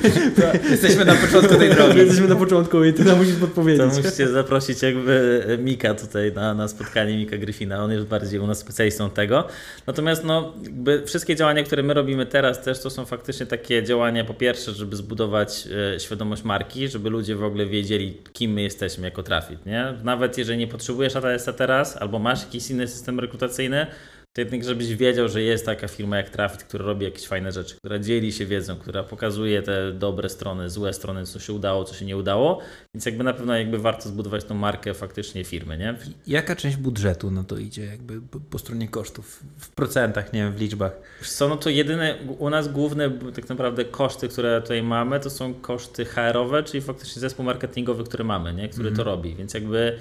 jesteśmy 0.70 1.04
na 1.04 1.14
początku 1.14 1.54
tej 1.54 1.70
drogi. 1.70 1.98
jesteśmy 2.06 2.28
na 2.28 2.36
początku 2.36 2.84
i 2.84 2.92
ty 2.92 3.04
nam 3.04 3.18
musisz 3.18 3.34
To 3.34 3.40
podpowiedzieć. 3.40 3.86
musicie 3.96 4.28
zaprosić 4.28 4.82
jakby 4.82 5.44
Mika 5.62 5.94
tutaj 5.94 6.32
na, 6.32 6.54
na 6.54 6.68
spotkanie, 6.68 7.16
Mika 7.16 7.36
Gryfina, 7.38 7.84
on 7.84 7.92
jest 7.92 8.06
bardziej 8.06 8.40
u 8.40 8.46
nas 8.46 8.58
specjalistą 8.58 9.10
tego. 9.10 9.44
Natomiast 9.86 10.24
no, 10.24 10.52
jakby 10.62 11.02
wszystkie 11.06 11.36
działania, 11.36 11.62
które 11.62 11.82
my 11.82 11.94
robimy 11.94 12.26
teraz 12.26 12.62
też, 12.62 12.80
to 12.80 12.90
są 12.90 13.04
faktycznie 13.06 13.46
takie 13.46 13.82
działania 13.82 14.24
po 14.24 14.34
pierwsze, 14.34 14.72
żeby 14.72 14.96
zbudować 14.96 15.68
e, 15.94 16.00
świadomość 16.00 16.42
marki, 16.42 16.88
żeby 16.88 17.10
ludzie 17.10 17.36
w 17.36 17.44
ogóle 17.44 17.66
wiedzieli, 17.66 18.18
kim 18.32 18.52
my 18.52 18.62
jesteśmy 18.62 19.04
jako 19.04 19.22
Trafit, 19.22 19.66
nie? 19.66 19.94
Nawet 20.04 20.38
jeżeli 20.38 20.58
nie 20.58 20.68
potrzebujesz 20.68 21.16
ATS-a 21.16 21.52
teraz, 21.52 21.96
albo 21.96 22.18
masz 22.18 22.42
jakiś 22.42 22.70
inny 22.70 22.88
system 22.88 23.20
rekrutacyjny, 23.20 23.86
to 24.34 24.40
jednak 24.40 24.64
żebyś 24.64 24.94
wiedział, 24.96 25.28
że 25.28 25.42
jest 25.42 25.66
taka 25.66 25.88
firma 25.88 26.16
jak 26.16 26.30
Trafit, 26.30 26.64
która 26.64 26.84
robi 26.84 27.04
jakieś 27.04 27.26
fajne 27.26 27.52
rzeczy, 27.52 27.76
która 27.76 27.98
dzieli 27.98 28.32
się 28.32 28.46
wiedzą, 28.46 28.76
która 28.76 29.02
pokazuje 29.02 29.62
te 29.62 29.92
dobre 29.92 30.28
strony, 30.28 30.70
złe 30.70 30.92
strony, 30.92 31.26
co 31.26 31.40
się 31.40 31.52
udało, 31.52 31.84
co 31.84 31.94
się 31.94 32.04
nie 32.04 32.16
udało, 32.16 32.60
więc 32.94 33.06
jakby 33.06 33.24
na 33.24 33.32
pewno 33.32 33.56
jakby 33.58 33.78
warto 33.78 34.08
zbudować 34.08 34.44
tą 34.44 34.54
markę 34.54 34.94
faktycznie 34.94 35.44
firmy, 35.44 35.78
nie? 35.78 35.94
Jaka 36.26 36.56
część 36.56 36.76
budżetu 36.76 37.30
na 37.30 37.44
to 37.44 37.58
idzie 37.58 37.84
jakby 37.84 38.20
po, 38.50 38.58
stronie 38.58 38.88
kosztów? 38.88 39.42
W 39.58 39.68
procentach, 39.68 40.32
nie 40.32 40.40
wiem, 40.42 40.52
w 40.52 40.60
liczbach. 40.60 40.92
Wiesz 41.20 41.30
co, 41.30 41.48
no 41.48 41.56
to 41.56 41.70
jedyne, 41.70 42.14
u 42.38 42.50
nas 42.50 42.68
główne 42.68 43.10
tak 43.34 43.48
naprawdę 43.48 43.84
koszty, 43.84 44.28
które 44.28 44.62
tutaj 44.62 44.82
mamy, 44.82 45.20
to 45.20 45.30
są 45.30 45.54
koszty 45.54 46.04
HR-owe, 46.04 46.62
czyli 46.62 46.80
faktycznie 46.82 47.20
zespół 47.20 47.44
marketingowy, 47.44 48.04
który 48.04 48.24
mamy, 48.24 48.54
nie? 48.54 48.68
który 48.68 48.84
to 48.90 49.02
Mhm. 49.02 49.06
robi, 49.08 49.34
więc 49.34 49.54
jakby 49.54 49.98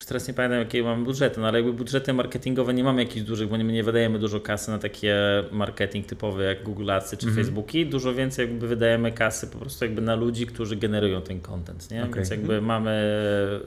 już 0.00 0.06
teraz 0.08 0.28
nie 0.28 0.34
pamiętam 0.34 0.58
jakie 0.58 0.82
mamy 0.82 1.04
budżety, 1.04 1.40
no 1.40 1.48
ale 1.48 1.58
jakby 1.58 1.72
budżety 1.72 2.12
marketingowe 2.12 2.74
nie 2.74 2.84
mamy 2.84 3.02
jakichś 3.02 3.26
dużych, 3.26 3.48
bo 3.48 3.56
nie, 3.56 3.64
my 3.64 3.72
nie 3.72 3.82
wydajemy 3.82 4.18
dużo 4.18 4.40
kasy 4.40 4.70
na 4.70 4.78
takie 4.78 5.16
marketing 5.52 6.06
typowy 6.06 6.44
jak 6.44 6.62
Google 6.62 6.90
Adsy 6.90 7.16
czy 7.16 7.26
Mhm. 7.26 7.44
Facebooki, 7.44 7.86
dużo 7.86 8.14
więcej 8.14 8.48
jakby 8.48 8.68
wydajemy 8.68 9.12
kasy 9.12 9.46
po 9.46 9.58
prostu 9.58 9.84
jakby 9.84 10.02
na 10.02 10.14
ludzi, 10.14 10.46
którzy 10.46 10.76
generują 10.76 11.22
ten 11.22 11.40
content, 11.40 11.90
nie? 11.90 12.02
Okej. 12.02 12.14
Więc 12.14 12.30
jakby 12.30 12.62
mamy 12.62 13.20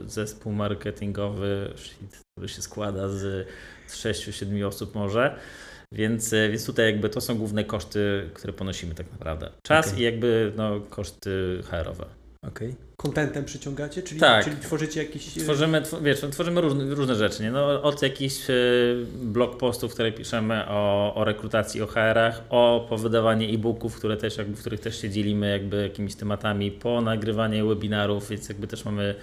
zespół 0.06 0.52
marketingowy, 0.52 1.72
który 2.36 2.48
się 2.48 2.62
składa 2.62 3.08
z, 3.08 3.48
z 3.86 3.96
6-7 4.04 4.66
osób 4.66 4.94
może, 4.94 5.36
więc, 5.92 6.32
e, 6.32 6.48
więc 6.48 6.66
tutaj 6.66 6.86
jakby 6.86 7.08
to 7.08 7.20
są 7.20 7.34
główne 7.38 7.64
koszty, 7.64 8.30
które 8.34 8.52
ponosimy 8.52 8.94
tak 8.94 9.12
naprawdę. 9.12 9.50
Czas 9.62 9.88
Okej. 9.88 10.00
i 10.00 10.04
jakby 10.04 10.52
no, 10.56 10.80
koszty 10.80 11.60
HR-owe. 11.70 12.21
Okej. 12.48 12.74
Kontentem 12.96 13.44
przyciągacie, 13.44 14.02
czyli, 14.02 14.20
Tak. 14.20 14.44
czyli 14.44 14.56
tworzycie 14.56 15.02
jakiś... 15.02 15.38
e, 15.38 15.40
Tworzymy, 15.40 15.82
tw- 15.82 16.02
wiesz, 16.02 16.20
tworzymy 16.30 16.60
różne, 16.60 16.94
różne 16.94 17.14
rzeczy, 17.14 17.42
nie? 17.42 17.50
No, 17.50 17.82
od 17.82 18.02
jakichś 18.02 18.50
e, 18.50 18.54
blog 19.22 19.56
postów, 19.58 19.94
które 19.94 20.12
piszemy 20.12 20.64
o, 20.68 21.12
o 21.14 21.24
rekrutacji, 21.24 21.82
o 21.82 21.86
HR-ach, 21.86 22.42
o 22.50 22.86
powydawanie 22.88 23.48
e-booków, 23.48 23.96
które 23.96 24.16
też, 24.16 24.36
jakby, 24.38 24.56
w 24.56 24.60
których 24.60 24.80
też 24.80 25.00
się 25.00 25.10
dzielimy 25.10 25.50
jakby 25.50 25.82
jakimiś 25.82 26.14
tematami, 26.14 26.70
po 26.70 27.00
nagrywanie 27.00 27.64
webinarów, 27.64 28.28
więc 28.28 28.48
jakby 28.48 28.66
też 28.66 28.84
mamy 28.84 29.14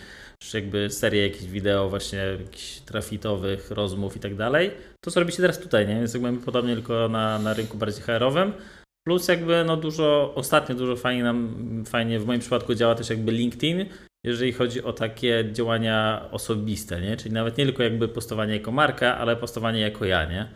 jakby 0.54 0.90
serię 0.90 1.24
jakichś 1.28 1.46
wideo 1.46 1.90
właśnie 1.90 2.20
jakichś 2.20 2.80
trafitowych, 2.80 3.72
rozmów 3.72 4.16
i 4.16 4.20
tak 4.20 4.36
dalej. 4.36 4.72
To 5.02 5.12
co 5.12 5.20
robicie 5.20 5.38
teraz 5.42 5.60
tutaj, 5.60 5.88
nie? 5.88 5.96
Więc 5.96 6.14
jakby 6.14 6.32
mamy 6.32 6.44
podobnie 6.46 6.74
tylko 6.74 7.10
na, 7.10 7.40
na 7.40 7.54
rynku 7.54 7.78
bardziej 7.78 8.04
HR-owym. 8.04 8.54
Plus 9.10 9.28
jakby 9.28 9.64
no 9.66 9.78
dużo, 9.78 10.32
ostatnio 10.36 10.76
dużo 10.76 10.96
fajnie 10.96 11.24
nam, 11.24 11.84
fajnie 11.88 12.20
w 12.20 12.26
moim 12.26 12.40
przypadku 12.40 12.76
działa 12.76 12.96
też 12.96 13.10
jakby 13.10 13.32
LinkedIn, 13.32 13.86
jeżeli 14.24 14.52
chodzi 14.54 14.84
o 14.84 14.94
takie 14.94 15.50
działania 15.52 16.26
osobiste, 16.32 17.02
nie? 17.02 17.18
Czyli 17.18 17.34
nawet 17.34 17.58
nie 17.58 17.66
tylko 17.66 17.84
jakby 17.84 18.08
postowanie 18.08 18.54
jako 18.54 18.72
marka, 18.72 19.18
ale 19.18 19.36
postowanie 19.36 19.80
jako 19.80 20.06
ja, 20.06 20.26
nie? 20.26 20.48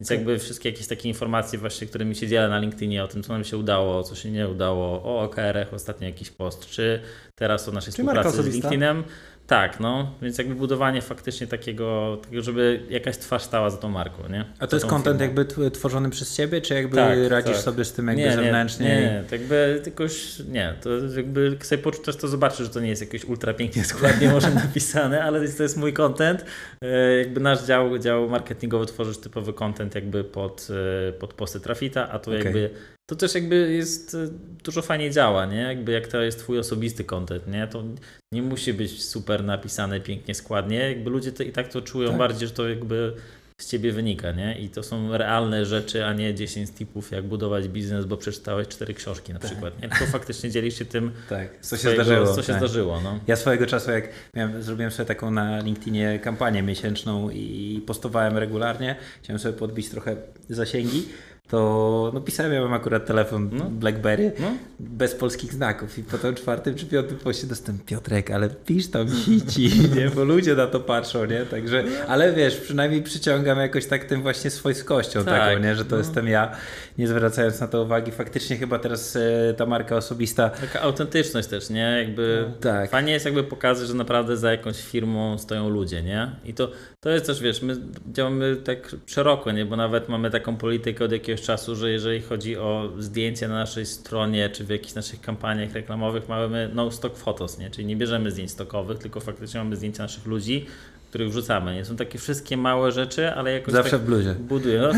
Więc 0.00 0.10
jakby 0.10 0.38
wszystkie 0.38 0.70
jakieś 0.70 0.86
takie 0.86 1.08
informacje 1.08 1.58
właśnie, 1.58 1.86
którymi 1.86 2.14
się 2.14 2.28
dzielę 2.28 2.48
na 2.48 2.58
LinkedInie 2.58 3.04
o 3.04 3.08
tym, 3.08 3.22
co 3.22 3.32
nam 3.32 3.44
się 3.44 3.56
udało, 3.56 4.02
co 4.02 4.14
się 4.14 4.30
nie 4.30 4.48
udało, 4.48 5.02
o 5.02 5.20
OKR-ach 5.20 5.74
ostatnio 5.74 6.06
jakiś 6.06 6.30
post, 6.30 6.66
czy 6.66 7.00
teraz 7.34 7.68
o 7.68 7.72
naszej 7.72 7.92
Czyli 7.92 8.08
współpracy 8.08 8.42
z? 8.42 8.54
LinkedInem. 8.54 9.04
Tak, 9.48 9.80
no, 9.80 10.12
więc 10.22 10.38
jakby 10.38 10.54
budowanie 10.54 11.02
faktycznie 11.02 11.46
takiego, 11.46 12.18
takiego, 12.22 12.42
żeby 12.42 12.80
jakaś 12.90 13.16
twarz 13.18 13.42
stała 13.42 13.70
za 13.70 13.76
tą 13.76 13.88
marką, 13.88 14.28
nie? 14.30 14.44
A 14.58 14.66
to 14.66 14.76
jest 14.76 14.86
content 14.86 15.20
firmą. 15.20 15.34
jakby 15.44 15.70
tworzony 15.70 16.10
przez 16.10 16.36
ciebie, 16.36 16.60
czy 16.60 16.74
jakby 16.74 16.96
Tak, 16.96 17.18
radzisz 17.28 17.54
tak. 17.54 17.62
sobie 17.64 17.84
z 17.84 17.92
tym 17.92 18.06
jakby 18.06 18.22
nie, 18.22 18.32
zewnętrznie? 18.32 18.86
Nie, 18.86 19.00
nie, 19.00 19.24
to 19.28 19.34
jakby 19.34 19.82
jakoś, 19.86 20.38
nie, 20.48 20.74
to 20.82 20.90
jakby 21.16 21.50
jak 21.50 21.66
sobie 21.66 21.82
poczytasz, 21.82 22.16
to 22.16 22.28
zobaczysz, 22.28 22.58
że 22.58 22.68
to 22.68 22.80
nie 22.80 22.88
jest 22.88 23.02
jakieś 23.02 23.24
ultra 23.24 23.54
pięknie, 23.54 23.84
składnie 23.94 24.28
może 24.28 24.50
napisane, 24.50 25.22
ale 25.24 25.38
to 25.38 25.42
jest, 25.44 25.56
to 25.56 25.62
jest 25.62 25.76
mój 25.76 25.92
content. 25.92 26.44
E, 26.84 27.18
Jakby 27.18 27.40
nasz 27.40 27.64
dział, 27.64 27.98
dział 27.98 28.28
marketingowy 28.28 28.86
tworzysz 28.86 29.18
typowy 29.18 29.52
content 29.52 29.94
jakby 29.94 30.24
pod, 30.24 30.68
e, 31.08 31.12
pod 31.12 31.34
posty 31.34 31.60
Trafita, 31.60 32.08
a 32.10 32.18
tu 32.18 32.30
Okej. 32.30 32.44
jakby 32.44 32.70
to 33.08 33.16
też 33.16 33.34
jakby 33.34 33.72
jest 33.74 34.14
e, 34.14 34.28
dużo 34.64 34.82
fajniej 34.82 35.10
działa, 35.10 35.46
nie? 35.46 35.60
Jakby 35.60 35.92
jak 35.92 36.06
to 36.08 36.22
jest 36.22 36.38
twój 36.38 36.58
osobisty 36.58 37.04
content, 37.04 37.46
nie? 37.48 37.66
To 37.66 37.84
nie 38.32 38.42
musi 38.42 38.74
być 38.74 39.04
super 39.04 39.44
napisane 39.44 40.00
pięknie, 40.00 40.34
składnie. 40.34 40.76
Jakby 40.88 41.10
ludzie 41.10 41.32
to 41.32 41.42
i 41.42 41.52
tak 41.52 41.68
to 41.68 41.82
czują 41.82 42.08
Tak. 42.08 42.18
bardziej, 42.18 42.48
że 42.48 42.54
to 42.54 42.68
jakby 42.68 43.12
z 43.60 43.70
ciebie 43.70 43.92
wynika, 43.92 44.32
nie? 44.32 44.58
I 44.60 44.68
to 44.68 44.82
są 44.82 45.16
realne 45.16 45.64
rzeczy, 45.66 46.04
a 46.04 46.12
nie 46.12 46.34
10 46.34 46.70
tipów, 46.70 47.10
jak 47.10 47.24
budować 47.24 47.68
biznes, 47.68 48.04
bo 48.04 48.16
przeczytałeś 48.16 48.68
cztery 48.68 48.94
książki 48.94 49.32
na 49.32 49.38
przykład. 49.38 49.82
Nie? 49.82 49.88
Tylko 49.88 50.06
faktycznie 50.06 50.50
dzielisz 50.50 50.78
się 50.78 50.84
tym, 50.84 51.10
Tak, 51.28 51.48
co 51.60 51.76
się 51.76 51.80
swojego- 51.80 52.04
zdarzyło. 52.04 52.34
co 52.34 52.42
się 52.42 52.46
tak. 52.52 52.56
zdarzyło. 52.58 53.00
No. 53.00 53.18
Ja 53.26 53.36
swojego 53.36 53.66
czasu, 53.66 53.90
jak 53.90 54.08
miałem, 54.34 54.62
zrobiłem 54.62 54.90
sobie 54.92 55.06
taką 55.06 55.30
na 55.30 55.60
LinkedInie 55.60 56.18
kampanię 56.18 56.62
miesięczną 56.62 57.30
i 57.30 57.82
postowałem 57.86 58.36
regularnie, 58.36 58.96
chciałem 59.22 59.38
sobie 59.38 59.58
podbić 59.58 59.88
trochę 59.88 60.16
zasięgi, 60.48 61.08
to 61.48 62.10
no, 62.14 62.20
pisałem, 62.20 62.52
ja 62.52 62.60
mam 62.62 62.72
akurat 62.72 63.06
telefon 63.06 63.50
No. 63.52 63.64
BlackBerry 63.64 64.32
No. 64.40 64.46
bez 64.80 65.14
polskich 65.14 65.52
znaków 65.52 65.98
i 65.98 66.02
po 66.02 66.18
tym 66.18 66.34
czwartym 66.34 66.74
czy 66.74 66.86
piątym 66.86 67.18
poście 67.18 67.46
dostałem 67.46 67.80
Piotrek, 67.86 68.30
ale 68.30 68.50
pisz 68.50 68.90
tam 68.90 69.08
sici, 69.08 69.70
nie, 69.96 70.10
bo 70.10 70.24
ludzie 70.24 70.54
na 70.54 70.66
to 70.66 70.80
patrzą, 70.80 71.24
nie, 71.24 71.46
także, 71.46 71.84
ale 72.08 72.32
wiesz, 72.32 72.56
przynajmniej 72.56 73.02
przyciągam 73.02 73.58
jakoś 73.58 73.86
tak 73.86 74.04
tym 74.04 74.22
właśnie 74.22 74.50
swojskością 74.50 75.24
Tak, 75.24 75.40
taką, 75.40 75.62
nie, 75.62 75.74
że 75.74 75.84
to 75.84 75.90
no. 75.90 75.98
jestem 75.98 76.28
ja, 76.28 76.56
nie 76.98 77.08
zwracając 77.08 77.60
na 77.60 77.68
to 77.68 77.82
uwagi, 77.82 78.12
faktycznie 78.12 78.56
chyba 78.56 78.78
teraz 78.78 79.16
e, 79.16 79.54
ta 79.56 79.66
marka 79.66 79.96
osobista 79.96 80.50
Taka 80.50 80.80
autentyczność 80.80 81.48
też, 81.48 81.70
nie? 81.70 81.94
Jakby 82.04 82.44
tak. 82.60 82.90
fajnie 82.90 83.12
jest 83.12 83.24
jakby 83.24 83.44
pokazać, 83.44 83.88
że 83.88 83.94
naprawdę 83.94 84.36
za 84.36 84.50
jakąś 84.50 84.82
firmą 84.82 85.38
stoją 85.38 85.68
ludzie, 85.68 86.02
nie? 86.02 86.30
I 86.44 86.54
to, 86.54 86.70
to 87.00 87.10
jest 87.10 87.26
też, 87.26 87.40
wiesz, 87.42 87.62
my 87.62 87.76
działamy 88.12 88.56
tak 88.56 88.96
szeroko, 89.06 89.52
nie? 89.52 89.64
Bo 89.64 89.76
nawet 89.76 90.08
mamy 90.08 90.30
taką 90.30 90.56
politykę 90.56 91.04
od 91.04 91.12
jakiegoś 91.12 91.37
czasu, 91.40 91.76
że 91.76 91.90
jeżeli 91.90 92.20
chodzi 92.20 92.56
o 92.56 92.92
zdjęcie 92.98 93.48
na 93.48 93.54
naszej 93.54 93.86
stronie, 93.86 94.50
czy 94.50 94.64
w 94.64 94.68
jakichś 94.68 94.94
naszych 94.94 95.20
kampaniach 95.20 95.72
reklamowych, 95.72 96.28
mamy 96.28 96.70
no 96.74 96.90
stock 96.90 97.16
photos, 97.16 97.58
nie? 97.58 97.70
Czyli 97.70 97.86
nie 97.86 97.96
bierzemy 97.96 98.30
zdjęć 98.30 98.50
stokowych, 98.50 98.98
tylko 98.98 99.20
faktycznie 99.20 99.60
mamy 99.60 99.76
zdjęcia 99.76 100.02
naszych 100.02 100.26
ludzi, 100.26 100.66
których 101.08 101.30
wrzucamy, 101.30 101.74
nie? 101.74 101.84
Są 101.84 101.96
takie 101.96 102.18
wszystkie 102.18 102.56
małe 102.56 102.92
rzeczy, 102.92 103.30
ale 103.30 103.52
jakoś 103.52 103.74
Zawsze 103.74 103.90
tak 103.90 104.00
w 104.00 104.04
bluzie. 104.04 104.34
budują. 104.34 104.82
No, 104.82 104.92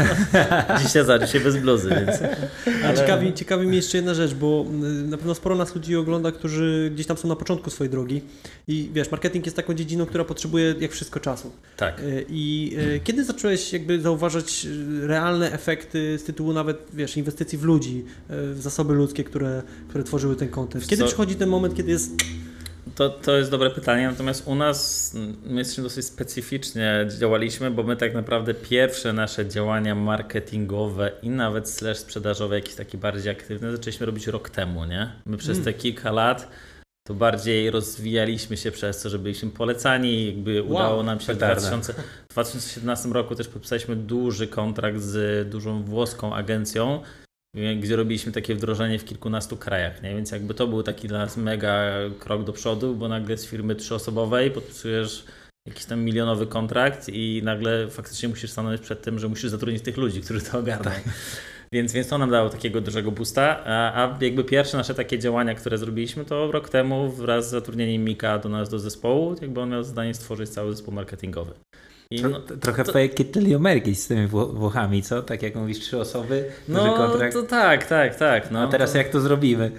no, 0.69 0.79
dzisiaj 0.83 1.05
za, 1.05 1.19
dzisiaj 1.19 1.41
bez 1.41 1.57
bluzy, 1.57 1.89
więc... 1.91 2.19
Ale... 2.85 2.97
Ciekawi, 2.97 3.33
ciekawi 3.33 3.67
mnie 3.67 3.77
jeszcze 3.77 3.99
jedna 3.99 4.15
rzecz, 4.15 4.35
bo 4.35 4.67
y, 4.69 5.09
na 5.09 5.17
pewno 5.17 5.35
sporo 5.35 5.57
nas 5.57 5.75
ludzi 5.75 5.97
ogląda, 5.97 6.33
którzy 6.33 6.91
gdzieś 6.95 7.07
tam 7.07 7.17
są 7.17 7.29
na 7.29 7.37
początku 7.37 7.71
swojej 7.71 7.91
drogi 7.91 8.23
i 8.69 8.91
wiesz, 8.93 9.11
marketing 9.11 9.47
jest 9.47 9.57
taką 9.57 9.75
dziedziną, 9.75 10.07
która 10.07 10.25
potrzebuje 10.25 10.75
jak 10.81 10.93
wszystko 10.93 11.21
czasu. 11.21 11.53
Tak. 11.77 12.01
Y, 12.01 12.25
I 12.29 12.73
y, 12.97 13.01
kiedy 13.05 13.25
zacząłeś 13.25 13.73
jakby 13.73 14.01
zauważać 14.01 14.67
y, 14.67 15.07
realne 15.07 15.53
efekty 15.53 16.19
z 16.19 16.25
tytułu 16.25 16.53
nawet, 16.53 16.77
wiesz, 16.93 17.17
inwestycji 17.17 17.59
w 17.59 17.63
ludzi, 17.65 18.05
w 18.29 18.59
zasoby 18.61 18.95
ludzkie, 18.95 19.25
które, 19.25 19.63
które 19.89 20.05
tworzyły 20.05 20.37
ten 20.37 20.49
content? 20.49 20.87
Kiedy 20.87 21.03
Co- 21.03 21.07
przychodzi 21.07 21.35
ten 21.35 21.49
moment, 21.49 21.75
kiedy 21.75 21.91
jest 21.91 22.11
To, 23.01 23.11
to 23.11 23.37
jest 23.37 23.51
dobre 23.51 23.71
pytanie, 23.71 24.09
natomiast 24.11 24.49
u 24.49 24.55
nas 24.55 25.13
my 25.45 25.59
jesteśmy 25.59 25.85
dosyć 25.85 26.05
specyficznie 26.05 27.07
działaliśmy, 27.19 27.71
bo 27.71 27.83
my 27.83 27.97
tak 27.97 28.15
naprawdę 28.15 28.55
pierwsze 28.55 29.13
nasze 29.13 29.49
działania 29.49 29.95
marketingowe 29.95 31.13
i 31.23 31.31
nawet 31.31 31.71
slash 31.71 31.99
sprzedażowe, 31.99 32.55
jakieś 32.55 32.75
takie 32.75 32.99
bardziej 32.99 33.33
aktywne, 33.33 33.73
zaczęliśmy 33.73 34.07
robić 34.07 34.27
rok 34.27 34.51
temu, 34.51 34.85
nie? 34.85 35.13
My 35.27 35.37
przez 35.37 35.59
Mm. 35.59 35.65
te 35.65 35.73
kilka 35.73 36.13
lat 36.13 36.49
to 37.09 37.15
bardziej 37.15 37.71
rozwijaliśmy 37.71 38.57
się 38.57 38.71
przez 38.71 39.03
to, 39.03 39.11
że 39.11 39.19
byliśmy 39.19 39.51
polecani, 39.51 40.27
jakby 40.27 40.63
Wow, 40.63 40.71
udało 40.71 41.03
nam 41.03 41.21
się 41.21 41.25
w 41.25 41.27
petarda. 41.27 41.61
2000, 41.61 41.93
w 42.29 42.33
2017 42.33 43.09
roku 43.09 43.35
też 43.35 43.49
podpisaliśmy 43.49 43.97
duży 43.97 44.49
kontrakt 44.49 45.01
z 45.01 45.49
dużą 45.51 45.83
włoską 45.83 46.35
agencją, 46.35 47.03
gdzie 47.55 47.97
robiliśmy 47.97 48.33
takie 48.33 48.55
wdrożenie 48.55 48.99
w 48.99 49.05
kilkunastu 49.05 49.57
krajach, 49.57 50.03
nie? 50.03 50.15
więc 50.15 50.31
jakby 50.31 50.55
to 50.55 50.67
był 50.67 50.83
taki 50.83 51.09
dla 51.09 51.19
nas 51.19 51.37
mega 51.37 51.93
krok 52.19 52.45
do 52.45 52.53
przodu, 52.53 52.95
bo 52.95 53.09
nagle 53.09 53.37
z 53.37 53.47
firmy 53.47 53.75
trzyosobowej 53.75 54.51
podpisujesz 54.51 55.25
jakiś 55.69 55.85
tam 55.85 56.01
milionowy 56.01 56.47
kontrakt 56.47 57.09
i 57.09 57.41
nagle 57.45 57.89
faktycznie 57.89 58.29
musisz 58.29 58.51
stanąć 58.51 58.81
przed 58.81 59.03
tym, 59.03 59.19
że 59.19 59.29
musisz 59.29 59.51
zatrudnić 59.51 59.83
tych 59.83 59.97
ludzi, 59.97 60.21
którzy 60.21 60.41
to 60.41 60.59
ogarną. 60.59 60.91
Więc, 61.73 61.93
więc 61.93 62.09
to 62.09 62.19
nam 62.19 62.31
dało 62.31 62.51
takiego 62.51 62.81
dużego 62.81 63.11
boosta, 63.11 63.65
a, 63.65 64.05
a 64.05 64.19
jakby 64.21 64.45
pierwsze 64.45 64.77
nasze 64.77 64.95
takie 64.95 65.19
działania, 65.19 65.55
które 65.55 65.79
zrobiliśmy, 65.79 66.25
to 66.25 66.53
rok 66.53 66.69
temu 66.69 67.13
wraz 67.13 67.49
z 67.49 67.51
zatrudnieniem 67.51 68.05
Mika 68.05 68.39
do 68.39 68.49
nas 68.49 68.69
do 68.69 68.79
zespołu, 68.79 69.37
jakby 69.43 69.61
on 69.61 69.71
miał 69.71 69.85
zadanie 69.85 70.15
stworzyć 70.15 70.51
cały 70.51 70.73
zespół 70.73 70.95
marketingowy. 70.95 71.53
I 72.13 72.23
no, 72.23 72.29
Tro- 72.41 72.59
Trochę 72.61 72.85
to- 72.85 72.93
fake 72.93 73.23
it 73.23 73.33
till 73.33 73.49
you 73.49 73.59
make 73.61 73.87
it 73.89 73.99
z 73.99 74.07
tymi 74.09 74.29
Wło- 74.29 74.55
Włochami, 74.55 75.03
co? 75.03 75.23
Tak 75.23 75.43
jak 75.43 75.55
mówisz, 75.55 75.79
trzy 75.79 75.99
osoby, 76.01 76.45
no 76.69 76.95
kontrakt. 76.95 77.33
to 77.35 77.43
tak, 77.43 77.87
tak, 77.87 78.15
tak. 78.17 78.51
No, 78.51 78.61
A 78.61 78.67
teraz 78.69 78.93
to, 78.93 78.99
jak 78.99 79.09
to 79.09 79.21
zrobimy? 79.21 79.71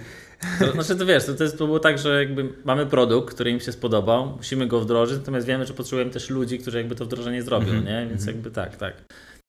To, 0.58 0.72
znaczy 0.72 0.96
to 0.96 1.06
wiesz, 1.06 1.24
to, 1.26 1.34
to, 1.34 1.42
jest, 1.44 1.58
to 1.58 1.66
było 1.66 1.78
tak, 1.78 1.98
że 1.98 2.18
jakby 2.24 2.48
mamy 2.64 2.86
produkt, 2.86 3.34
który 3.34 3.50
im 3.50 3.60
się 3.60 3.72
spodobał, 3.72 4.26
musimy 4.36 4.66
go 4.66 4.80
wdrożyć, 4.80 5.18
natomiast 5.18 5.46
wiemy, 5.46 5.66
że 5.66 5.74
potrzebujemy 5.74 6.10
też 6.10 6.30
ludzi, 6.30 6.58
którzy 6.58 6.78
jakby 6.78 6.94
to 6.94 7.04
wdrożenie 7.04 7.42
zrobią, 7.42 7.66
Mhm, 7.72 7.84
nie? 7.84 8.06
Więc 8.10 8.20
mhm. 8.20 8.36
jakby 8.36 8.50
tak, 8.50 8.76
tak. 8.76 8.94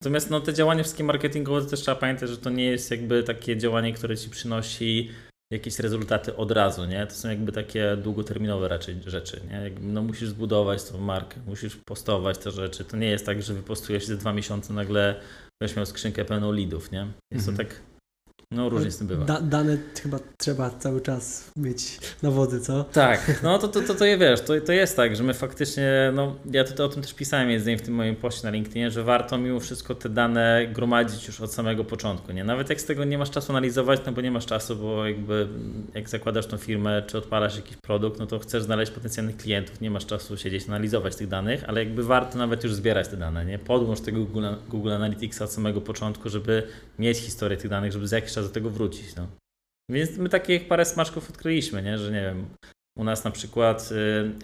Natomiast 0.02 0.30
no, 0.30 0.40
te 0.40 0.54
działania 0.54 0.84
wszystkie 0.84 1.04
marketingowe 1.04 1.62
to 1.62 1.68
też 1.70 1.80
trzeba 1.82 1.96
pamiętać, 1.96 2.30
że 2.30 2.38
to 2.38 2.50
nie 2.50 2.66
jest 2.66 2.92
jakby 2.92 3.24
takie 3.24 3.58
działanie, 3.58 3.94
które 3.94 4.18
ci 4.18 4.30
przynosi 4.30 5.10
jakieś 5.54 5.80
rezultaty 5.80 6.36
od 6.36 6.52
razu, 6.52 6.86
nie? 6.86 7.08
To 7.08 7.14
są 7.14 7.30
jakby 7.30 7.52
takie 7.52 7.98
długoterminowe 7.98 8.68
raczej 8.68 8.96
rzeczy, 9.06 9.42
nie? 9.50 9.72
No 9.82 10.02
musisz 10.04 10.30
zbudować 10.30 10.84
tą 10.84 10.98
markę, 10.98 11.40
musisz 11.48 11.76
postować 11.76 12.38
te 12.38 12.52
rzeczy. 12.52 12.86
To 12.86 12.98
nie 12.98 13.08
jest 13.08 13.26
tak, 13.26 13.42
że 13.44 13.54
wypostujesz 13.54 14.06
za 14.06 14.16
dwa 14.16 14.34
miesiące 14.34 14.74
nagle 14.74 15.16
będziesz 15.62 15.76
miał 15.78 15.86
skrzynkę 15.86 16.26
pełną 16.26 16.52
lidów, 16.54 16.92
nie? 16.92 17.08
Jest 17.34 17.50
Mhm. 17.50 17.58
to 17.58 17.64
tak, 17.74 17.82
no 18.54 18.70
różnie 18.70 18.92
z 18.92 18.98
tym 18.98 19.08
bywa. 19.08 19.26
da, 19.26 19.42
dane 19.42 19.78
chyba 20.04 20.20
trzeba 20.38 20.70
cały 20.70 21.02
czas 21.02 21.52
mieć 21.58 22.00
na 22.24 22.32
wodzy, 22.32 22.62
co? 22.62 22.84
Tak, 22.84 23.40
no 23.44 23.60
to, 23.60 23.68
to, 23.68 23.82
to, 23.82 23.96
to 23.96 24.06
je 24.06 24.18
wiesz, 24.18 24.42
to, 24.42 24.54
to 24.66 24.72
jest 24.72 24.96
tak, 24.96 25.16
że 25.16 25.24
my 25.24 25.34
faktycznie, 25.34 26.12
no 26.16 26.36
ja 26.52 26.64
to 26.64 26.86
o 26.86 26.90
tym 26.90 27.02
też 27.02 27.14
pisałem 27.14 27.48
między 27.48 27.64
innymi 27.64 27.80
w 27.80 27.86
tym 27.86 27.94
moim 27.94 28.16
poście 28.16 28.42
na 28.44 28.50
LinkedInie, 28.50 28.92
że 28.92 29.04
warto 29.04 29.38
mimo 29.38 29.60
wszystko 29.60 29.96
te 29.96 30.10
dane 30.10 30.68
gromadzić 30.74 31.28
już 31.28 31.42
od 31.42 31.54
samego 31.54 31.84
początku, 31.84 32.32
nie? 32.32 32.44
Nawet 32.44 32.70
jak 32.70 32.82
z 32.82 32.86
tego 32.86 33.04
nie 33.04 33.18
masz 33.18 33.30
czasu 33.30 33.52
analizować, 33.52 34.02
no 34.06 34.12
bo 34.12 34.22
nie 34.22 34.32
masz 34.32 34.46
czasu, 34.46 34.76
bo 34.76 35.08
jakby 35.08 35.48
jak 35.94 36.10
zakładasz 36.10 36.48
tą 36.48 36.58
firmę, 36.58 37.04
czy 37.08 37.18
odpalasz 37.18 37.56
jakiś 37.56 37.78
produkt, 37.78 38.20
no 38.20 38.28
to 38.28 38.40
chcesz 38.40 38.64
znaleźć 38.64 38.92
potencjalnych 38.92 39.38
klientów, 39.38 39.82
nie 39.82 39.92
masz 39.92 40.06
czasu 40.06 40.38
siedzieć, 40.38 40.68
analizować 40.68 41.16
tych 41.16 41.28
danych, 41.28 41.64
ale 41.68 41.84
jakby 41.84 42.04
warto 42.04 42.38
nawet 42.38 42.64
już 42.64 42.74
zbierać 42.74 43.08
te 43.08 43.18
dane, 43.18 43.46
nie? 43.46 43.60
Podłącz 43.60 44.02
tego 44.02 44.20
Google, 44.26 44.46
Google 44.70 44.92
Analyticsa 44.92 45.46
od 45.46 45.52
samego 45.52 45.82
początku, 45.82 46.30
żeby 46.30 46.64
mieć 47.00 47.18
historię 47.18 47.58
tych 47.58 47.70
danych, 47.70 47.92
żeby 47.92 48.08
za 48.08 48.16
jakiś 48.16 48.34
czas 48.34 48.43
do 48.44 48.50
tego 48.50 48.70
wrócić, 48.70 49.16
no. 49.16 49.28
Więc 49.92 50.18
my 50.18 50.30
takich 50.30 50.68
parę 50.68 50.86
smaczków 50.86 51.30
odkryliśmy, 51.30 51.84
nie? 51.84 51.98
że 51.98 52.12
nie 52.12 52.22
wiem, 52.22 52.46
u 52.98 53.04
nas 53.04 53.24
na 53.24 53.32
przykład 53.32 53.90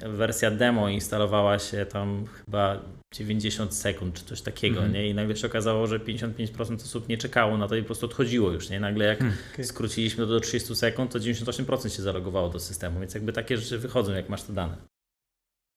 y, 0.04 0.10
wersja 0.10 0.52
demo 0.52 0.90
instalowała 0.90 1.60
się 1.60 1.86
tam 1.86 2.26
chyba 2.26 2.82
90 3.14 3.74
sekund 3.76 4.16
czy 4.16 4.26
coś 4.26 4.42
takiego, 4.42 4.76
Mhm. 4.76 4.94
nie? 4.94 5.10
I 5.10 5.14
nagle 5.14 5.36
się 5.36 5.48
okazało, 5.48 5.88
że 5.88 6.00
55% 6.00 6.76
osób 6.76 7.10
nie 7.10 7.18
czekało 7.18 7.58
na 7.58 7.68
to 7.68 7.76
i 7.76 7.82
po 7.82 7.86
prostu 7.86 8.06
odchodziło 8.06 8.52
już, 8.52 8.70
nie? 8.70 8.80
Nagle 8.80 9.06
jak 9.06 9.20
Hmm. 9.20 9.38
Okej. 9.54 9.66
skróciliśmy 9.66 10.26
to 10.26 10.32
do 10.32 10.40
30 10.40 10.76
sekund, 10.76 11.12
to 11.12 11.20
98% 11.20 11.90
się 11.96 12.02
zalogowało 12.02 12.50
do 12.50 12.60
systemu, 12.60 13.00
więc 13.00 13.14
jakby 13.14 13.34
takie 13.34 13.58
rzeczy 13.58 13.78
wychodzą, 13.78 14.14
jak 14.14 14.30
masz 14.30 14.44
te 14.44 14.54
dane. 14.54 14.78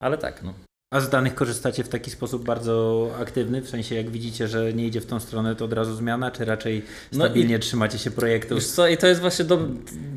Ale 0.03 0.19
tak, 0.19 0.43
no. 0.43 0.55
A 0.93 1.01
z 1.01 1.09
danych 1.09 1.35
korzystacie 1.35 1.85
w 1.85 1.89
taki 1.89 2.11
sposób 2.11 2.45
bardzo 2.45 3.09
aktywny? 3.21 3.63
W 3.63 3.69
sensie 3.69 3.95
jak 3.95 4.11
widzicie, 4.11 4.49
że 4.49 4.73
nie 4.73 4.87
idzie 4.87 5.01
w 5.01 5.07
tą 5.07 5.21
stronę, 5.21 5.57
to 5.57 5.65
od 5.65 5.73
razu 5.73 5.95
zmiana, 5.95 6.31
czy 6.31 6.45
raczej 6.45 6.83
No 7.13 7.25
stabilnie 7.25 7.59
trzymacie 7.59 7.99
się 7.99 8.11
projektu? 8.11 8.55
Wiesz 8.55 8.67
co, 8.67 8.89
i 8.89 8.97
to 8.97 9.07
jest 9.07 9.21
właśnie 9.21 9.45
do, 9.45 9.59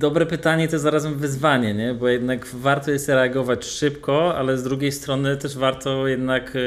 dobre 0.06 0.26
pytanie 0.26 0.68
to 0.68 0.80
zarazem 0.80 1.16
wyzwanie, 1.16 1.74
nie? 1.74 1.94
bo 1.94 2.08
jednak 2.08 2.48
warto 2.48 2.92
jest 2.92 3.10
reagować 3.10 3.66
szybko, 3.66 4.36
ale 4.38 4.58
z 4.58 4.64
drugiej 4.64 4.92
strony 4.92 5.38
też 5.38 5.58
warto 5.58 6.08
jednak 6.08 6.56
e, 6.56 6.60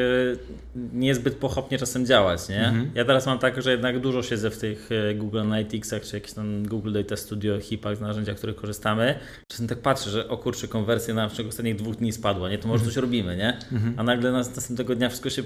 niezbyt 0.92 1.34
pochopnie 1.34 1.78
czasem 1.78 2.06
działać. 2.06 2.48
Nie? 2.48 2.66
Mhm. 2.66 2.90
Ja 2.94 3.04
teraz 3.04 3.26
mam 3.26 3.38
tak, 3.38 3.62
że 3.62 3.70
jednak 3.70 4.00
dużo 4.00 4.22
siedzę 4.22 4.50
w 4.50 4.58
tych 4.58 4.88
e, 4.92 5.14
Google 5.14 5.38
Analyticsach, 5.38 6.02
czy 6.02 6.16
jakichś 6.16 6.32
tam 6.32 6.66
Google 6.66 6.92
Data 6.92 7.16
Studio, 7.16 7.60
HIPach, 7.60 8.00
narzędziach, 8.00 8.36
których 8.36 8.56
korzystamy. 8.56 9.14
Czasem 9.48 9.68
tak 9.68 9.78
patrzę, 9.78 10.10
że 10.10 10.28
o 10.28 10.36
kurczę, 10.36 10.68
konwersja 10.68 11.14
na 11.14 11.28
przykład 11.28 11.48
ostatnich 11.48 11.76
dwóch 11.76 11.96
dni 11.96 12.12
spadła, 12.12 12.48
nie? 12.48 12.58
to 12.58 12.68
może 12.68 12.80
mhm. 12.80 12.90
coś 12.90 13.02
robimy, 13.02 13.36
nie? 13.36 13.58
Mhm. 13.72 13.94
a 13.96 14.02
nagle 14.02 14.32
następnego 14.32 14.94
dnia 14.94 15.08
wszystko 15.08 15.30
się 15.30 15.42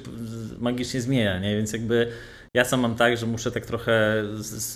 magicznie 0.59 1.01
zmienia, 1.01 1.39
nie? 1.39 1.57
więc 1.57 1.73
jakby 1.73 2.09
ja 2.57 2.65
sam 2.65 2.81
mam 2.81 2.95
tak, 2.95 3.17
że 3.17 3.27
muszę 3.27 3.53
tak 3.53 3.67
trochę 3.67 4.25
z, 4.35 4.47
z, 4.47 4.75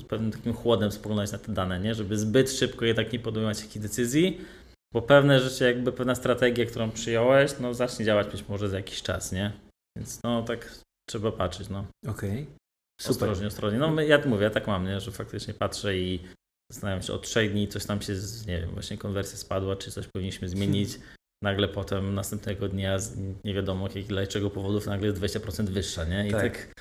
z, 0.00 0.04
pewnym 0.04 0.30
takim 0.30 0.54
chłodem 0.54 0.92
spoglądać 0.92 1.32
na 1.32 1.38
te 1.38 1.52
dane, 1.52 1.80
nie? 1.80 1.94
żeby 1.94 2.18
zbyt 2.18 2.50
szybko 2.50 2.84
jednak 2.84 3.12
nie 3.12 3.18
podejmować 3.18 3.60
jakichś 3.60 3.78
decyzji, 3.78 4.40
bo 4.94 5.02
pewne 5.02 5.40
rzeczy, 5.40 5.64
jakby 5.64 5.92
pewna 5.92 6.14
strategia, 6.14 6.66
którą 6.66 6.90
przyjąłeś, 6.90 7.52
no 7.60 7.74
zacznie 7.74 8.04
działać 8.04 8.28
być 8.28 8.48
może 8.48 8.68
za 8.68 8.76
jakiś 8.76 9.02
czas, 9.02 9.32
nie? 9.32 9.52
Więc 9.96 10.22
no 10.22 10.42
tak 10.42 10.80
trzeba 11.08 11.32
patrzeć, 11.32 11.68
no. 11.68 11.84
Okej. 12.06 12.30
Okay. 12.30 12.46
Super. 13.00 13.10
Ostrożnie, 13.10 13.46
ostrożnie. 13.46 13.78
No 13.78 14.00
ja 14.00 14.26
mówię, 14.26 14.44
ja 14.44 14.50
tak 14.50 14.66
mam, 14.66 14.84
nie? 14.84 15.00
że 15.00 15.12
faktycznie 15.12 15.54
patrzę 15.54 15.98
i 15.98 16.20
zastanawiam 16.72 17.02
się, 17.02 17.12
od 17.12 17.22
trzech 17.22 17.52
dni 17.52 17.68
coś 17.68 17.86
tam 17.86 18.02
się, 18.02 18.12
nie 18.46 18.60
wiem, 18.60 18.70
właśnie 18.70 18.98
konwersja 18.98 19.38
spadła, 19.38 19.76
czy 19.76 19.90
coś 19.90 20.06
powinniśmy 20.06 20.48
zmienić. 20.48 20.98
Nagle 21.42 21.68
potem 21.68 22.14
następnego 22.14 22.68
dnia 22.68 22.98
z 22.98 23.16
nie 23.44 23.54
wiadomo 23.54 23.88
jakiego 24.20 24.50
powodów 24.50 24.86
nagle 24.86 25.06
jest 25.06 25.20
20% 25.20 25.68
wyższa, 25.68 26.04
nie? 26.04 26.28
I 26.28 26.30
tak, 26.30 26.42
tak 26.42 26.74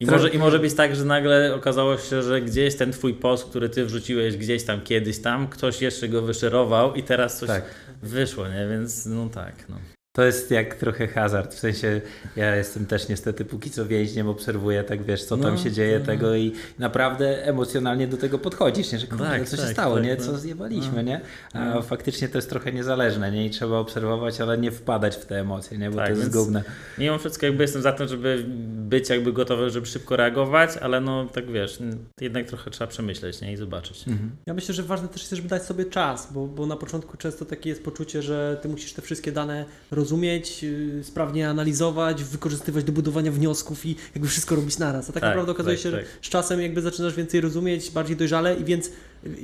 i 0.00 0.06
może, 0.06 0.28
I 0.28 0.38
może 0.38 0.58
być 0.58 0.74
tak, 0.74 0.96
że 0.96 1.04
nagle 1.04 1.54
okazało 1.54 1.98
się, 1.98 2.22
że 2.22 2.40
gdzieś 2.42 2.76
ten 2.76 2.92
twój 2.92 3.14
post, 3.14 3.44
który 3.44 3.68
ty 3.68 3.84
wrzuciłeś 3.84 4.36
gdzieś 4.36 4.64
tam 4.64 4.80
kiedyś 4.80 5.18
tam, 5.18 5.48
ktoś 5.48 5.82
jeszcze 5.82 6.08
go 6.08 6.22
wyszerował 6.22 6.94
i 6.94 7.02
teraz 7.02 7.38
coś 7.38 7.48
tak. 7.48 7.64
wyszło, 8.02 8.48
nie? 8.48 8.68
Więc 8.70 9.06
no 9.06 9.28
tak. 9.28 9.54
No. 9.68 9.76
To 10.18 10.24
jest 10.24 10.50
jak 10.50 10.74
trochę 10.74 11.06
hazard, 11.06 11.54
w 11.54 11.58
sensie 11.58 12.00
ja 12.36 12.56
jestem 12.56 12.86
też 12.86 13.08
niestety 13.08 13.44
póki 13.44 13.70
co 13.70 13.86
więźniem, 13.86 14.28
obserwuję 14.28 14.84
tak, 14.84 15.02
wiesz, 15.02 15.24
co 15.24 15.36
no, 15.36 15.44
tam 15.44 15.58
się 15.58 15.72
dzieje, 15.72 15.98
no. 15.98 16.06
tego 16.06 16.34
i 16.34 16.52
naprawdę 16.78 17.46
emocjonalnie 17.46 18.06
do 18.06 18.16
tego 18.16 18.38
podchodzisz, 18.38 18.92
nie? 18.92 18.98
że 18.98 19.06
kurde, 19.06 19.24
tak, 19.24 19.48
co 19.48 19.56
się 19.56 19.62
tak, 19.62 19.72
stało, 19.72 19.94
tak, 19.94 20.04
nie? 20.04 20.16
Co 20.16 20.32
no. 20.32 20.38
zjebaliśmy, 20.38 20.96
no. 20.96 21.02
nie? 21.02 21.20
A 21.52 21.64
no. 21.64 21.82
faktycznie 21.82 22.28
to 22.28 22.38
jest 22.38 22.50
trochę 22.50 22.72
niezależne, 22.72 23.32
nie? 23.32 23.46
I 23.46 23.50
trzeba 23.50 23.78
obserwować, 23.78 24.40
ale 24.40 24.58
nie 24.58 24.70
wpadać 24.70 25.16
w 25.16 25.26
te 25.26 25.40
emocje, 25.40 25.78
nie? 25.78 25.90
Bo 25.90 25.96
tak, 25.96 26.06
to 26.06 26.12
jest 26.12 26.32
zgubne. 26.32 26.62
Mimo 26.98 27.18
wszystko 27.18 27.46
jakby 27.46 27.64
jestem 27.64 27.82
za 27.82 27.92
tym, 27.92 28.08
żeby 28.08 28.44
być 28.68 29.10
jakby 29.10 29.32
gotowy, 29.32 29.70
żeby 29.70 29.86
szybko 29.86 30.16
reagować, 30.16 30.76
ale 30.76 31.00
no 31.00 31.26
tak 31.26 31.50
wiesz, 31.50 31.78
jednak 32.20 32.46
trochę 32.46 32.70
trzeba 32.70 32.88
przemyśleć, 32.88 33.40
nie? 33.40 33.52
I 33.52 33.56
zobaczyć. 33.56 34.08
Mhm. 34.08 34.30
Ja 34.46 34.54
myślę, 34.54 34.74
że 34.74 34.82
ważne 34.82 35.08
też 35.08 35.22
jest, 35.22 35.34
żeby 35.34 35.48
dać 35.48 35.62
sobie 35.62 35.84
czas, 35.84 36.32
bo, 36.32 36.46
bo 36.46 36.66
na 36.66 36.76
początku 36.76 37.16
często 37.16 37.44
takie 37.44 37.68
jest 37.70 37.84
poczucie, 37.84 38.22
że 38.22 38.58
ty 38.62 38.68
musisz 38.68 38.92
te 38.92 39.02
wszystkie 39.02 39.32
dane 39.32 39.64
rozumieć, 39.90 40.07
rozumieć, 40.08 40.62
yy, 40.62 41.04
sprawnie 41.04 41.48
analizować, 41.48 42.24
wykorzystywać 42.24 42.84
do 42.84 42.92
budowania 42.92 43.32
wniosków 43.32 43.86
i 43.86 43.96
jakby 44.14 44.28
wszystko 44.28 44.56
robić 44.56 44.78
naraz. 44.78 45.10
A 45.10 45.12
tak, 45.12 45.14
tak 45.14 45.22
naprawdę 45.22 45.52
okazuje 45.52 45.76
tak, 45.76 45.82
się, 45.82 45.90
tak. 45.90 46.00
że 46.00 46.06
z 46.22 46.28
czasem 46.30 46.60
jakby 46.60 46.82
zaczynasz 46.82 47.14
więcej 47.14 47.40
rozumieć, 47.40 47.90
bardziej 47.90 48.16
dojrzale 48.16 48.56
i 48.56 48.64
więc 48.64 48.90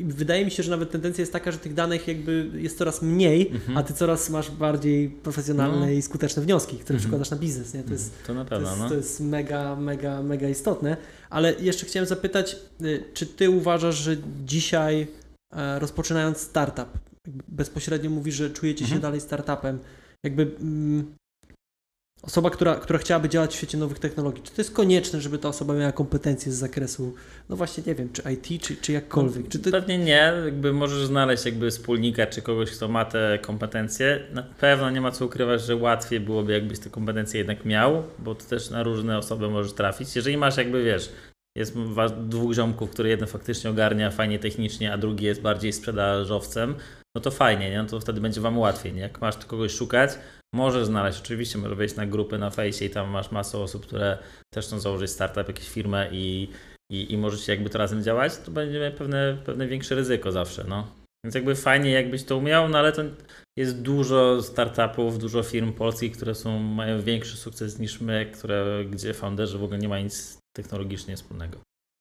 wydaje 0.04 0.44
mi 0.44 0.50
się, 0.50 0.62
że 0.62 0.70
nawet 0.70 0.90
tendencja 0.90 1.22
jest 1.22 1.32
taka, 1.32 1.52
że 1.52 1.58
tych 1.58 1.74
danych 1.74 2.08
jakby 2.08 2.50
jest 2.54 2.78
coraz 2.78 3.02
mniej, 3.02 3.50
mhm. 3.50 3.78
a 3.78 3.82
ty 3.82 3.94
coraz 3.94 4.30
masz 4.30 4.50
bardziej 4.50 5.08
profesjonalne 5.10 5.86
no. 5.86 5.92
i 5.92 6.02
skuteczne 6.02 6.42
wnioski, 6.42 6.76
które 6.76 6.96
mhm. 6.96 7.00
przykładasz 7.00 7.30
na 7.30 7.36
biznes. 7.36 7.74
Nie? 7.74 7.82
To, 7.82 7.92
jest, 7.92 8.12
to, 8.26 8.34
na 8.34 8.44
pewno, 8.44 8.68
to, 8.68 8.70
jest, 8.70 8.82
no. 8.82 8.88
to 8.88 8.94
jest 8.94 9.20
mega, 9.20 9.76
mega, 9.76 10.22
mega 10.22 10.48
istotne. 10.48 10.96
Ale 11.30 11.54
jeszcze 11.60 11.86
chciałem 11.86 12.08
zapytać, 12.08 12.56
y, 12.82 13.04
czy 13.14 13.26
ty 13.26 13.50
uważasz, 13.50 13.96
że 13.96 14.16
dzisiaj 14.44 15.06
e, 15.52 15.78
rozpoczynając 15.78 16.38
startup, 16.38 16.88
bezpośrednio 17.48 18.10
mówisz, 18.10 18.34
że 18.34 18.50
czujecie 18.50 18.84
mhm. 18.84 18.98
się 18.98 19.02
dalej 19.02 19.20
startupem, 19.20 19.78
jakby 20.24 20.56
mm, 20.60 21.14
osoba, 22.22 22.50
która, 22.50 22.74
która 22.74 22.98
chciałaby 22.98 23.28
działać 23.28 23.52
w 23.52 23.56
świecie 23.56 23.78
nowych 23.78 23.98
technologii, 23.98 24.42
czy 24.42 24.52
to 24.52 24.60
jest 24.60 24.74
konieczne, 24.74 25.20
żeby 25.20 25.38
ta 25.38 25.48
osoba 25.48 25.74
miała 25.74 25.92
kompetencje 25.92 26.52
z 26.52 26.54
zakresu, 26.54 27.14
no 27.48 27.56
właśnie 27.56 27.82
nie 27.86 27.94
wiem, 27.94 28.08
czy 28.12 28.22
IT, 28.32 28.62
czy, 28.62 28.76
czy 28.76 28.92
jakkolwiek? 28.92 29.48
Czy 29.48 29.58
ty... 29.58 29.70
Pewnie 29.70 29.98
nie, 29.98 30.32
jakby 30.44 30.72
możesz 30.72 31.06
znaleźć 31.06 31.44
jakby 31.44 31.70
wspólnika, 31.70 32.26
czy 32.26 32.42
kogoś, 32.42 32.70
kto 32.70 32.88
ma 32.88 33.04
te 33.04 33.38
kompetencje. 33.42 34.20
Na 34.32 34.42
pewno 34.42 34.90
nie 34.90 35.00
ma 35.00 35.10
co 35.10 35.26
ukrywać, 35.26 35.62
że 35.62 35.76
łatwiej 35.76 36.20
byłoby 36.20 36.52
jakbyś 36.52 36.78
te 36.78 36.90
kompetencje 36.90 37.38
jednak 37.38 37.64
miał, 37.64 38.02
bo 38.18 38.34
to 38.34 38.44
też 38.44 38.70
na 38.70 38.82
różne 38.82 39.18
osoby 39.18 39.50
możesz 39.50 39.72
trafić. 39.72 40.16
Jeżeli 40.16 40.36
masz 40.36 40.56
jakby, 40.56 40.84
wiesz, 40.84 41.12
jest 41.56 41.76
dwóch 42.28 42.54
ziomków, 42.54 42.90
który 42.90 43.08
jeden 43.08 43.28
faktycznie 43.28 43.70
ogarnia 43.70 44.10
fajnie 44.10 44.38
technicznie, 44.38 44.92
a 44.92 44.98
drugi 44.98 45.24
jest 45.24 45.40
bardziej 45.40 45.72
sprzedażowcem, 45.72 46.74
no 47.14 47.20
to 47.20 47.30
fajnie, 47.30 47.70
nie? 47.70 47.82
No 47.82 47.88
to 47.88 48.00
wtedy 48.00 48.20
będzie 48.20 48.40
Wam 48.40 48.58
łatwiej. 48.58 48.92
Nie? 48.92 49.00
Jak 49.00 49.20
masz 49.20 49.36
kogoś 49.36 49.72
szukać, 49.72 50.10
możesz 50.54 50.86
znaleźć, 50.86 51.20
oczywiście 51.20 51.58
możesz 51.58 51.78
wejść 51.78 51.96
na 51.96 52.06
grupy 52.06 52.38
na 52.38 52.50
fejsie 52.50 52.84
i 52.84 52.90
tam 52.90 53.10
masz 53.10 53.30
masę 53.30 53.58
osób, 53.58 53.86
które 53.86 54.18
też 54.54 54.66
chcą 54.66 54.80
założyć 54.80 55.10
startup, 55.10 55.48
jakąś 55.48 55.68
firmę 55.68 56.08
i, 56.12 56.48
i, 56.92 57.12
i 57.12 57.18
możecie 57.18 57.52
jakby 57.52 57.70
to 57.70 57.78
razem 57.78 58.02
działać, 58.02 58.36
to 58.36 58.50
będzie 58.50 58.92
pewne, 58.98 59.38
pewne 59.44 59.66
większe 59.66 59.94
ryzyko 59.94 60.32
zawsze, 60.32 60.64
no. 60.68 60.86
Więc 61.24 61.34
jakby 61.34 61.54
fajnie 61.54 61.90
jakbyś 61.90 62.24
to 62.24 62.36
umiał, 62.36 62.68
no 62.68 62.78
ale 62.78 62.92
to 62.92 63.02
jest 63.58 63.82
dużo 63.82 64.42
startupów, 64.42 65.18
dużo 65.18 65.42
firm 65.42 65.72
polskich, 65.72 66.12
które 66.12 66.34
są, 66.34 66.58
mają 66.58 67.02
większy 67.02 67.36
sukces 67.36 67.78
niż 67.78 68.00
my, 68.00 68.30
które, 68.34 68.84
gdzie 68.90 69.14
founderzy 69.14 69.58
w 69.58 69.64
ogóle 69.64 69.78
nie 69.78 69.88
ma 69.88 70.00
nic 70.00 70.38
technologicznie 70.56 71.16
wspólnego. 71.16 71.58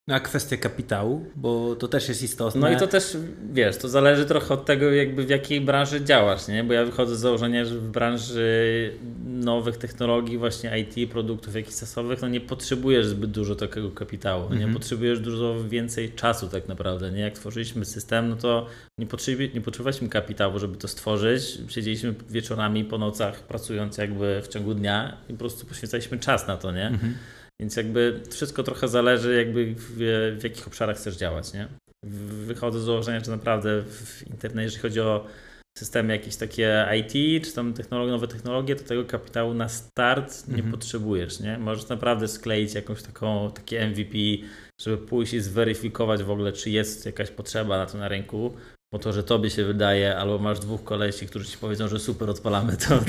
A 0.10 0.20
kwestia 0.20 0.58
kapitału, 0.58 1.26
bo 1.36 1.76
to 1.76 1.88
też 1.88 2.10
jest 2.10 2.24
istotne. 2.24 2.62
No 2.62 2.72
i 2.72 2.78
to 2.78 2.88
też, 2.88 3.18
wiesz, 3.54 3.78
to 3.78 3.89
zależy 3.89 4.26
trochę 4.26 4.54
od 4.54 4.66
tego, 4.66 4.91
jakby 4.91 5.24
w 5.24 5.30
jakiej 5.30 5.62
branży 5.62 6.04
działasz, 6.04 6.47
nie? 6.47 6.64
Bo 6.64 6.74
ja 6.74 6.86
wychodzę 6.86 7.16
z 7.16 7.20
założenia, 7.20 7.66
że 7.66 7.76
w 7.76 7.88
branży 7.88 8.91
nowych 9.26 9.78
technologii, 9.78 10.38
właśnie 10.38 10.80
IT, 10.80 11.12
produktów 11.12 11.56
jakichś 11.56 11.76
sasowych, 11.76 12.22
no 12.22 12.28
nie 12.28 12.41
potrzebujesz 12.41 13.06
zbyt 13.06 13.32
dużo 13.32 13.56
takiego 13.56 13.91
kapitału, 13.91 14.41
mm 14.41 14.54
-hmm. 14.54 14.60
nie 14.60 14.66
mhm. 14.66 14.80
potrzebujesz 14.80 15.20
dużo 15.20 15.64
więcej 15.70 16.12
czasu 16.12 16.47
tak 16.47 16.68
naprawdę, 16.68 17.12
nie? 17.12 17.22
Jak 17.22 17.34
tworzyliśmy 17.34 17.86
system, 17.86 18.30
no 18.30 18.36
to 18.36 18.68
nie, 18.97 19.06
potrzebuje, 19.06 19.49
nie 19.49 19.62
potrzebowaliśmy 19.62 20.10
kapitału, 20.10 20.60
żeby 20.60 20.78
to 20.78 20.88
stworzyć. 20.88 21.58
Siedzieliśmy 21.68 22.14
wieczorami 22.30 22.86
po 22.86 22.97
nocach, 22.97 23.39
pracując 23.39 23.97
jakby 23.97 24.41
w 24.43 24.47
ciągu 24.47 24.74
dnia 24.74 25.18
i 25.30 25.34
po 25.34 25.39
prostu 25.39 25.66
poświęcaliśmy 25.66 26.20
czas 26.20 26.47
na 26.47 26.58
to, 26.58 26.72
nie? 26.72 26.88
Mm 26.88 26.99
-hmm. 26.99 27.14
Więc 27.64 27.76
jakby 27.76 28.22
wszystko 28.30 28.64
trochę 28.64 28.88
zależy, 28.88 29.36
jakby 29.36 29.76
w, 29.76 29.97
w 30.39 30.43
jakich 30.43 30.68
obszarach 30.68 30.97
chcesz 30.97 31.16
działać, 31.16 31.53
nie? 31.53 31.68
Wychodzę 32.45 32.80
z 32.80 32.84
założenia, 32.84 33.20
że 33.20 33.32
naprawdę 33.32 33.84
w 33.84 34.28
internecie, 34.28 34.64
jeżeli 34.64 34.82
chodzi 34.82 35.01
o 35.01 35.26
systemy 35.78 36.14
jakieś 36.14 36.36
takie 36.36 36.88
IT, 36.99 37.45
czy 37.45 37.53
tam 37.53 37.74
technologie, 37.74 38.11
nowe 38.11 38.28
technologie, 38.28 38.76
to 38.76 38.84
tego 38.84 39.05
kapitału 39.05 39.53
na 39.53 39.70
start 39.70 40.47
nie 40.47 40.55
mhm. 40.55 40.72
potrzebujesz, 40.72 41.39
nie? 41.39 41.57
Możesz 41.57 41.89
naprawdę 41.89 42.28
skleić 42.28 42.74
jakąś 42.74 43.03
taką, 43.03 43.51
takie 43.51 43.88
MVP, 43.88 44.18
żeby 44.82 44.97
pójść 44.97 45.34
i 45.34 45.39
zweryfikować 45.39 46.24
w 46.24 46.32
ogóle, 46.32 46.53
czy 46.53 46.70
jest 46.70 47.05
jakaś 47.05 47.32
potrzeba 47.32 47.78
na 47.78 47.86
to 47.86 47.97
na 47.97 48.07
rynku, 48.07 48.53
bo 48.94 49.00
to, 49.00 49.14
że 49.14 49.24
tobie 49.24 49.50
się 49.50 49.66
wydaje, 49.66 50.18
albo 50.18 50.38
masz 50.38 50.60
dwóch 50.60 50.84
kolesi, 50.84 51.28
którzy 51.28 51.46
ci 51.46 51.58
powiedzą, 51.58 51.88
że 51.88 52.00
super 52.00 52.30
odpalamy, 52.30 52.78
to, 52.78 53.00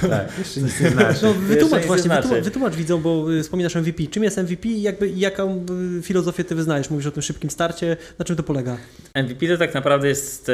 to 0.00 0.08
tak, 0.08 0.38
jeszcze 0.38 0.60
nic 0.60 0.80
nie 0.80 0.90
znaczy. 0.90 1.18
No, 1.22 1.32
wytłumacz 1.34 1.84
właśnie, 1.84 2.10
wytłumacz, 2.10 2.44
wytłumacz 2.44 2.74
widzom, 2.74 3.02
bo 3.02 3.32
y, 3.32 3.42
wspominasz 3.42 3.74
MVP. 3.74 4.06
Czym 4.06 4.22
jest 4.22 4.38
MVP 4.38 4.68
i 4.68 4.82
jakby, 4.82 5.08
jaką 5.08 5.66
y, 5.98 6.02
filozofię 6.02 6.44
ty 6.44 6.54
wyznajesz? 6.54 6.90
Mówisz 6.90 7.06
o 7.06 7.10
tym 7.10 7.22
szybkim 7.22 7.50
starcie, 7.50 7.96
na 8.18 8.24
czym 8.24 8.36
to 8.36 8.42
polega? 8.42 8.76
MVP 9.14 9.48
to 9.48 9.56
tak 9.56 9.74
naprawdę 9.74 10.08
jest 10.08 10.48
e, 10.48 10.52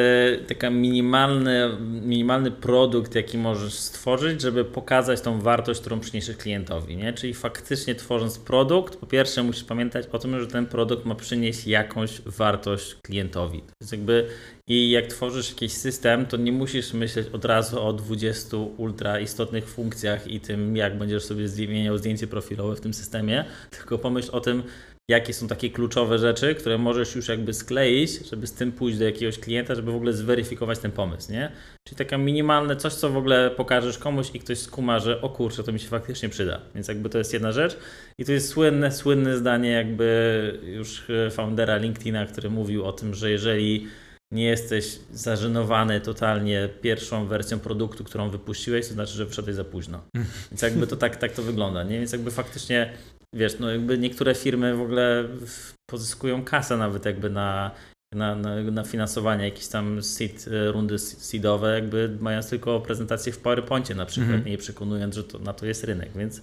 taka 0.48 0.70
minimalny, 0.70 1.70
minimalny 1.80 2.50
produkt, 2.50 3.14
jaki 3.14 3.38
możesz 3.38 3.74
stworzyć, 3.74 4.40
żeby 4.40 4.64
pokazać 4.64 5.20
tą 5.20 5.40
wartość, 5.40 5.80
którą 5.80 6.00
przyniesiesz 6.00 6.36
klientowi, 6.36 6.96
nie? 6.96 7.12
Czyli 7.12 7.34
faktycznie 7.34 7.94
tworząc 7.94 8.38
produkt, 8.38 8.96
po 8.96 9.06
pierwsze 9.06 9.42
musisz 9.42 9.64
pamiętać 9.64 10.06
o 10.12 10.18
tym, 10.18 10.40
że 10.40 10.46
ten 10.46 10.66
produkt 10.66 11.04
ma 11.04 11.14
przynieść 11.14 11.66
jakąś 11.66 12.20
wartość 12.26 12.96
klientowi. 13.02 13.60
To 13.60 13.74
jest 13.80 13.92
jakby 13.92 14.26
i 14.66 14.90
jak 14.90 15.06
tworzysz 15.06 15.50
jakiś 15.50 15.72
system, 15.72 16.26
to 16.26 16.36
nie 16.36 16.52
musisz 16.52 16.92
myśleć 16.92 17.28
od 17.32 17.44
razu 17.44 17.82
o 17.82 17.92
20 17.92 18.56
ultra 18.56 19.20
istotnych 19.20 19.68
funkcjach 19.68 20.26
i 20.26 20.40
tym, 20.40 20.76
jak 20.76 20.98
będziesz 20.98 21.24
sobie 21.24 21.48
zmieniał 21.48 21.98
zdjęcie 21.98 22.26
profilowe 22.26 22.76
w 22.76 22.80
tym 22.80 22.94
systemie, 22.94 23.44
tylko 23.70 23.98
pomyśl 23.98 24.28
o 24.32 24.40
tym, 24.40 24.62
jakie 25.08 25.32
są 25.32 25.48
takie 25.48 25.70
kluczowe 25.70 26.18
rzeczy, 26.18 26.54
które 26.54 26.78
możesz 26.78 27.14
już 27.14 27.28
jakby 27.28 27.54
skleić, 27.54 28.28
żeby 28.30 28.46
z 28.46 28.52
tym 28.52 28.72
pójść 28.72 28.98
do 28.98 29.04
jakiegoś 29.04 29.38
klienta, 29.38 29.74
żeby 29.74 29.92
w 29.92 29.94
ogóle 29.94 30.12
zweryfikować 30.12 30.78
ten 30.78 30.92
pomysł, 30.92 31.32
nie? 31.32 31.52
Czyli 31.88 31.98
taka 31.98 32.18
minimalne 32.18 32.76
coś, 32.76 32.92
co 32.92 33.10
w 33.10 33.16
ogóle 33.16 33.50
pokażesz 33.50 33.98
komuś 33.98 34.30
i 34.34 34.38
ktoś 34.38 34.58
skuma, 34.58 34.98
że 34.98 35.20
o 35.22 35.28
kurczę, 35.28 35.64
to 35.64 35.72
mi 35.72 35.80
się 35.80 35.88
faktycznie 35.88 36.28
przyda. 36.28 36.60
Więc 36.74 36.88
jakby 36.88 37.08
to 37.08 37.18
jest 37.18 37.32
jedna 37.32 37.52
rzecz. 37.52 37.76
I 38.18 38.24
to 38.24 38.32
jest 38.32 38.48
słynne, 38.48 38.92
słynne 38.92 39.36
zdanie 39.38 39.70
jakby 39.70 40.60
już 40.64 41.04
foundera 41.30 41.76
LinkedIna, 41.76 42.26
który 42.26 42.50
mówił 42.50 42.84
o 42.84 42.92
tym, 42.92 43.14
że 43.14 43.30
jeżeli 43.30 43.86
nie 44.32 44.44
jesteś 44.44 44.98
zażenowany 45.12 46.00
totalnie 46.00 46.68
pierwszą 46.80 47.26
wersją 47.26 47.58
produktu, 47.60 48.04
którą 48.04 48.30
wypuściłeś, 48.30 48.88
to 48.88 48.94
znaczy, 48.94 49.12
że 49.12 49.26
wszedłeś 49.26 49.56
za 49.56 49.64
późno. 49.64 50.02
Więc 50.50 50.62
jakby 50.62 50.86
to 50.86 50.96
tak, 50.96 51.16
tak 51.16 51.32
to 51.32 51.42
wygląda, 51.42 51.82
nie? 51.82 51.98
Więc 51.98 52.12
jakby 52.12 52.30
faktycznie, 52.30 52.92
wiesz, 53.34 53.58
no 53.58 53.70
jakby 53.70 53.98
niektóre 53.98 54.34
firmy 54.34 54.74
w 54.74 54.80
ogóle 54.80 55.24
pozyskują 55.90 56.44
kasę 56.44 56.76
nawet 56.76 57.04
jakby 57.04 57.30
na 57.30 57.70
na, 58.14 58.34
na, 58.34 58.62
na 58.62 58.84
finansowanie 58.84 59.44
jakieś 59.44 59.68
tam 59.68 60.02
seed, 60.02 60.48
e, 60.48 60.72
rundy 60.72 60.98
seedowe, 60.98 61.74
jakby 61.74 62.16
mając 62.20 62.50
tylko 62.50 62.80
prezentację 62.80 63.32
w 63.32 63.38
PowerPoincie 63.38 63.94
na 63.94 64.06
przykład, 64.06 64.30
Mhm. 64.30 64.50
nie 64.50 64.58
przekonując, 64.58 65.14
że 65.14 65.24
to, 65.24 65.38
na 65.38 65.52
to 65.52 65.66
jest 65.66 65.84
rynek, 65.84 66.10
więc 66.16 66.42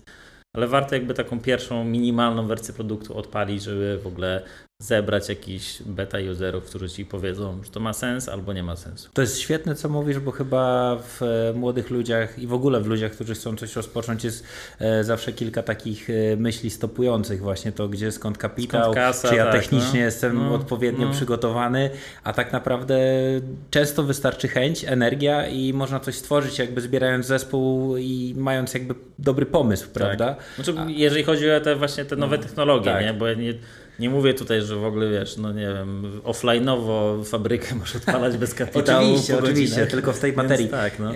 ale 0.56 0.68
warto 0.68 0.96
jakby 0.96 1.14
taką 1.14 1.40
pierwszą 1.40 1.84
minimalną 1.84 2.48
wersję 2.48 2.74
produktu 2.74 3.18
odpalić, 3.18 3.64
żeby 3.64 4.00
w 4.04 4.08
ogóle 4.08 4.42
zebrać 4.84 5.30
jakiś 5.30 5.84
beta 5.86 6.18
userów, 6.32 6.64
którzy 6.66 6.90
ci 6.90 7.06
powiedzą, 7.06 7.64
że 7.64 7.72
to 7.72 7.80
ma 7.80 7.94
sens 7.94 8.30
albo 8.30 8.54
nie 8.54 8.64
ma 8.64 8.76
sensu. 8.76 9.10
To 9.14 9.22
jest 9.22 9.40
świetne, 9.40 9.76
co 9.76 9.90
mówisz, 9.90 10.20
bo 10.20 10.32
chyba 10.32 10.96
w 10.96 11.24
e, 11.24 11.54
młodych 11.54 11.90
ludziach 11.90 12.40
i 12.40 12.48
w 12.48 12.54
ogóle 12.54 12.82
w 12.82 12.88
ludziach, 12.88 13.12
którzy 13.12 13.34
chcą 13.34 13.56
coś 13.56 13.76
rozpocząć, 13.76 14.24
jest 14.24 14.44
e, 14.80 15.04
zawsze 15.04 15.34
kilka 15.34 15.64
takich 15.64 16.10
e, 16.10 16.36
myśli 16.38 16.70
stopujących. 16.70 17.42
Właśnie 17.42 17.72
to, 17.72 17.88
gdzie 17.88 18.12
skąd 18.12 18.38
kapitał, 18.38 18.82
Skąd 18.82 18.96
kasa, 18.96 19.30
czy 19.30 19.36
ja 19.36 19.44
tak, 19.44 19.54
technicznie 19.54 20.00
no. 20.00 20.06
jestem 20.06 20.36
No, 20.38 20.54
odpowiednio 20.54 21.08
no. 21.08 21.14
przygotowany, 21.14 21.90
a 22.24 22.34
tak 22.34 22.54
naprawdę 22.54 23.00
często 23.72 24.04
wystarczy 24.04 24.48
chęć, 24.48 24.86
energia 24.88 25.48
i 25.48 25.74
można 25.74 26.00
coś 26.00 26.16
stworzyć, 26.16 26.60
jakby 26.60 26.82
zbierając 26.82 27.26
zespół 27.26 27.98
i 27.98 28.34
mając 28.38 28.74
jakby 28.74 28.96
dobry 29.20 29.46
pomysł, 29.46 29.88
prawda? 29.94 30.36
Znaczy, 30.56 30.74
jeżeli 30.88 31.24
chodzi 31.24 31.52
o 31.52 31.60
te 31.60 31.76
właśnie 31.76 32.06
te 32.06 32.16
nowe 32.16 32.38
technologie, 32.38 32.92
tak. 32.92 33.06
nie? 33.06 33.14
bo 33.14 33.28
ja 33.28 33.34
nie, 33.34 33.54
nie 34.00 34.10
mówię 34.10 34.34
tutaj, 34.34 34.62
że 34.62 34.76
w 34.76 34.86
ogóle 34.86 35.10
wiesz, 35.10 35.38
no 35.38 35.52
nie 35.54 35.68
wiem, 35.68 36.22
offline'owo 36.24 37.26
fabrykę 37.26 37.76
możesz 37.76 37.96
odpalać 37.96 38.38
bez 38.38 38.54
kapitału. 38.64 39.06
Oczywiście, 39.06 39.38
oczywiście, 39.38 39.88
tylko 39.88 40.14
w 40.14 40.20
tej 40.20 40.32
Więc 40.32 40.38
materii. 40.44 40.68
tak, 40.70 41.00
no. 41.00 41.16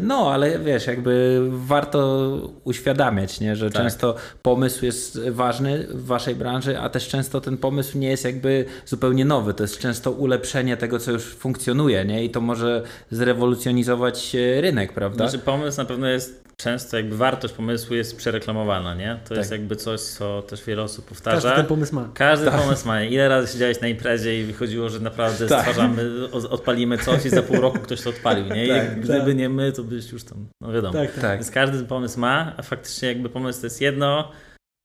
No, 0.00 0.30
ale 0.32 0.58
wiesz, 0.58 0.86
jakby 0.86 1.40
warto 1.50 2.28
uświadamiać, 2.64 3.40
nie, 3.40 3.56
że 3.56 3.70
Tak. 3.70 3.82
często 3.82 4.14
pomysł 4.42 4.84
jest 4.84 5.20
ważny 5.30 5.86
w 5.90 6.06
waszej 6.06 6.34
branży, 6.34 6.78
a 6.78 6.88
też 6.88 7.08
często 7.08 7.40
ten 7.40 7.56
pomysł 7.56 7.98
nie 7.98 8.08
jest 8.08 8.24
jakby 8.24 8.64
zupełnie 8.86 9.24
nowy. 9.24 9.54
To 9.54 9.64
jest 9.64 9.78
często 9.78 10.10
ulepszenie 10.10 10.76
tego, 10.76 10.98
co 10.98 11.10
już 11.12 11.24
funkcjonuje, 11.24 12.04
nie? 12.04 12.24
I 12.24 12.30
to 12.30 12.40
może 12.40 12.82
zrewolucjonizować 13.10 14.34
e, 14.34 14.60
rynek, 14.60 14.92
prawda? 14.92 15.28
Znaczy 15.28 15.44
pomysł 15.44 15.78
na 15.78 15.84
pewno 15.84 16.06
jest 16.06 16.42
często, 16.56 16.96
jakby 16.96 17.16
wartość 17.16 17.54
pomysłu 17.54 17.94
jest 17.96 18.16
przereklamowana, 18.16 18.94
nie? 18.94 19.18
To 19.28 19.34
jest 19.34 19.50
Tak. 19.50 19.58
jakby 19.58 19.76
coś, 19.76 20.00
co 20.00 20.42
też 20.42 20.64
wiele 20.64 20.82
osób 20.82 21.04
Każdy 21.08 21.14
powtarza. 21.14 21.56
ten 21.56 21.66
pomysł 21.66 21.94
ma. 21.94 22.08
Każdy 22.22 22.50
pomysł 22.50 22.86
ma. 22.86 23.02
Ile 23.02 23.28
razy 23.28 23.52
siedziałeś 23.52 23.80
na 23.80 23.88
imprezie 23.88 24.40
i 24.40 24.44
wychodziło, 24.44 24.88
że 24.88 25.00
naprawdę 25.00 25.48
Tak. 25.48 25.60
stwarzamy, 25.60 26.28
odpalimy 26.30 26.98
coś 26.98 27.26
i 27.26 27.30
za 27.30 27.42
pół 27.42 27.56
roku 27.60 27.78
ktoś 27.78 28.02
to 28.02 28.10
odpalił, 28.10 28.46
nie? 28.54 28.68
Tak, 28.68 29.00
gdyby 29.00 29.26
tak. 29.26 29.36
nie 29.36 29.48
my, 29.48 29.72
to 29.72 29.84
byś 29.84 30.12
już 30.12 30.24
tam, 30.24 30.46
no 30.60 30.72
wiadomo. 30.72 30.94
Tak, 30.94 31.12
tak. 31.12 31.20
Tak. 31.20 31.38
Więc 31.38 31.50
każdy 31.50 31.84
pomysł 31.84 32.20
ma, 32.20 32.54
a 32.56 32.62
faktycznie 32.62 33.08
jakby 33.08 33.28
pomysł 33.28 33.60
to 33.60 33.66
jest 33.66 33.80
jedno, 33.80 34.32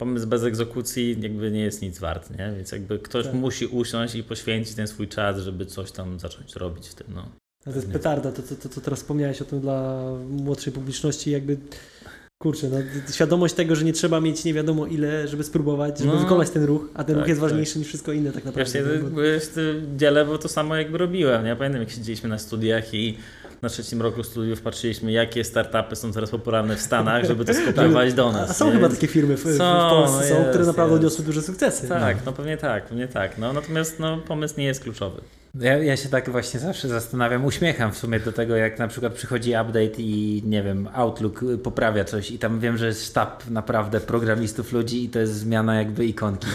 pomysł 0.02 0.28
bez 0.28 0.44
egzekucji 0.44 1.18
jakby 1.22 1.52
nie 1.52 1.62
jest 1.64 1.82
nic 1.82 2.00
wart, 2.00 2.30
nie? 2.38 2.54
Więc 2.56 2.72
jakby 2.72 3.00
ktoś 3.00 3.26
Tak. 3.26 3.34
musi 3.34 3.66
usiąść 3.66 4.16
i 4.16 4.24
poświęcić 4.24 4.76
ten 4.76 4.88
swój 4.88 5.08
czas, 5.08 5.38
żeby 5.40 5.66
coś 5.66 5.92
tam 5.92 6.20
zacząć 6.20 6.56
robić 6.56 6.88
w 6.88 6.96
tym, 6.96 7.08
no. 7.16 7.30
To 7.64 7.72
jest 7.72 7.92
petarda, 7.92 8.32
to, 8.32 8.42
to, 8.42 8.56
to, 8.56 8.70
to 8.70 8.82
teraz 8.82 9.00
wspomniałeś 9.00 9.42
o 9.42 9.46
tym 9.46 9.62
dla 9.62 10.02
młodszej 10.30 10.74
publiczności, 10.74 11.32
jakby 11.32 11.58
kurczę, 12.40 12.70
no, 12.70 12.78
świadomość 13.14 13.54
tego, 13.54 13.76
że 13.76 13.86
nie 13.86 13.94
trzeba 13.94 14.22
mieć 14.22 14.44
nie 14.46 14.54
wiadomo 14.54 14.86
ile, 14.86 15.28
żeby 15.28 15.44
spróbować, 15.44 15.98
żeby 16.00 16.14
No. 16.14 16.20
wykonać 16.20 16.50
ten 16.50 16.64
ruch, 16.64 16.90
a 16.94 17.04
ten 17.04 17.16
Tak, 17.16 17.22
ruch 17.22 17.28
jest 17.28 17.42
tak. 17.42 17.50
ważniejszy 17.50 17.80
niż 17.80 17.88
wszystko 17.88 18.12
inne 18.12 18.32
tak 18.32 18.46
naprawdę. 18.46 18.74
Wiesz, 18.74 18.86
ja 18.86 19.00
no, 19.12 19.22
tym 19.56 19.98
dziele, 19.98 20.26
bo 20.26 20.38
to 20.38 20.48
samo 20.48 20.76
jakby 20.76 20.98
robiłem, 20.98 21.46
nie? 21.46 21.56
Pamiętam 21.56 21.82
jak 21.82 21.92
siedzieliśmy 21.92 22.30
na 22.30 22.38
studiach 22.40 22.94
i 22.94 23.18
na 23.62 23.70
trzecim 23.70 24.02
roku 24.02 24.24
studiów 24.24 24.62
patrzyliśmy, 24.62 25.12
jakie 25.12 25.44
startupy 25.44 25.96
są 25.96 26.12
teraz 26.14 26.30
popularne 26.30 26.76
w 26.76 26.82
Stanach, 26.82 27.26
żeby 27.26 27.46
to 27.46 27.54
skopiować 27.54 28.14
do 28.14 28.32
nas. 28.32 28.50
a 28.50 28.54
są 28.54 28.66
nie? 28.68 28.72
chyba 28.72 28.90
takie 28.90 29.08
firmy 29.08 29.38
w, 29.38 29.44
w, 29.44 29.48
w 29.48 29.58
Są, 29.58 29.90
Polsce, 29.90 30.30
są, 30.30 30.36
jest, 30.36 30.50
które 30.50 30.66
naprawdę 30.66 30.94
jest. 30.94 31.06
odniosły 31.06 31.26
duże 31.26 31.42
sukcesy. 31.42 31.88
Tak, 31.88 32.18
no 32.26 32.34
pewnie 32.34 32.58
tak, 32.58 32.86
pewnie 32.86 33.08
tak. 33.08 33.38
No, 33.38 33.54
natomiast 33.54 34.00
no, 34.00 34.18
pomysł 34.18 34.56
nie 34.58 34.66
jest 34.66 34.84
kluczowy. 34.84 35.22
Ja, 35.56 35.78
ja 35.78 35.98
się 35.98 36.10
tak 36.10 36.30
właśnie 36.30 36.60
zawsze 36.60 36.88
zastanawiam, 36.88 37.46
uśmiecham 37.46 37.92
w 37.92 37.98
sumie 37.98 38.20
do 38.20 38.32
tego, 38.32 38.56
jak 38.56 38.80
na 38.80 38.88
przykład 38.88 39.14
przychodzi 39.14 39.50
update 39.50 40.02
i 40.02 40.42
nie 40.46 40.64
wiem, 40.64 40.90
Outlook 40.94 41.42
poprawia 41.64 42.04
coś 42.04 42.32
i 42.32 42.40
tam 42.40 42.60
wiem, 42.60 42.78
że 42.78 42.86
jest 42.86 43.06
sztab 43.06 43.50
naprawdę 43.50 44.00
programistów 44.00 44.72
ludzi 44.74 45.04
i 45.04 45.10
to 45.10 45.20
jest 45.20 45.34
zmiana 45.34 45.76
jakby 45.76 46.06
ikonki. 46.06 46.48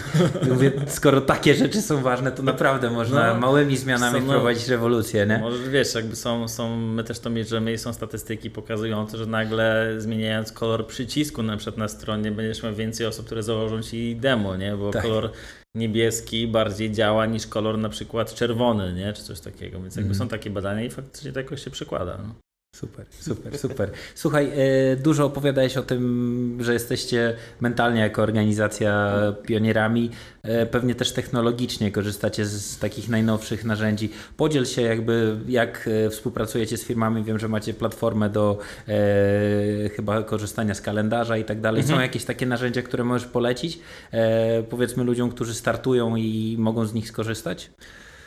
I 0.45 0.49
mówię, 0.49 0.71
skoro 0.87 1.21
takie 1.21 1.55
rzeczy 1.55 1.81
są 1.81 2.01
ważne, 2.01 2.31
to 2.31 2.43
naprawdę 2.43 2.89
można 2.89 3.33
No, 3.33 3.39
małymi 3.39 3.77
zmianami 3.77 4.19
są, 4.19 4.25
no, 4.25 4.33
wprowadzić 4.33 4.67
rewolucję, 4.67 5.25
nie? 5.25 5.37
Może 5.37 5.69
wiesz, 5.69 5.95
jakby 5.95 6.15
są, 6.15 6.47
są, 6.47 6.77
my 6.77 7.03
też 7.03 7.19
to 7.19 7.29
mierzymy 7.29 7.73
i 7.73 7.77
są 7.77 7.93
statystyki 7.93 8.49
pokazujące, 8.49 9.17
że 9.17 9.25
nagle 9.25 9.93
zmieniając 9.97 10.51
kolor 10.51 10.87
przycisku 10.87 11.43
na 11.43 11.57
przykład 11.57 11.77
na 11.77 11.87
stronie 11.87 12.31
będziesz 12.31 12.63
miał 12.63 12.73
więcej 12.75 13.07
osób, 13.07 13.25
które 13.25 13.43
założą 13.43 13.81
ci 13.81 14.15
demo, 14.15 14.57
nie? 14.57 14.75
Bo 14.75 14.91
Tak. 14.91 15.01
kolor 15.01 15.29
niebieski 15.75 16.47
bardziej 16.47 16.91
działa 16.91 17.25
niż 17.25 17.47
kolor 17.47 17.77
na 17.77 17.89
przykład 17.89 18.33
czerwony, 18.33 18.93
nie? 18.93 19.13
Czy 19.13 19.23
coś 19.23 19.39
takiego. 19.39 19.81
Więc 19.81 19.95
jakby 19.95 20.11
Mhm. 20.11 20.15
są 20.15 20.27
takie 20.27 20.49
badania 20.49 20.83
i 20.83 20.89
faktycznie 20.89 21.31
to 21.31 21.39
jakoś 21.39 21.63
się 21.63 21.71
przekłada. 21.71 22.17
No. 22.27 22.35
Super, 22.73 23.05
super, 23.19 23.57
super. 23.57 23.89
Słuchaj, 24.15 24.51
e, 24.91 24.95
dużo 24.95 25.25
opowiadałeś 25.25 25.77
o 25.77 25.83
tym, 25.83 26.57
że 26.61 26.73
jesteście 26.73 27.35
mentalnie 27.61 28.01
jako 28.01 28.21
organizacja 28.21 29.13
pionierami. 29.45 30.09
E, 30.43 30.65
Pewnie 30.65 30.95
też 30.95 31.11
technologicznie 31.11 31.91
korzystacie 31.91 32.45
z, 32.45 32.77
takich 32.79 33.09
najnowszych 33.09 33.65
narzędzi. 33.65 34.09
Podziel 34.37 34.65
się 34.65 34.81
jakby, 34.81 35.37
jak 35.47 35.89
e, 36.05 36.09
współpracujecie 36.09 36.77
z 36.77 36.83
firmami. 36.83 37.23
Wiem, 37.23 37.39
że 37.39 37.47
macie 37.47 37.73
platformę 37.73 38.29
do 38.29 38.57
e, 38.87 39.89
chyba 39.89 40.23
korzystania 40.23 40.73
z 40.73 40.81
kalendarza 40.81 41.37
i 41.37 41.43
tak 41.45 41.61
dalej. 41.61 41.81
Są 41.83 41.87
Mhm. 41.89 42.01
jakieś 42.01 42.25
takie 42.25 42.45
narzędzia, 42.45 42.81
które 42.81 43.03
możesz 43.03 43.27
polecić? 43.27 43.79
E, 44.11 44.63
powiedzmy 44.63 45.03
ludziom, 45.03 45.29
którzy 45.31 45.53
startują 45.53 46.15
i 46.15 46.55
mogą 46.59 46.85
z 46.85 46.93
nich 46.93 47.07
skorzystać? 47.07 47.69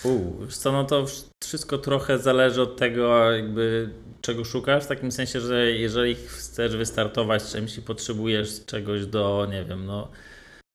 U, 0.05 0.45
wiesz 0.45 0.57
co, 0.57 0.73
no 0.73 0.85
to 0.85 1.05
wsz- 1.05 1.29
wszystko 1.45 1.79
trochę 1.79 2.19
zależy 2.19 2.63
od 2.63 2.77
tego, 2.77 3.33
jakby 3.33 3.91
czego 4.21 4.45
szukasz, 4.45 4.85
w 4.85 4.87
takim 4.87 5.13
sensie, 5.13 5.41
że 5.41 5.71
jeżeli 5.71 6.15
chcesz 6.15 6.77
wystartować 6.77 7.45
czymś 7.45 7.79
i 7.79 7.83
potrzebujesz 7.83 8.65
czegoś 8.65 9.07
do, 9.07 9.47
nie 9.51 9.65
wiem, 9.65 9.87
no, 9.87 10.11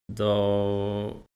do. 0.09 1.30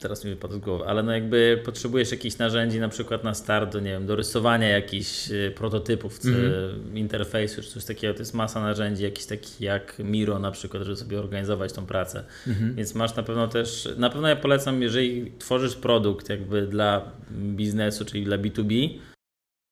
Teraz 0.00 0.24
mi 0.24 0.30
wypadł 0.30 0.54
z 0.54 0.58
głowy, 0.58 0.84
ale 0.84 1.02
no 1.02 1.12
jakby 1.12 1.62
potrzebujesz 1.64 2.10
jakichś 2.10 2.38
narzędzi 2.38 2.80
na 2.80 2.88
przykład 2.88 3.24
na 3.24 3.34
start, 3.34 3.72
do, 3.72 3.80
nie 3.80 3.90
wiem, 3.90 4.06
do 4.06 4.16
rysowania 4.16 4.68
jakichś 4.68 5.30
y, 5.30 5.52
prototypów, 5.56 6.20
czy 6.20 6.28
Mhm. 6.28 6.96
interfejsu, 6.96 7.62
czy 7.62 7.70
coś 7.70 7.84
takiego, 7.84 8.14
to 8.14 8.18
jest 8.20 8.34
masa 8.34 8.60
narzędzi, 8.60 9.02
jakichś 9.04 9.26
takich 9.26 9.60
jak 9.60 9.98
Miro 9.98 10.38
na 10.38 10.50
przykład, 10.50 10.82
żeby 10.82 10.96
sobie 10.96 11.18
organizować 11.18 11.72
tą 11.72 11.86
pracę. 11.86 12.24
Mhm. 12.46 12.74
Więc 12.74 12.94
masz 12.94 13.16
na 13.16 13.22
pewno 13.22 13.48
też, 13.48 13.88
na 13.96 14.10
pewno 14.10 14.28
ja 14.28 14.36
polecam, 14.36 14.82
jeżeli 14.82 15.32
tworzysz 15.38 15.76
produkt 15.76 16.28
jakby 16.28 16.66
dla 16.66 17.12
biznesu, 17.30 18.04
czyli 18.04 18.24
dla 18.24 18.38
B2B, 18.38 18.98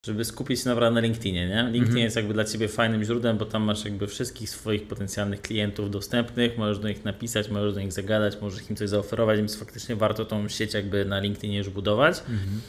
żeby 0.05 0.25
skupić 0.25 0.59
się 0.61 0.69
naprawdę 0.69 1.01
na 1.01 1.07
LinkedInie, 1.07 1.47
nie? 1.47 1.63
LinkedIn 1.63 1.83
Mhm. 1.83 1.97
jest 2.03 2.15
jakby 2.15 2.33
dla 2.33 2.45
Ciebie 2.45 2.67
fajnym 2.67 3.03
źródłem, 3.03 3.37
bo 3.37 3.45
tam 3.45 3.63
masz 3.63 3.85
jakby 3.85 4.07
wszystkich 4.07 4.49
swoich 4.49 4.87
potencjalnych 4.87 5.41
klientów 5.41 5.91
dostępnych, 5.91 6.57
możesz 6.57 6.79
do 6.79 6.87
nich 6.87 7.05
napisać, 7.05 7.49
możesz 7.49 7.73
do 7.73 7.79
nich 7.79 7.91
zagadać, 7.93 8.41
możesz 8.41 8.69
im 8.69 8.75
coś 8.75 8.89
zaoferować, 8.89 9.37
więc 9.37 9.55
faktycznie 9.55 9.95
warto 9.95 10.25
tą 10.25 10.49
sieć 10.49 10.73
jakby 10.73 11.05
na 11.05 11.19
LinkedInie 11.19 11.57
już 11.57 11.69
budować. 11.69 12.19
Mhm. 12.19 12.61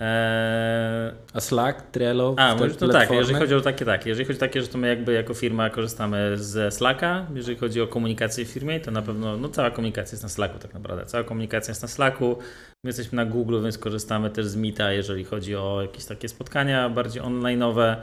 Eee, 0.00 1.12
A 1.34 1.40
Slack, 1.40 1.82
Trello? 1.90 2.34
a, 2.38 2.54
może 2.54 2.74
to 2.74 2.80
tak, 2.80 2.90
platformy? 2.90 3.16
jeżeli 3.20 3.38
chodzi 3.38 3.54
o 3.54 3.60
takie 3.60 3.84
tak, 3.84 4.06
jeżeli 4.06 4.26
chodzi 4.26 4.38
o 4.38 4.40
takie, 4.40 4.62
że 4.62 4.68
to 4.68 4.78
my 4.78 4.88
jakby 4.88 5.12
jako 5.12 5.34
firma 5.34 5.70
korzystamy 5.70 6.38
ze 6.38 6.70
Slacka, 6.70 7.26
jeżeli 7.34 7.58
chodzi 7.58 7.80
o 7.80 7.86
komunikację 7.86 8.44
w 8.44 8.48
firmie, 8.48 8.80
to 8.80 8.90
na 8.90 9.02
pewno, 9.02 9.36
no 9.36 9.48
cała 9.48 9.70
komunikacja 9.70 10.12
jest 10.16 10.22
na 10.22 10.28
Slacku 10.28 10.58
tak 10.58 10.74
naprawdę, 10.74 11.06
cała 11.06 11.24
komunikacja 11.24 11.72
jest 11.72 11.82
na 11.82 11.88
Slacku, 11.88 12.38
my 12.84 12.88
jesteśmy 12.88 13.16
na 13.16 13.24
Google, 13.24 13.62
więc 13.62 13.78
korzystamy 13.78 14.30
też 14.30 14.46
z 14.46 14.56
Meeta, 14.56 14.92
jeżeli 14.92 15.24
chodzi 15.24 15.56
o 15.56 15.82
jakieś 15.82 16.04
takie 16.04 16.28
spotkania 16.28 16.88
bardziej 16.88 17.22
online'owe, 17.22 17.96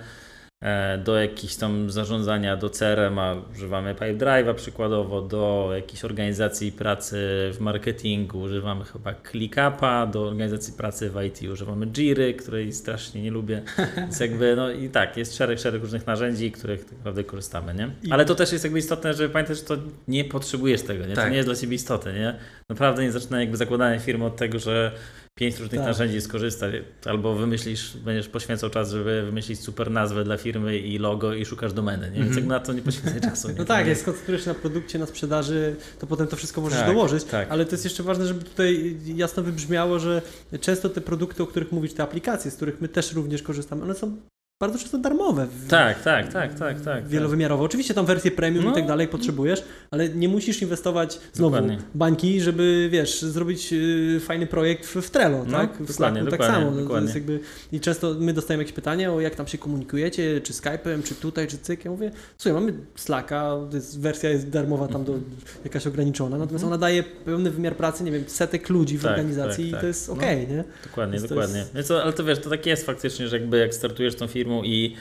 do 1.03 1.18
jakichś 1.22 1.55
tam 1.55 1.91
zarządzania 1.91 2.58
do 2.58 2.70
CRM-a 2.70 3.36
używamy 3.55 3.95
Pipedrive'a 3.95 4.53
przykładowo, 4.53 5.22
do 5.22 5.70
jakiejś 5.76 6.05
organizacji 6.05 6.72
pracy 6.72 7.18
w 7.53 7.58
marketingu 7.60 8.41
używamy 8.41 8.86
chyba 8.86 9.14
ClickUpa, 9.32 10.08
do 10.08 10.28
organizacji 10.28 10.74
pracy 10.74 11.10
w 11.10 11.24
IT 11.24 11.49
używamy 11.51 11.88
Jiry, 11.88 12.34
której 12.34 12.74
strasznie 12.74 13.22
nie 13.22 13.32
lubię, 13.32 13.62
więc 13.97 14.20
jakby 14.20 14.55
no 14.55 14.72
i 14.72 14.89
tak, 14.89 15.18
jest 15.18 15.36
szereg, 15.38 15.60
szereg 15.60 15.82
różnych 15.82 16.08
narzędzi, 16.08 16.51
których 16.51 16.86
tak 16.86 16.97
naprawdę 16.97 17.24
korzystamy, 17.24 17.74
nie? 17.74 17.89
Ale 18.12 18.26
to 18.26 18.36
też 18.36 18.51
jest 18.51 18.64
jakby 18.64 18.80
istotne, 18.80 19.14
żeby 19.14 19.30
pamiętać, 19.30 19.58
że 19.58 19.64
to 19.64 19.78
nie 20.08 20.26
potrzebujesz 20.26 20.82
tego, 20.82 21.05
nie? 21.05 21.16
To 21.16 21.22
Tak. 21.22 21.32
nie 21.32 21.38
jest 21.38 21.47
dla 21.49 21.55
Ciebie 21.55 21.76
istotne, 21.76 22.14
nie? 22.14 22.36
Naprawdę 22.70 23.03
nie 23.03 23.12
zaczyna 23.12 23.39
jakby 23.39 23.58
zakładanie 23.58 23.99
firmy 23.99 24.26
od 24.26 24.36
tego, 24.36 24.60
że 24.60 24.91
pięć 25.38 25.60
różnych 25.60 25.80
Tak. 25.80 25.88
narzędzi 25.88 26.22
skorzystać, 26.22 26.74
albo 27.06 27.36
wymyślisz, 27.36 27.98
będziesz 27.98 28.28
poświęcał 28.28 28.70
czas, 28.70 28.92
żeby 28.92 29.24
wymyślić 29.26 29.60
super 29.60 29.92
nazwę 29.92 30.24
dla 30.24 30.38
firmy 30.38 30.78
i 30.78 30.98
logo 31.00 31.34
i 31.34 31.46
szukasz 31.46 31.74
domeny, 31.74 32.08
nie? 32.12 32.16
Więc 32.18 32.28
Mhm. 32.28 32.48
na 32.48 32.60
to 32.60 32.74
nie 32.74 32.82
poświęcaj 32.82 33.22
czasu. 33.22 33.48
Nie? 33.50 33.54
No 33.58 33.66
tak, 33.66 33.88
jak 33.88 33.98
skoncentrujesz 33.98 34.44
się 34.44 34.50
na 34.50 34.54
produkcie, 34.56 35.00
na 35.00 35.06
sprzedaży, 35.06 35.76
to 36.00 36.08
potem 36.08 36.28
to 36.28 36.36
wszystko 36.36 36.62
możesz 36.62 36.80
Tak, 36.80 36.88
dołożyć, 36.88 37.24
tak. 37.24 37.48
ale 37.52 37.66
to 37.66 37.72
jest 37.72 37.84
jeszcze 37.84 38.04
ważne, 38.04 38.28
żeby 38.28 38.44
tutaj 38.44 38.98
jasno 39.16 39.44
wybrzmiało, 39.44 40.00
że 40.00 40.22
często 40.62 40.90
te 40.90 41.02
produkty, 41.02 41.44
o 41.44 41.48
których 41.48 41.72
mówisz, 41.72 41.94
te 41.94 42.04
aplikacje, 42.04 42.52
z 42.52 42.56
których 42.56 42.82
my 42.82 42.88
też 42.88 43.14
również 43.14 43.42
korzystamy, 43.44 43.84
one 43.84 43.96
są 43.96 44.18
bardzo 44.60 44.80
często 44.80 44.97
darmowe. 44.97 45.47
Tak, 45.70 46.03
tak, 46.03 46.34
tak, 46.34 46.53
tak, 46.60 46.82
tak. 46.82 47.08
Wielowymiarowe. 47.08 47.64
Oczywiście 47.64 47.93
tam 47.93 48.05
wersję 48.05 48.32
premium 48.32 48.66
No. 48.66 48.72
i 48.72 48.74
tak 48.74 48.88
dalej 48.88 49.08
potrzebujesz, 49.08 49.64
ale 49.91 50.10
nie 50.10 50.30
musisz 50.30 50.62
inwestować 50.62 51.20
znowu 51.34 51.55
Dokładnie. 51.55 51.78
bańki, 51.95 52.41
żeby 52.41 52.88
wiesz, 52.91 53.22
zrobić 53.22 53.74
y, 53.74 54.20
fajny 54.26 54.47
projekt 54.47 54.86
w, 54.86 54.95
w 55.01 55.10
Trello, 55.10 55.45
No, 55.47 55.58
tak? 55.58 55.70
W 55.70 55.72
dokładnie, 55.72 55.93
Slacku 55.93 56.16
tak 56.20 56.26
dokładnie, 56.32 56.55
samo. 56.55 56.72
No, 56.72 56.82
dokładnie. 56.82 57.12
jakby, 57.14 57.39
I 57.72 57.80
często 57.80 58.16
my 58.20 58.34
dostajemy 58.34 58.64
jakieś 58.64 58.76
pytanie 58.76 59.12
o 59.12 59.22
jak 59.22 59.36
tam 59.36 59.47
się 59.47 59.58
komunikujecie, 59.58 60.41
czy 60.41 60.53
Skype'em, 60.53 61.03
czy 61.03 61.16
tutaj, 61.16 61.47
czy 61.47 61.58
cyk. 61.58 61.86
Ja 61.86 61.91
mówię, 61.91 62.12
słuchaj, 62.38 62.62
mamy 62.62 62.74
Slacka, 62.95 63.55
jest, 63.74 63.99
wersja 64.01 64.30
jest 64.30 64.49
darmowa 64.49 64.88
tam 64.88 65.03
do 65.03 65.14
Mhm. 65.14 65.32
jakaś 65.64 65.88
ograniczona, 65.88 66.38
natomiast 66.38 66.66
ona 66.66 66.78
daje 66.78 67.03
pełny 67.03 67.51
wymiar 67.51 67.76
pracy, 67.76 68.03
nie 68.03 68.12
wiem, 68.12 68.24
setek 68.28 68.70
ludzi 68.70 68.97
w 68.97 69.01
Tak, 69.03 69.12
organizacji 69.12 69.64
tak, 69.64 69.70
i 69.70 69.72
tak. 69.72 69.82
to 69.82 69.88
jest 69.88 70.08
No. 70.08 70.14
okej, 70.14 70.47
nie? 70.47 70.64
Dokładnie, 70.84 71.12
Więc 71.14 71.24
to 71.24 71.36
dokładnie. 71.36 71.60
jest- 71.60 71.74
Więc 71.74 71.91
ale 71.91 72.14
to 72.14 72.24
wiesz, 72.24 72.39
to 72.39 72.49
tak 72.49 72.66
jest 72.66 72.86
faktycznie, 72.86 73.28
że 73.28 73.39
jakby 73.39 73.58
jak 73.58 73.74
startujesz 73.74 74.16
tą 74.16 74.28
i 74.64 74.95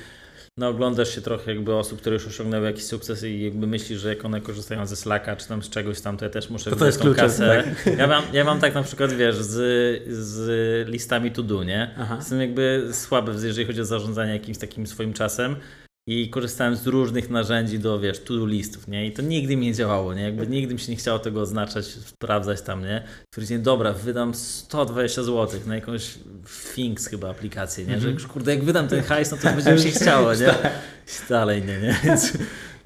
no, 0.59 0.69
oglądasz 0.69 1.15
się 1.15 1.21
trochę 1.21 1.55
jakby 1.55 1.75
osób, 1.75 2.01
które 2.01 2.15
już 2.15 2.27
osiągnęły 2.27 2.67
jakiś 2.67 2.85
sukces 2.85 3.25
i 3.25 3.43
jakby 3.43 3.67
myślisz, 3.67 4.01
że 4.01 4.09
jak 4.09 4.25
one 4.25 4.41
korzystają 4.41 4.87
ze 4.87 4.97
Slacka 4.97 5.37
czy 5.37 5.49
tam 5.49 5.63
z 5.63 5.71
czegoś 5.71 6.01
tam, 6.01 6.17
to 6.17 6.25
ja 6.25 6.31
też 6.31 6.51
muszę 6.51 6.71
To 6.71 6.77
to 6.77 6.87
jest 6.87 6.99
tą 6.99 7.05
kluczem, 7.05 7.25
kasę. 7.25 7.65
Ja, 7.99 8.07
mam, 8.07 8.25
ja 8.33 8.45
mam 8.45 8.61
tak 8.61 8.75
na 8.75 8.83
przykład, 8.83 9.13
wiesz, 9.13 9.37
z, 9.37 10.03
z 10.09 10.89
listami 10.89 11.31
to 11.31 11.43
do, 11.43 11.65
nie? 11.65 11.95
Aha. 11.99 12.17
Jestem 12.17 12.41
jakby 12.41 12.89
słaby, 12.93 13.33
jeżeli 13.45 13.67
chodzi 13.67 13.81
o 13.81 13.85
zarządzanie 13.85 14.33
jakimś 14.33 14.59
takim 14.59 14.87
swoim 14.87 15.13
czasem 15.13 15.57
i 16.09 16.31
korzystałem 16.31 16.77
z 16.77 16.87
różnych 16.87 17.31
narzędzi 17.31 17.79
do, 17.79 18.01
wiesz, 18.01 18.21
to-do 18.21 18.47
listów, 18.47 18.89
nie? 18.89 19.07
I 19.07 19.13
to 19.13 19.23
nigdy 19.23 19.57
mi 19.57 19.67
nie 19.67 19.75
działało, 19.75 20.15
nie? 20.15 20.23
Jakby 20.23 20.47
nigdy 20.47 20.75
mi 20.75 20.81
się 20.81 20.93
nie 20.93 20.97
chciało 20.97 21.19
tego 21.19 21.41
oznaczać, 21.41 21.87
sprawdzać 21.87 22.63
tam, 22.63 22.83
nie? 22.83 23.03
Stwierdziłem, 23.31 23.63
dobra, 23.63 23.93
wydam 23.93 24.35
120 24.35 25.23
zł 25.23 25.61
na 25.67 25.75
jakąś 25.75 26.15
Things 26.75 27.07
chyba 27.07 27.31
aplikację, 27.31 27.87
nie? 27.87 28.01
Że 28.01 28.11
już, 28.11 28.27
kurde, 28.27 28.55
jak 28.55 28.65
wydam 28.65 28.89
ten 28.89 29.03
hajs, 29.03 29.31
no 29.31 29.37
to 29.37 29.53
będzie 29.53 29.73
mi 29.73 29.81
się 29.81 29.91
chciało, 30.01 30.35
nie? 30.35 30.55
I 31.07 31.29
dalej 31.29 31.63
nie, 31.63 31.81
nie? 31.81 31.97
Więc, 32.05 32.33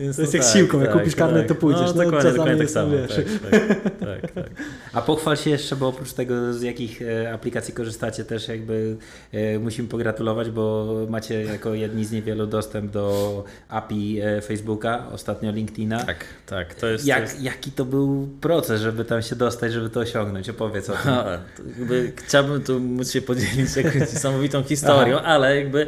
więc 0.01 0.17
To 0.17 0.23
jest 0.23 0.35
no 0.35 0.39
jak 0.39 0.47
tak, 0.47 0.57
siłką, 0.57 0.81
jak 0.81 0.89
tak, 0.89 0.99
kupisz 0.99 1.17
karnet, 1.17 1.49
to 1.49 1.55
pójdziesz. 1.55 1.95
No, 1.95 1.95
No, 1.95 2.05
dokładnie, 2.05 2.31
dokładnie 2.31 2.57
tak 2.57 2.71
samo. 2.71 2.93
Tak, 3.09 3.17
tak, 3.51 3.91
tak, 4.01 4.33
tak. 4.33 4.51
A 4.93 5.03
pochwal 5.03 5.37
się 5.37 5.51
jeszcze, 5.51 5.77
bo 5.77 5.89
oprócz 5.89 6.13
tego 6.13 6.55
z 6.55 6.63
jakich 6.63 7.03
e, 7.03 7.33
aplikacji 7.33 7.75
korzystacie 7.75 8.25
też 8.25 8.49
jakby 8.49 8.97
e, 9.33 9.59
musimy 9.59 9.89
pogratulować, 9.89 10.51
bo 10.51 10.95
macie 11.09 11.43
jako 11.43 11.75
jedni 11.75 12.05
z 12.05 12.13
niewielu 12.13 12.47
dostęp 12.47 12.91
do 12.91 13.45
API 13.69 14.21
e, 14.21 14.41
Facebooka, 14.41 15.07
ostatnio 15.13 15.53
LinkedIna. 15.53 16.05
Tak, 16.05 16.25
tak, 16.47 16.75
to 16.75 16.87
jest... 16.87 17.05
to 17.05 17.09
Jak, 17.09 17.21
jest... 17.21 17.43
Jaki 17.43 17.73
to 17.73 17.85
był 17.85 18.29
proces, 18.41 18.81
żeby 18.81 19.05
tam 19.05 19.23
się 19.23 19.37
dostać, 19.37 19.73
żeby 19.73 19.91
to 19.91 20.01
osiągnąć? 20.01 20.49
Opowiedz 20.49 20.91
o 20.91 20.93
tym. 20.93 21.13
A, 21.13 21.25
to 21.57 21.63
jakby 21.79 22.13
chciałbym 22.17 22.63
tu 22.63 22.81
móc 22.81 23.11
się 23.11 23.23
podzielić 23.23 23.77
jakąś 23.77 23.95
niesamowitą 24.15 24.63
historią, 24.63 25.21
ale 25.21 25.57
jakby 25.57 25.87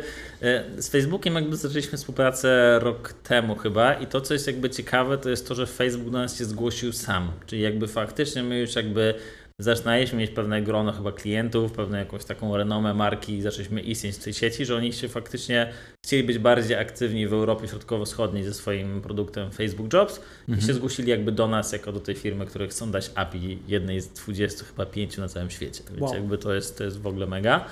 z 0.78 0.88
Facebookiem 0.88 1.34
jakby 1.34 1.56
zaczęliśmy 1.56 1.98
współpracę 1.98 2.78
rok 2.78 3.12
temu 3.12 3.54
chyba 3.54 3.94
i 3.94 4.06
to, 4.06 4.20
co 4.20 4.34
jest 4.34 4.46
jakby 4.46 4.70
ciekawe, 4.70 5.18
to 5.18 5.30
jest 5.30 5.48
to, 5.48 5.54
że 5.54 5.66
Facebook 5.66 6.10
do 6.10 6.18
nas 6.18 6.38
się 6.38 6.44
zgłosił 6.44 6.92
sam, 6.92 7.32
czyli 7.46 7.62
jakby 7.62 7.88
faktycznie 7.88 8.42
my 8.42 8.58
już 8.58 8.76
jakby 8.76 9.14
zaczynaliśmy 9.58 10.18
mieć 10.18 10.30
pewne 10.30 10.62
grono 10.62 10.92
chyba 10.92 11.12
klientów, 11.12 11.72
pewną 11.72 11.98
jakąś 11.98 12.24
taką 12.24 12.56
renomę 12.56 12.94
marki 12.94 13.36
i 13.36 13.42
zaczęliśmy 13.42 13.80
istnieć 13.80 14.16
w 14.16 14.24
tej 14.24 14.32
sieci, 14.34 14.64
że 14.66 14.76
oni 14.76 14.92
się 14.92 15.08
faktycznie 15.08 15.72
chcieli 16.06 16.22
być 16.22 16.38
bardziej 16.38 16.76
aktywni 16.76 17.26
w 17.28 17.32
Europie 17.32 17.68
Środkowo-Wschodniej 17.68 18.44
ze 18.44 18.54
swoim 18.54 19.00
produktem 19.00 19.50
Facebook 19.50 19.92
Jobs 19.92 20.20
i 20.58 20.62
się 20.62 20.74
zgłosili 20.74 21.10
jakby 21.10 21.32
do 21.32 21.48
nas 21.48 21.72
jako 21.72 21.92
do 21.92 22.00
tej 22.00 22.14
firmy, 22.14 22.46
które 22.46 22.68
chcą 22.68 22.90
dać 22.90 23.10
API 23.14 23.58
jednej 23.68 24.00
z 24.00 24.08
20 24.08 24.64
chyba 24.64 24.86
5 24.86 25.18
na 25.18 25.28
całym 25.28 25.50
świecie. 25.50 25.82
Więc 25.90 26.02
Wow. 26.02 26.14
jakby 26.14 26.38
to 26.38 26.54
jest, 26.54 26.78
to 26.78 26.84
jest 26.84 27.00
w 27.00 27.06
ogóle 27.06 27.26
mega. 27.26 27.64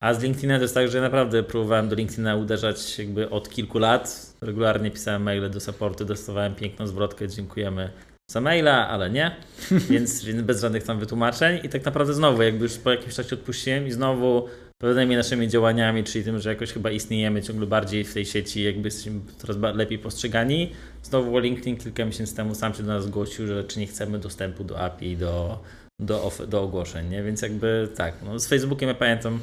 A 0.00 0.14
z 0.14 0.22
LinkedIna 0.22 0.56
to 0.56 0.62
jest 0.62 0.74
tak, 0.74 0.88
że 0.88 0.98
ja 0.98 1.02
naprawdę 1.02 1.42
próbowałem 1.42 1.88
do 1.88 1.96
LinkedIna 1.96 2.36
uderzać 2.36 2.98
jakby 2.98 3.30
od 3.30 3.50
kilku 3.50 3.78
lat. 3.78 4.34
Regularnie 4.40 4.90
pisałem 4.90 5.22
maile 5.22 5.50
do 5.50 5.60
supportu, 5.60 6.04
dostawałem 6.04 6.54
piękną 6.54 6.86
zwrotkę, 6.86 7.28
dziękujemy 7.28 7.90
za 8.30 8.40
maila, 8.40 8.88
ale 8.88 9.10
nie, 9.10 9.36
więc, 9.90 10.24
więc 10.24 10.42
bez 10.42 10.60
żadnych 10.60 10.82
tam 10.82 10.98
wytłumaczeń 10.98 11.60
i 11.64 11.68
tak 11.68 11.84
naprawdę 11.84 12.14
znowu 12.14 12.42
jakby 12.42 12.62
już 12.62 12.76
po 12.76 12.90
jakimś 12.90 13.14
czasie 13.14 13.36
odpuściłem 13.36 13.86
i 13.86 13.92
znowu 13.92 14.48
pewnymi 14.78 15.16
naszymi 15.16 15.48
działaniami, 15.48 16.04
czyli 16.04 16.24
tym, 16.24 16.38
że 16.38 16.50
jakoś 16.50 16.72
chyba 16.72 16.90
istniejemy 16.90 17.42
ciągle 17.42 17.66
bardziej 17.66 18.04
w 18.04 18.14
tej 18.14 18.26
sieci, 18.26 18.62
jakby 18.62 18.86
jesteśmy 18.86 19.20
coraz 19.36 19.76
lepiej 19.76 19.98
postrzegani. 19.98 20.72
Znowu 21.02 21.38
LinkedIn 21.38 21.76
kilka 21.76 22.04
miesięcy 22.04 22.36
temu 22.36 22.54
sam 22.54 22.74
się 22.74 22.82
do 22.82 22.88
nas 22.88 23.04
zgłosił, 23.04 23.46
że 23.46 23.64
czy 23.64 23.80
nie 23.80 23.86
chcemy 23.86 24.18
dostępu 24.18 24.64
do 24.64 24.80
API, 24.80 25.16
do, 25.16 25.62
do, 26.00 26.32
do 26.48 26.62
ogłoszeń, 26.62 27.08
nie? 27.08 27.22
Więc 27.22 27.42
jakby 27.42 27.88
tak, 27.96 28.14
no 28.24 28.38
z 28.38 28.46
Facebookiem 28.46 28.88
ja 28.88 28.94
pamiętam, 28.94 29.40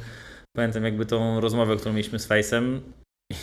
pamiętam 0.56 0.84
jakby 0.84 1.06
tą 1.06 1.40
rozmowę, 1.40 1.76
którą 1.76 1.92
mieliśmy 1.92 2.18
z 2.18 2.28
Face'em 2.28 2.80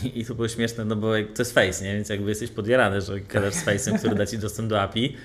i, 0.03 0.20
i 0.20 0.26
to 0.26 0.36
było 0.36 0.47
śmieszne, 0.47 0.86
no 0.86 0.95
bo 0.95 1.11
to 1.11 1.41
jest 1.41 1.53
Face, 1.53 1.86
nie? 1.86 1.93
Więc 1.93 2.09
jakby 2.09 2.30
jesteś 2.30 2.49
podjarany, 2.49 3.01
że 3.01 3.20
gadasz 3.20 3.53
z 3.53 3.66
Face'em, 3.66 3.99
który 3.99 4.16
da 4.16 4.26
Ci 4.26 4.38
dostęp 4.38 4.70
do 4.70 4.82
API, 4.82 5.18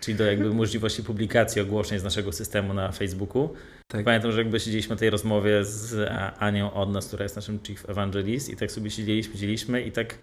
czyli 0.00 0.18
do 0.18 0.24
jakby 0.24 0.54
możliwości 0.54 1.02
publikacji 1.02 1.62
ogłoszeń 1.62 1.98
z 1.98 2.04
naszego 2.04 2.32
systemu 2.32 2.74
na 2.74 2.92
Facebooku. 2.92 3.54
Tak. 3.88 4.04
Pamiętam, 4.04 4.32
że 4.32 4.38
jakby 4.38 4.60
siedzieliśmy 4.60 4.94
na 4.94 4.98
tej 4.98 5.10
rozmowie 5.10 5.64
z 5.64 6.10
Anią 6.38 6.72
od 6.72 6.90
nas, 6.92 7.06
która 7.06 7.22
jest 7.22 7.36
naszym 7.36 7.58
Chief 7.66 7.90
Evangelist 7.90 8.50
i 8.50 8.56
tak 8.56 8.72
sobie 8.72 8.90
siedzieliśmy, 8.90 9.34
siedzieliśmy 9.34 9.82
i 9.82 9.92
tak 9.92 10.18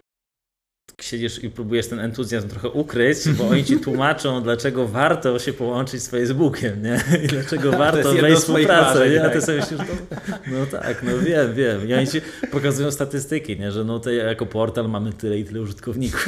siedzisz 1.02 1.44
i 1.44 1.50
próbujesz 1.50 1.88
ten 1.88 2.00
entuzjazm 2.00 2.50
trochę 2.50 2.70
ukryć, 2.70 3.18
bo 3.30 3.48
oni 3.48 3.64
ci 3.64 3.78
tłumaczą, 3.78 4.44
dlaczego 4.44 4.88
warto 4.88 5.40
się 5.40 5.54
połączyć 5.54 6.04
z 6.04 6.10
Facebookiem, 6.10 6.84
nie? 6.84 7.02
I 7.24 7.28
dlaczego 7.28 7.72
warto 7.78 8.14
wejść 8.14 8.38
w 8.38 8.42
współpracę. 8.42 9.00
marzeń, 9.00 9.12
nie? 9.12 9.22
A 9.22 9.24
tak. 9.24 9.34
ty 9.34 9.42
sobie 9.42 9.58
myślisz, 9.58 9.80
no, 9.80 10.28
no 10.60 10.66
tak, 10.66 11.04
no 11.04 11.12
wiem, 11.20 11.54
wiem. 11.54 11.90
I 11.90 11.94
oni 11.94 12.08
ci 12.08 12.22
pokazują 12.52 12.92
statystyki, 12.92 13.60
nie? 13.60 13.72
że 13.72 13.84
no 13.84 14.00
to 14.00 14.12
jako 14.12 14.46
portal 14.46 14.90
mamy 14.90 15.14
tyle 15.14 15.38
i 15.38 15.46
tyle 15.46 15.62
użytkowników. 15.62 16.28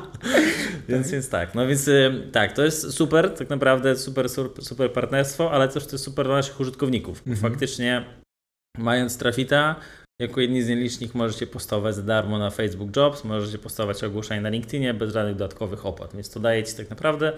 więc, 0.88 1.10
więc 1.10 1.28
tak, 1.28 1.54
no 1.54 1.66
więc 1.66 1.90
tak, 2.32 2.52
to 2.52 2.64
jest 2.64 2.92
super, 2.92 3.30
tak 3.30 3.50
naprawdę 3.50 3.96
super, 3.96 4.26
super, 4.60 4.92
partnerstwo, 4.92 5.50
ale 5.50 5.68
też 5.68 5.86
to 5.86 5.92
jest 5.92 6.04
super 6.04 6.26
dla 6.26 6.34
naszych 6.34 6.60
użytkowników. 6.60 7.22
bo 7.26 7.36
Faktycznie 7.36 8.04
mając 8.78 9.18
Trafita, 9.18 9.76
jako 10.18 10.40
jedni 10.40 10.62
z 10.62 10.68
nielicznych 10.68 11.14
możecie 11.14 11.46
postować 11.46 11.94
za 11.94 12.02
darmo 12.02 12.38
na 12.38 12.50
Facebook 12.50 12.96
Jobs, 12.96 13.24
możecie 13.24 13.58
postować 13.58 14.04
ogłoszenia 14.04 14.40
na 14.40 14.48
LinkedInie 14.48 14.94
bez 14.94 15.12
żadnych 15.12 15.36
dodatkowych 15.36 15.86
opłat, 15.86 16.14
więc 16.14 16.30
to 16.30 16.40
daje 16.40 16.64
Ci 16.64 16.74
tak 16.74 16.90
naprawdę 16.90 17.32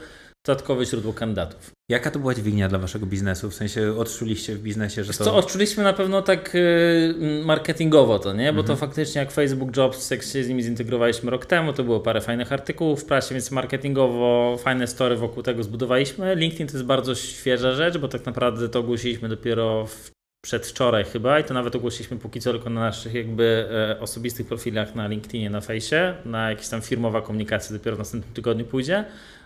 dodatkowe 0.47 0.87
źródło 0.87 1.13
kandydatów. 1.13 1.71
Jaka 1.91 2.11
to 2.11 2.19
była 2.19 2.35
dźwignia 2.35 2.69
dla 2.69 2.79
waszego 2.79 3.07
biznesu? 3.07 3.51
W 3.51 3.55
sensie 3.55 3.95
odczuliście 3.99 4.55
w 4.55 4.63
biznesie, 4.63 5.05
że 5.05 5.13
to... 5.13 5.25
Co 5.25 5.37
odczuliśmy 5.37 5.85
na 5.85 5.93
pewno 5.93 6.23
tak 6.23 6.55
y, 6.55 7.43
marketingowo 7.45 8.19
to, 8.19 8.33
nie? 8.33 8.53
Bo 8.53 8.63
to 8.63 8.77
faktycznie 8.77 9.19
jak 9.19 9.31
Facebook 9.31 9.77
Jobs, 9.77 10.11
jak 10.11 10.23
się 10.23 10.45
z 10.45 10.49
nimi 10.49 10.63
zintegrowaliśmy 10.63 11.31
rok 11.31 11.47
temu, 11.47 11.73
to 11.73 11.85
było 11.85 12.01
parę 12.01 12.21
fajnych 12.21 12.53
artykułów 12.53 13.03
w 13.03 13.05
prasie, 13.05 13.35
więc 13.35 13.51
marketingowo 13.51 14.57
fajne 14.59 14.87
story 14.87 15.17
wokół 15.17 15.43
tego 15.43 15.63
zbudowaliśmy. 15.63 16.37
LinkedIn 16.37 16.67
to 16.67 16.73
jest 16.73 16.87
bardzo 16.87 17.15
świeża 17.15 17.73
rzecz, 17.73 17.99
bo 17.99 18.09
tak 18.09 18.27
naprawdę 18.27 18.69
to 18.69 18.79
ogłosiliśmy 18.79 19.29
dopiero 19.29 19.87
w 19.87 20.11
przedwczoraj 20.49 21.05
chyba 21.05 21.41
i 21.41 21.45
to 21.45 21.55
nawet 21.55 21.77
ogłosiliśmy 21.77 22.17
póki 22.17 22.41
co 22.41 22.53
tylko 22.53 22.71
na 22.71 22.81
naszych 22.81 23.15
jakby 23.15 23.69
e, 23.71 24.01
osobistych 24.01 24.47
profilach 24.47 24.95
na 24.95 25.09
LinkedInie, 25.09 25.51
na 25.51 25.61
fejsie, 25.61 26.15
na 26.25 26.51
jakaś 26.51 26.69
tam 26.69 26.83
firmowa 26.83 27.23
komunikacja 27.23 27.77
dopiero 27.77 27.97
w 27.97 27.99
następnym 27.99 28.35
tygodniu 28.35 28.65
pójdzie, 28.65 29.05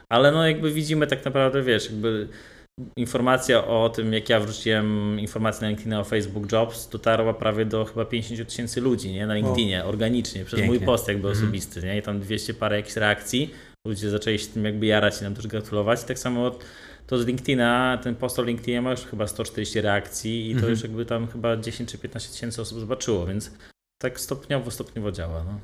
ale 0.09 0.33
no 0.33 0.49
jakby 0.49 0.71
widzimy 0.73 1.07
tak 1.07 1.25
naprawdę, 1.25 1.63
wiesz, 1.63 1.91
jakby 1.91 2.29
informacja 2.97 3.65
o 3.65 3.89
tym, 3.89 4.13
jak 4.13 4.29
ja 4.29 4.41
wrzuciłem 4.41 5.21
informację 5.21 5.63
na 5.63 5.69
LinkedIn 5.69 5.95
o 5.95 6.05
Facebook 6.05 6.53
Jobs, 6.53 6.89
dotarła 6.89 7.35
prawie 7.35 7.65
do 7.65 7.85
chyba 7.85 8.05
50 8.05 8.49
tysięcy 8.49 8.81
ludzi 8.81 9.13
nie? 9.13 9.27
na 9.27 9.35
LinkedInie, 9.35 9.85
organicznie, 9.85 10.45
przez 10.45 10.61
mój 10.61 10.69
Pięknie. 10.69 10.87
post 10.87 11.09
jakby 11.09 11.29
osobisty, 11.29 11.83
nie? 11.83 11.99
I 11.99 12.03
tam 12.03 12.21
200 12.21 12.55
parę 12.55 12.77
jakichś 12.77 12.97
reakcji, 12.97 13.55
ludzie 13.87 14.11
zaczęli 14.11 14.39
się 14.39 14.47
tym 14.47 14.65
jakby 14.65 14.87
jarać 14.87 15.21
i 15.21 15.25
nam 15.25 15.35
też 15.35 15.47
gratulować. 15.47 16.03
I 16.03 16.07
tak 16.07 16.19
samo 16.19 16.51
to 17.07 17.19
z 17.19 17.27
LinkedIna, 17.27 17.99
ten 18.03 18.15
post 18.15 18.39
o 18.39 18.43
LinkedInie 18.43 18.83
ma 18.83 18.91
już 18.91 19.01
chyba 19.01 19.27
140 19.27 19.81
reakcji 19.81 20.51
i 20.51 20.57
to 20.57 20.69
już 20.69 20.83
jakby 20.83 21.07
tam 21.07 21.27
chyba 21.27 21.57
10 21.57 21.93
czy 21.93 21.99
15 21.99 22.33
tysięcy 22.33 22.63
osób 22.63 22.81
zobaczyło, 22.81 23.27
więc 23.27 23.51
tak 24.03 24.21
stopniowo, 24.21 24.71
stopniowo 24.71 25.13
działa. 25.13 25.45
No. 25.45 25.61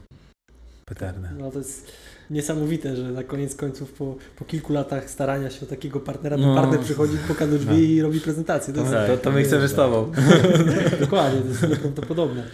Petarne. 0.84 1.32
No 1.39 1.51
to 1.51 1.59
jest 1.59 1.93
niesamowite, 2.30 2.97
że 2.97 3.03
na 3.03 3.22
koniec 3.24 3.55
końców 3.57 3.93
po, 3.93 4.16
po 4.36 4.45
kilku 4.45 4.72
latach 4.72 5.11
starania 5.11 5.51
się 5.51 5.66
o 5.66 5.68
takiego 5.68 6.01
partnera, 6.01 6.36
to 6.36 6.43
No. 6.43 6.55
partner 6.55 6.80
przychodzi, 6.80 7.16
puka 7.28 7.47
do 7.47 7.59
drzwi 7.59 7.95
i 7.95 8.03
robi 8.03 8.20
prezentację. 8.20 8.74
To 8.74 8.80
To, 8.80 8.86
jest, 8.86 8.95
Tak. 8.95 9.07
to, 9.07 9.16
to 9.16 9.30
my 9.30 9.43
chcemy 9.45 9.68
z 9.68 9.74
tobą. 9.74 10.12
Dokładnie, 11.01 11.41
to 11.41 11.49
jest 11.49 11.62
nieprawdopodobne. 11.68 12.45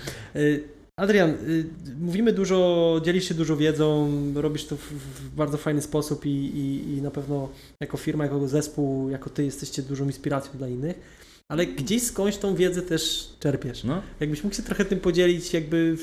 Adrian, 0.96 1.30
y, 1.30 1.64
mówimy 2.00 2.32
dużo, 2.32 3.00
dzielisz 3.04 3.28
się 3.28 3.34
dużo 3.34 3.56
wiedzą, 3.56 4.10
robisz 4.34 4.66
to 4.66 4.76
w, 4.76 4.80
w 4.80 5.34
bardzo 5.34 5.58
fajny 5.58 5.82
sposób 5.82 6.26
i, 6.26 6.28
i, 6.28 6.94
i 6.96 7.02
na 7.02 7.10
pewno 7.10 7.48
jako 7.80 7.96
firma, 7.96 8.24
jako 8.24 8.48
zespół, 8.48 9.10
jako 9.10 9.30
ty 9.30 9.44
jesteście 9.44 9.82
dużą 9.82 10.04
inspiracją 10.04 10.52
dla 10.58 10.68
innych. 10.68 10.96
Ale 11.48 11.66
gdzieś 11.66 12.02
skądś 12.02 12.36
tą 12.36 12.54
wiedzę 12.54 12.82
też 12.82 13.28
czerpiesz. 13.40 13.84
No. 13.84 14.02
Jakbyś 14.20 14.44
mógł 14.44 14.56
się 14.56 14.62
trochę 14.62 14.84
tym 14.84 15.00
podzielić, 15.00 15.54
jakby 15.54 15.96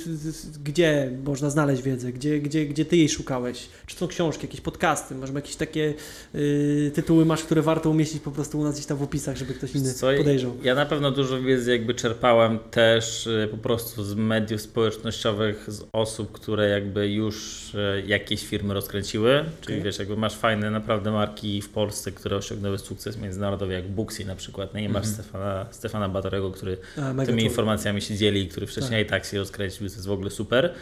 gdzie 0.64 1.12
można 1.26 1.50
znaleźć 1.50 1.82
wiedzę, 1.82 2.12
gdzie, 2.12 2.40
gdzie, 2.40 2.66
gdzie 2.66 2.86
ty 2.86 2.98
jej 2.98 3.10
szukałeś? 3.10 3.68
Czy 3.86 3.96
są 3.96 4.08
książki, 4.08 4.46
jakieś 4.46 4.62
podcasty, 4.62 5.16
może 5.16 5.34
jakieś 5.34 5.56
takie 5.56 5.94
y, 6.36 6.92
tytuły 6.96 7.26
masz, 7.26 7.44
które 7.44 7.62
warto 7.62 7.90
umieścić 7.90 8.22
po 8.22 8.32
prostu 8.32 8.60
u 8.60 8.64
nas 8.64 8.74
gdzieś 8.74 8.86
tam 8.86 8.98
w 8.98 9.04
opisach, 9.04 9.38
żeby 9.38 9.54
ktoś 9.54 9.76
inny 9.76 9.94
Co, 9.94 10.08
podejrzał. 10.18 10.58
Ja 10.64 10.76
na 10.76 10.86
pewno 10.86 11.12
dużo 11.12 11.42
wiedzy 11.42 11.72
jakby 11.72 11.94
czerpałem 11.94 12.60
też 12.72 13.28
y, 13.28 13.48
po 13.52 13.58
prostu 13.58 14.04
z 14.04 14.16
mediów 14.16 14.62
społecznościowych, 14.62 15.66
z 15.68 15.84
osób, 15.94 16.32
które 16.32 16.70
jakby 16.70 17.12
już 17.12 17.68
y, 17.74 18.04
jakieś 18.08 18.46
firmy 18.48 18.74
rozkręciły. 18.74 19.46
Czyli 19.62 19.78
Okej. 19.78 19.86
wiesz, 19.86 20.00
jakby 20.00 20.18
masz 20.18 20.36
fajne 20.36 20.72
naprawdę 20.72 21.12
marki 21.12 21.62
w 21.62 21.70
Polsce, 21.70 22.12
które 22.12 22.38
osiągnęły 22.38 22.78
sukces 22.78 23.18
międzynarodowy, 23.18 23.74
jak 23.74 23.88
Booksy 23.88 24.26
na 24.26 24.36
przykład. 24.36 24.74
No 24.74 24.80
i 24.80 24.90
masz 24.90 25.08
Stefana, 25.32 25.66
Stefana 25.72 26.10
Batorego, 26.10 26.52
który 26.52 26.78
A, 26.98 27.26
tymi 27.26 27.44
informacjami 27.44 28.02
się 28.02 28.16
dzieli, 28.16 28.48
który 28.48 28.68
wcześniej 28.68 29.04
i 29.04 29.06
tak 29.06 29.26
się 29.26 29.38
rozkręcił, 29.38 29.78
to 29.80 29.84
jest 29.84 30.08
w 30.08 30.12
ogóle 30.12 30.30
super. 30.30 30.74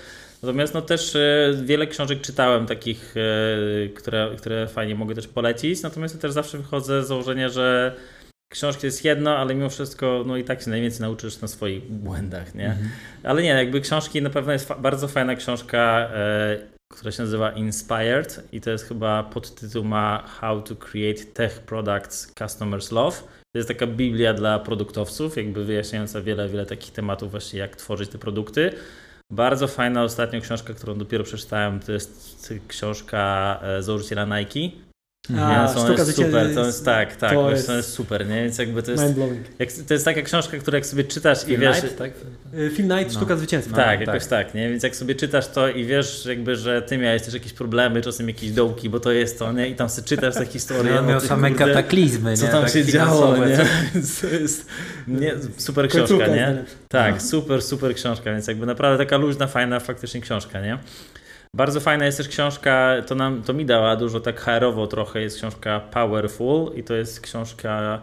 Natomiast 0.43 0.73
no 0.73 0.81
też 0.81 1.15
e, 1.15 1.53
wiele 1.63 1.87
książek 1.87 2.21
czytałem 2.21 2.65
takich, 2.65 3.15
e, 3.17 3.89
które, 3.89 4.31
które 4.37 4.67
fajnie 4.67 4.95
mogę 4.95 5.15
też 5.15 5.27
polecić, 5.27 5.81
natomiast 5.81 6.15
ja 6.15 6.21
też 6.21 6.31
zawsze 6.31 6.57
wychodzę 6.57 7.03
z 7.03 7.07
założenia, 7.07 7.49
że 7.49 7.95
książki 8.53 8.85
jest 8.85 9.05
jedno, 9.05 9.37
ale 9.37 9.55
mimo 9.55 9.69
wszystko 9.69 10.23
no 10.27 10.37
i 10.37 10.43
tak 10.43 10.61
się 10.61 10.69
najwięcej 10.69 11.01
nauczysz 11.01 11.41
na 11.41 11.47
swoich 11.47 11.91
błędach, 11.91 12.55
nie? 12.55 12.77
Ale 13.23 13.41
nie, 13.41 13.49
jakby 13.49 13.81
książki 13.81 14.21
na 14.21 14.29
pewno 14.29 14.53
jest 14.53 14.67
fa- 14.67 14.75
bardzo 14.75 15.07
fajna 15.07 15.35
książka, 15.35 16.09
e, 16.13 16.57
która 16.93 17.11
się 17.11 17.23
nazywa 17.23 17.51
Inspired 17.51 18.43
i 18.51 18.61
to 18.61 18.69
jest 18.69 18.87
chyba 18.87 19.23
podtytuł 19.23 19.83
ma 19.83 20.23
How 20.27 20.61
to 20.61 20.75
Create 20.75 21.23
Tech 21.23 21.59
Products 21.59 22.33
Customers 22.39 22.91
Love. 22.91 23.17
To 23.59 23.61
jest 23.61 23.67
taka 23.67 23.87
biblia 23.87 24.33
dla 24.33 24.59
produktowców, 24.59 25.37
jakby 25.37 25.65
wyjaśniająca 25.65 26.21
wiele, 26.21 26.49
wiele 26.49 26.65
takich 26.65 26.93
tematów 26.93 27.31
właśnie 27.31 27.59
jak 27.59 27.75
tworzyć 27.75 28.09
te 28.09 28.17
produkty. 28.17 28.71
Bardzo 29.31 29.67
fajna 29.67 30.03
ostatnia 30.03 30.41
książka, 30.41 30.73
którą 30.73 30.97
dopiero 30.97 31.23
przeczytałem, 31.23 31.79
to 31.79 31.91
jest 31.91 32.53
książka 32.67 33.59
e, 33.63 33.83
założyciela 33.83 34.25
Nike. 34.25 34.88
A, 35.29 35.67
Nie, 35.67 35.73
to 35.73 35.79
sztuka 35.79 36.03
jest 36.03 36.15
super, 36.15 36.31
to 36.31 36.37
zwycięstwa 36.39 36.65
jest 36.65 36.85
tak, 36.85 37.15
tak, 37.15 37.33
to 37.33 37.43
to 37.43 37.51
jest- 37.51 37.69
jest, 37.69 37.93
super, 37.93 38.27
nie? 38.27 38.43
Więc 38.43 38.57
jakby 38.57 38.83
to 38.83 38.91
jest, 38.91 39.03
jak, 39.59 39.71
to 39.87 39.93
jest 39.93 40.05
taka 40.05 40.21
książka, 40.21 40.57
którą 40.57 40.75
jak 40.75 40.85
sobie 40.85 41.03
czytasz 41.03 41.43
i 41.43 41.45
Film 41.45 41.61
wiesz, 41.61 41.83
Night, 41.83 41.97
tak? 41.97 42.11
Y, 42.53 42.71
Film 42.75 42.87
Night, 42.89 43.13
No. 43.13 43.19
Sztuka 43.19 43.35
Zwycięstwa. 43.37 43.75
tak, 43.75 43.99
No, 44.07 44.13
jakoś 44.13 44.27
tak, 44.27 44.53
nie? 44.53 44.69
Więc 44.69 44.83
jak 44.83 44.95
sobie 44.95 45.15
czytasz 45.15 45.47
to 45.47 45.69
i 45.69 45.85
wiesz 45.85 46.25
jakby, 46.25 46.55
że 46.55 46.81
ty 46.81 46.97
miałeś 46.97 47.21
też 47.21 47.33
jakieś 47.33 47.53
problemy, 47.53 48.01
czasem 48.01 48.27
jakieś 48.27 48.51
dołki, 48.51 48.89
bo 48.89 48.99
to 48.99 49.11
jest 49.11 49.39
to, 49.39 49.51
nie? 49.51 49.69
I 49.69 49.75
tam 49.75 49.89
sobie 49.89 50.07
czytasz 50.07 50.33
te 50.33 50.45
historie. 50.45 50.93
Ja 50.93 51.01
no 51.01 51.07
miał 51.07 51.19
same 51.21 51.49
kurde, 51.51 51.65
kataklizmy, 51.65 52.37
Co 52.37 52.45
nie? 52.45 52.51
tam 52.51 52.63
Tak 52.63 52.71
się 52.73 52.85
działo, 52.85 53.37
nie? 53.45 53.57
co- 54.03 54.27
to 54.27 54.35
jest 54.35 54.65
nie, 55.07 55.33
super 55.57 55.89
Końcówka 55.89 56.25
książka, 56.25 56.35
jest 56.35 56.57
nie? 56.57 56.63
Tak, 56.87 57.13
No. 57.15 57.21
super, 57.21 57.61
super 57.61 57.95
książka, 57.95 58.31
więc 58.31 58.47
jakby 58.47 58.65
naprawdę 58.65 59.05
taka 59.05 59.17
luźna, 59.17 59.47
fajna 59.47 59.79
faktycznie 59.79 60.21
książka, 60.21 60.61
nie? 60.61 60.77
Bardzo 61.55 61.79
fajna 61.79 62.05
jest 62.05 62.17
też 62.17 62.27
książka, 62.27 62.95
to, 63.07 63.15
nam, 63.15 63.43
to 63.43 63.53
mi 63.53 63.65
dała 63.65 63.95
dużo 63.95 64.19
tak 64.19 64.39
HR-owo 64.41 64.87
trochę, 64.87 65.21
jest 65.21 65.37
książka 65.37 65.79
Powerful 65.79 66.71
i 66.75 66.83
to 66.83 66.93
jest 66.93 67.21
książka 67.21 68.01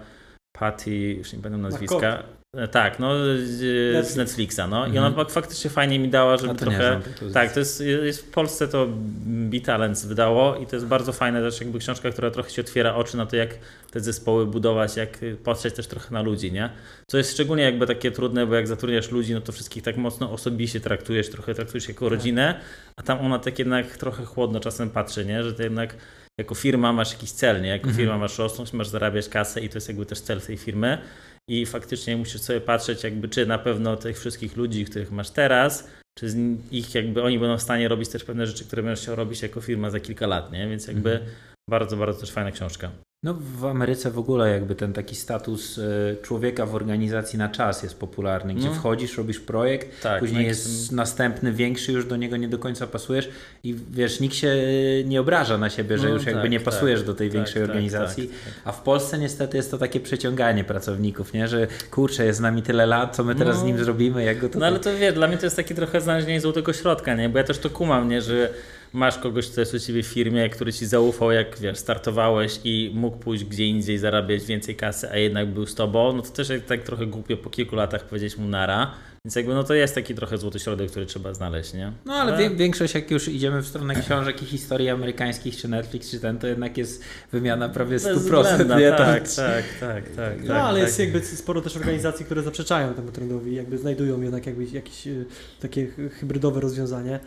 Patty, 0.53 0.91
już 0.91 1.33
nie 1.33 1.39
pamiętam 1.39 1.63
nazwiska. 1.63 2.23
E, 2.57 2.69
Tak, 2.69 2.99
no 2.99 3.15
z, 3.39 3.49
z 3.49 3.93
Netflix. 3.95 4.17
Netflixa, 4.17 4.61
no. 4.71 4.87
I 4.87 4.89
Mhm. 4.97 5.15
ona 5.15 5.25
faktycznie 5.25 5.71
fajnie 5.71 5.99
mi 5.99 6.09
dała, 6.09 6.37
żeby 6.37 6.49
to 6.55 6.61
trochę... 6.61 7.01
znam. 7.19 7.33
Tak, 7.33 7.53
to 7.53 7.59
jest, 7.61 7.81
jest 7.81 8.27
w 8.27 8.31
Polsce 8.31 8.69
to 8.69 8.87
B-Talents 9.27 10.07
wydało 10.07 10.57
i 10.57 10.67
to 10.67 10.77
jest 10.77 10.87
bardzo 10.87 11.13
fajna 11.13 11.41
też 11.41 11.61
jakby 11.61 11.79
książka, 11.79 12.11
która 12.11 12.31
trochę 12.31 12.51
ci 12.51 12.61
otwiera 12.61 12.95
oczy 12.95 13.17
na 13.17 13.27
to, 13.27 13.37
jak 13.37 13.51
te 13.91 14.01
zespoły 14.01 14.47
budować, 14.47 14.97
jak 14.97 15.19
patrzeć 15.45 15.75
też 15.75 15.87
trochę 15.87 16.15
na 16.15 16.23
ludzi, 16.23 16.53
nie? 16.53 16.71
Co 17.07 17.19
jest 17.19 17.33
szczególnie 17.33 17.63
jakby 17.63 17.87
takie 17.87 18.11
trudne, 18.11 18.47
bo 18.47 18.55
jak 18.55 18.69
zatrudniasz 18.69 19.11
ludzi, 19.11 19.35
no 19.35 19.41
to 19.41 19.53
wszystkich 19.53 19.83
tak 19.83 19.97
mocno 19.97 20.33
osobiście 20.33 20.81
traktujesz, 20.81 21.29
trochę 21.31 21.55
traktujesz 21.55 21.89
jako 21.89 22.09
rodzinę, 22.09 22.61
a 22.97 23.03
tam 23.03 23.19
ona 23.21 23.39
tak 23.39 23.59
jednak 23.59 23.97
trochę 23.97 24.25
chłodno 24.25 24.61
czasem 24.61 24.91
patrzy, 24.91 25.25
nie? 25.25 25.43
Że 25.43 25.53
ty 25.55 25.63
jednak 25.63 25.95
jako 26.39 26.55
firma 26.55 26.93
masz 26.93 27.13
jakiś 27.13 27.31
cel, 27.31 27.63
nie? 27.63 27.69
Jako 27.69 27.85
Mhm. 27.89 27.97
firma 27.97 28.19
masz 28.19 28.39
rosnąć, 28.39 28.73
masz 28.73 28.89
zarabiać 28.89 29.29
kasę 29.29 29.61
i 29.61 29.69
to 29.69 29.77
jest 29.77 29.89
jakby 29.89 30.07
też 30.07 30.21
cel 30.21 30.41
tej 30.41 30.57
firmy 30.57 30.99
i 31.49 31.67
faktycznie 31.67 32.17
musisz 32.17 32.41
sobie 32.41 32.61
patrzeć 32.61 33.05
jakby, 33.05 33.29
czy 33.29 33.47
na 33.47 33.59
pewno 33.59 33.97
tych 33.97 34.19
wszystkich 34.19 34.57
ludzi, 34.57 34.85
których 34.85 35.13
masz 35.13 35.31
teraz, 35.31 35.91
czy 36.19 36.27
ich 36.71 36.95
jakby 36.95 37.23
oni 37.23 37.39
będą 37.39 37.59
w 37.59 37.63
stanie 37.63 37.89
robić 37.89 38.09
też 38.09 38.25
pewne 38.25 38.47
rzeczy, 38.47 38.65
które 38.65 38.83
będziesz 38.83 39.03
chciał 39.03 39.17
robić 39.17 39.43
jako 39.43 39.61
firma 39.61 39.91
za 39.91 40.01
kilka 40.01 40.27
lat, 40.27 40.53
nie? 40.53 40.69
Więc 40.69 40.87
jakby 40.87 41.11
Mhm. 41.11 41.31
Bardzo, 41.71 41.97
bardzo 41.97 42.21
też 42.21 42.31
fajna 42.33 42.51
książka. 42.51 42.91
No 43.23 43.35
w 43.41 43.65
Ameryce 43.65 44.11
w 44.11 44.19
ogóle 44.19 44.51
jakby 44.51 44.75
ten 44.75 44.93
taki 44.93 45.17
status 45.17 45.79
e, 45.79 45.83
człowieka 46.23 46.67
w 46.67 46.75
organizacji 46.75 47.39
na 47.39 47.49
czas 47.49 47.83
jest 47.83 47.99
popularny, 47.99 48.55
gdzie 48.55 48.69
No. 48.69 48.75
wchodzisz, 48.75 49.17
robisz 49.19 49.41
projekt, 49.41 50.03
Tak, 50.03 50.21
później 50.21 50.43
no 50.43 50.49
jest 50.49 50.93
następny, 50.93 51.53
większy, 51.53 51.93
już 51.93 52.07
do 52.07 52.17
niego 52.17 52.37
nie 52.37 52.49
do 52.49 52.59
końca 52.59 52.87
pasujesz 52.87 53.29
i 53.65 53.75
wiesz, 53.91 54.21
nikt 54.21 54.35
się 54.35 54.55
nie 55.05 55.21
obraża 55.21 55.59
na 55.59 55.71
siebie, 55.71 55.99
że 55.99 56.09
No 56.09 56.15
już 56.15 56.27
jakby 56.27 56.43
tak, 56.43 56.51
nie 56.51 56.59
tak, 56.61 56.65
pasujesz 56.65 57.03
do 57.03 57.15
tej 57.15 57.29
tak, 57.29 57.35
większej 57.35 57.63
tak, 57.63 57.71
organizacji. 57.71 58.29
tak, 58.29 58.37
tak. 58.45 58.63
A 58.65 58.73
w 58.73 58.83
Polsce 58.83 59.19
niestety 59.19 59.57
jest 59.57 59.71
to 59.71 59.79
takie 59.79 60.01
przeciąganie 60.01 60.65
pracowników, 60.65 61.33
nie? 61.33 61.49
że 61.49 61.67
kurczę, 61.91 62.27
jest 62.27 62.39
z 62.39 62.43
nami 62.43 62.63
tyle 62.63 62.87
lat, 62.87 63.17
co 63.17 63.25
my 63.25 63.35
teraz 63.35 63.57
No. 63.57 63.63
z 63.63 63.65
nim 63.65 63.79
zrobimy, 63.79 64.25
jak 64.25 64.39
go 64.39 64.49
to 64.49 64.59
No 64.59 64.67
ale 64.67 64.79
to 64.81 64.97
wiesz, 64.97 65.15
dla 65.15 65.29
mnie 65.29 65.39
to 65.39 65.47
jest 65.47 65.57
takie 65.57 65.75
trochę 65.75 66.01
znalezienie 66.01 66.41
złotego 66.41 66.73
środka, 66.73 67.15
nie? 67.15 67.29
Bo 67.29 67.39
ja 67.39 67.45
też 67.45 67.59
to 67.59 67.71
kumam, 67.71 68.09
nie? 68.09 68.23
Że 68.23 68.51
masz 68.97 69.19
kogoś, 69.19 69.49
kto 69.51 69.61
jest 69.61 69.75
u 69.75 69.79
ciebie 69.79 70.03
w 70.03 70.07
firmie, 70.07 70.49
który 70.51 70.73
ci 70.73 70.87
zaufał, 70.87 71.33
jak 71.33 71.59
wiesz, 71.59 71.79
startowałeś 71.79 72.61
i 72.65 72.91
mógł 72.95 73.17
pójść 73.17 73.45
gdzie 73.45 73.67
indziej, 73.67 73.99
zarabiać 73.99 74.45
więcej 74.45 74.77
kasy, 74.77 75.11
a 75.11 75.17
jednak 75.17 75.49
był 75.49 75.67
z 75.67 75.75
tobą, 75.75 76.13
no 76.13 76.23
to 76.23 76.31
też 76.31 76.53
tak 76.67 76.83
trochę 76.83 77.07
głupio 77.07 77.37
po 77.37 77.51
kilku 77.51 77.77
latach 77.77 78.05
powiedzieć 78.05 78.37
mu 78.37 78.49
nara. 78.49 78.95
Więc 79.25 79.37
jakby 79.37 79.55
no 79.55 79.65
to 79.65 79.75
jest 79.75 79.95
taki 79.95 80.15
trochę 80.15 80.39
złoty 80.39 80.59
środek, 80.59 80.91
który 80.91 81.07
trzeba 81.07 81.35
znaleźć, 81.35 81.75
nie? 81.75 81.93
No 82.05 82.15
ale 82.15 82.39
wie, 82.39 82.51
większość, 82.51 82.95
jak 82.95 83.11
już 83.11 83.29
idziemy 83.29 83.63
w 83.63 83.67
stronę 83.67 83.95
książek 83.95 84.43
i 84.43 84.47
historii 84.47 84.89
amerykańskich, 84.89 85.57
czy 85.57 85.69
Netflix, 85.69 86.11
czy 86.11 86.21
ten, 86.21 86.39
to 86.39 86.47
jednak 86.47 86.79
jest 86.79 87.03
wymiana 87.33 87.69
prawie 87.69 87.97
100%. 87.97 88.15
Bezwzględna, 88.15 88.81
nie? 88.81 88.91
tak, 88.91 89.29
Tam- 89.29 89.47
tak, 89.47 89.65
tak, 89.81 90.09
tak. 90.17 90.41
No, 90.41 90.49
tak, 90.49 90.57
ale 90.57 90.79
tak. 90.81 90.89
jest 90.89 90.99
jakby 90.99 91.21
sporo 91.21 91.61
też 91.61 91.77
organizacji, 91.77 92.25
które 92.25 92.43
zaprzeczają 92.43 92.95
temu 92.95 93.13
trendowi, 93.13 93.55
jakby 93.55 93.79
znajdują 93.79 94.21
jednak 94.23 94.47
jakby 94.47 94.65
jakieś 94.65 95.07
y, 95.07 95.25
takie 95.61 95.87
hy- 95.87 96.11
hybrydowe 96.11 96.61
rozwiązanie. 96.61 97.21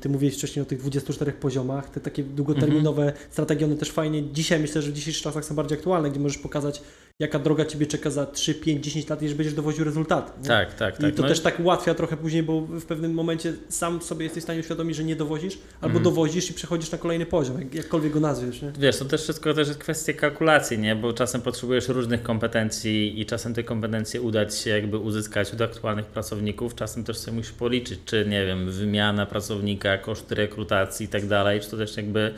Ty 0.00 0.08
mówiłeś 0.08 0.34
wcześniej 0.34 0.62
o 0.62 0.66
tych 0.66 0.78
24 0.80 1.32
poziomach, 1.32 1.90
te 1.90 2.00
takie 2.00 2.22
długoterminowe 2.22 3.02
Mhm. 3.02 3.26
strategie, 3.30 3.66
one 3.66 3.76
też 3.76 3.90
fajnie, 3.90 4.32
dzisiaj 4.32 4.60
myślę, 4.60 4.82
że 4.82 4.90
w 4.90 4.94
dzisiejszych 4.94 5.22
czasach 5.22 5.44
są 5.44 5.54
bardziej 5.54 5.78
aktualne, 5.78 6.10
gdzie 6.10 6.20
możesz 6.20 6.38
pokazać, 6.38 6.82
jaka 7.20 7.38
droga 7.38 7.64
Ciebie 7.64 7.86
czeka 7.86 8.10
za 8.10 8.26
3, 8.26 8.54
5, 8.54 8.84
10 8.84 9.08
lat, 9.08 9.22
jeżeli 9.22 9.38
będziesz 9.38 9.54
dowoził 9.54 9.84
rezultaty. 9.84 10.32
nie? 10.42 10.48
Tak, 10.48 10.74
tak, 10.74 10.98
I 10.98 11.02
tak. 11.02 11.14
to 11.14 11.22
No 11.22 11.28
też 11.28 11.40
tak 11.40 11.60
ułatwia 11.60 11.94
trochę 11.94 12.16
później, 12.16 12.42
bo 12.42 12.60
w 12.60 12.84
pewnym 12.84 13.14
momencie 13.14 13.52
sam 13.68 14.02
sobie 14.02 14.24
jesteś 14.24 14.42
w 14.42 14.44
stanie 14.44 14.60
uświadomić, 14.60 14.96
że 14.96 15.04
nie 15.04 15.16
dowozisz, 15.16 15.58
albo 15.74 15.86
Mhm. 15.86 16.04
dowozisz 16.04 16.50
i 16.50 16.54
przechodzisz 16.54 16.90
na 16.90 16.98
kolejny 16.98 17.26
poziom, 17.26 17.60
jak, 17.60 17.74
jakkolwiek 17.74 18.12
go 18.12 18.20
nazwiesz. 18.20 18.62
Nie? 18.62 18.72
Wiesz, 18.78 18.98
to 18.98 19.04
też 19.04 19.22
wszystko 19.22 19.54
też 19.54 19.68
jest 19.68 19.80
kwestia 19.80 20.12
kalkulacji, 20.12 20.78
nie? 20.78 20.96
Bo 20.96 21.12
czasem 21.12 21.40
potrzebujesz 21.42 21.88
różnych 21.88 22.22
kompetencji 22.22 23.20
i 23.20 23.26
czasem 23.26 23.54
te 23.54 23.62
kompetencje 23.64 24.20
uda 24.22 24.46
ci 24.46 24.62
się 24.62 24.70
jakby 24.70 24.98
uzyskać 24.98 25.52
od 25.54 25.60
aktualnych 25.60 26.06
pracowników, 26.06 26.74
czasem 26.74 27.04
też 27.04 27.18
sobie 27.18 27.36
musisz 27.36 27.52
policzyć, 27.52 28.00
czy 28.04 28.26
nie 28.28 28.46
wiem, 28.46 28.70
wymiana 28.70 29.26
pracownika, 29.26 29.98
koszty 29.98 30.34
rekrutacji 30.34 31.06
i 31.06 31.08
tak 31.08 31.26
dalej, 31.26 31.60
czy 31.60 31.70
to 31.70 31.76
też 31.76 31.96
jakby 31.96 32.34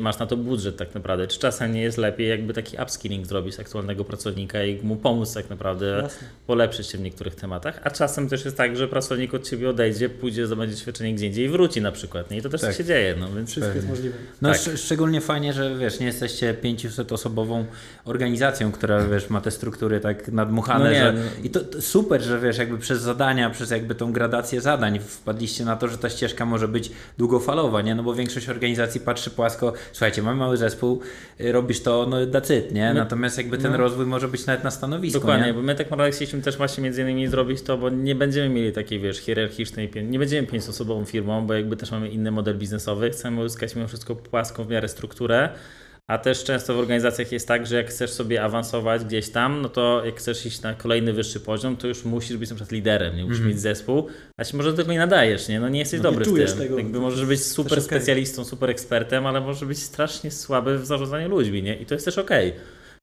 masz 0.00 0.18
na 0.18 0.26
to 0.26 0.36
budżet 0.36 0.76
tak 0.76 0.94
naprawdę, 0.94 1.26
czy 1.26 1.38
czasem 1.38 1.72
nie 1.72 1.82
jest 1.82 1.98
lepiej 1.98 2.28
jakby 2.28 2.52
taki 2.54 2.76
upskilling 2.82 3.26
zrobić 3.26 3.54
z 3.54 3.60
aktualnego 3.60 4.04
pracownika 4.04 4.64
i 4.64 4.82
mu 4.82 4.96
pomóc 4.96 5.34
tak 5.34 5.50
naprawdę 5.50 6.00
Jasne. 6.02 6.28
polepszyć 6.46 6.86
się 6.86 6.98
w 6.98 7.00
niektórych 7.00 7.34
tematach, 7.34 7.80
a 7.84 7.90
czasem 7.90 8.28
też 8.28 8.44
jest 8.44 8.56
tak, 8.56 8.76
że 8.76 8.88
pracownik 8.88 9.34
od 9.34 9.48
ciebie 9.48 9.70
odejdzie, 9.70 10.08
pójdzie, 10.08 10.46
zdobędzie 10.46 10.74
doświadczenie 10.74 11.14
gdzie 11.14 11.26
indziej 11.26 11.44
i 11.44 11.48
wróci 11.48 11.80
na 11.82 11.92
przykład, 11.92 12.30
nie? 12.30 12.36
I 12.38 12.42
to 12.42 12.48
też 12.48 12.60
Tak. 12.60 12.74
się 12.74 12.84
dzieje, 12.84 13.14
no 13.20 13.32
więc... 13.36 13.50
Wszystko 13.50 13.74
jest 13.74 13.86
Pewnie. 13.86 13.90
możliwe. 13.90 14.16
No 14.42 14.52
Tak. 14.52 14.60
szcz- 14.60 14.76
szczególnie 14.78 15.20
fajnie, 15.20 15.52
że 15.52 15.76
wiesz, 15.78 16.00
nie 16.00 16.06
jesteście 16.06 16.54
500-osobową 16.54 17.64
organizacją, 18.04 18.72
która 18.72 19.04
wiesz, 19.06 19.30
ma 19.30 19.40
te 19.40 19.50
struktury 19.50 20.00
tak 20.00 20.28
nadmuchane, 20.28 20.84
No 20.84 20.90
nie, 20.90 21.00
że... 21.00 21.12
no. 21.12 21.20
I 21.44 21.50
to, 21.50 21.60
to 21.60 21.82
super, 21.82 22.22
że 22.22 22.40
wiesz, 22.40 22.58
jakby 22.58 22.78
przez 22.78 23.00
zadania, 23.00 23.50
przez 23.50 23.70
jakby 23.70 23.94
tą 23.94 24.12
gradację 24.12 24.60
zadań 24.60 24.98
wpadliście 24.98 25.64
na 25.64 25.76
to, 25.76 25.88
że 25.88 25.98
ta 25.98 26.10
ścieżka 26.10 26.44
może 26.46 26.68
być 26.68 26.90
długofalowa, 27.18 27.82
nie? 27.82 27.94
No 27.94 28.02
bo 28.02 28.14
większość 28.14 28.48
organizacji 28.48 29.00
patrzy 29.00 29.30
płasko, 29.30 29.72
słuchajcie, 29.92 30.22
mamy 30.22 30.38
mały 30.38 30.56
zespół, 30.56 31.00
y, 31.40 31.52
robisz 31.52 31.80
to, 31.80 32.06
no 32.10 32.22
it, 32.22 32.72
nie? 32.72 32.88
My- 32.88 32.94
Natomiast 32.94 33.38
jakby 33.38 33.58
ten 33.58 33.72
no. 33.72 33.78
rozwój 33.78 34.06
może 34.06 34.28
być 34.28 34.46
nawet 34.46 34.64
na 34.64 34.70
stanowisku, 34.70 35.20
Dokładnie, 35.20 35.46
nie? 35.46 35.54
bo 35.54 35.62
my 35.62 35.74
tak 35.74 35.90
naprawdę 35.90 36.12
chcieliśmy 36.12 36.42
też 36.42 36.56
właśnie 36.56 36.84
między 36.84 37.02
innymi 37.02 37.28
zrobić 37.28 37.62
to, 37.62 37.78
bo 37.78 37.90
nie 37.90 38.14
będziemy 38.14 38.48
mieli 38.48 38.72
takiej, 38.72 39.00
wiesz, 39.00 39.18
hierarchicznej, 39.18 39.90
nie 40.02 40.18
będziemy 40.18 40.48
pięcioosobową 40.48 41.04
firmą, 41.04 41.46
bo 41.46 41.54
jakby 41.54 41.76
też 41.76 41.90
mamy 41.90 42.08
inny 42.08 42.30
model 42.30 42.58
biznesowy, 42.58 43.10
chcemy 43.10 43.40
uzyskać 43.40 43.74
mimo 43.76 43.88
wszystko 43.88 44.16
płaską 44.16 44.64
w 44.64 44.68
miarę 44.68 44.88
strukturę, 44.88 45.48
a 46.10 46.18
też 46.18 46.44
często 46.44 46.74
w 46.74 46.78
organizacjach 46.78 47.32
jest 47.32 47.48
tak, 47.48 47.66
że 47.66 47.76
jak 47.76 47.88
chcesz 47.90 48.10
sobie 48.10 48.42
awansować 48.42 49.04
gdzieś 49.04 49.28
tam, 49.28 49.62
no 49.62 49.68
to 49.68 50.02
jak 50.04 50.16
chcesz 50.16 50.46
iść 50.46 50.62
na 50.62 50.74
kolejny 50.74 51.12
wyższy 51.12 51.40
poziom, 51.40 51.76
to 51.76 51.86
już 51.88 52.04
musisz 52.04 52.36
być 52.36 52.50
na 52.50 52.56
przykład 52.56 52.72
liderem, 52.72 53.16
nie 53.16 53.22
musisz 53.22 53.36
Mhm. 53.38 53.48
mieć 53.54 53.60
zespół, 53.60 54.06
a 54.36 54.44
się 54.44 54.56
może 54.56 54.70
do 54.70 54.76
tego 54.76 54.92
nie 54.92 54.98
nadajesz, 54.98 55.48
nie? 55.48 55.60
No 55.60 55.68
nie 55.68 55.78
jesteś 55.78 56.00
No, 56.00 56.10
dobry 56.10 56.32
nie 56.32 56.46
w 56.46 56.50
tym. 56.50 56.58
tego. 56.58 56.78
Jakby 56.78 57.00
możesz 57.00 57.26
być 57.26 57.44
super 57.44 57.72
okej. 57.72 57.84
specjalistą, 57.84 58.44
super 58.44 58.70
ekspertem, 58.70 59.26
ale 59.26 59.40
może 59.40 59.66
być 59.66 59.78
strasznie 59.82 60.30
słaby 60.30 60.78
w 60.78 60.86
zarządzaniu 60.86 61.28
ludźmi, 61.28 61.62
nie? 61.62 61.76
I 61.76 61.86
to 61.86 61.94
jest 61.94 62.04
też 62.04 62.18
okej. 62.18 62.52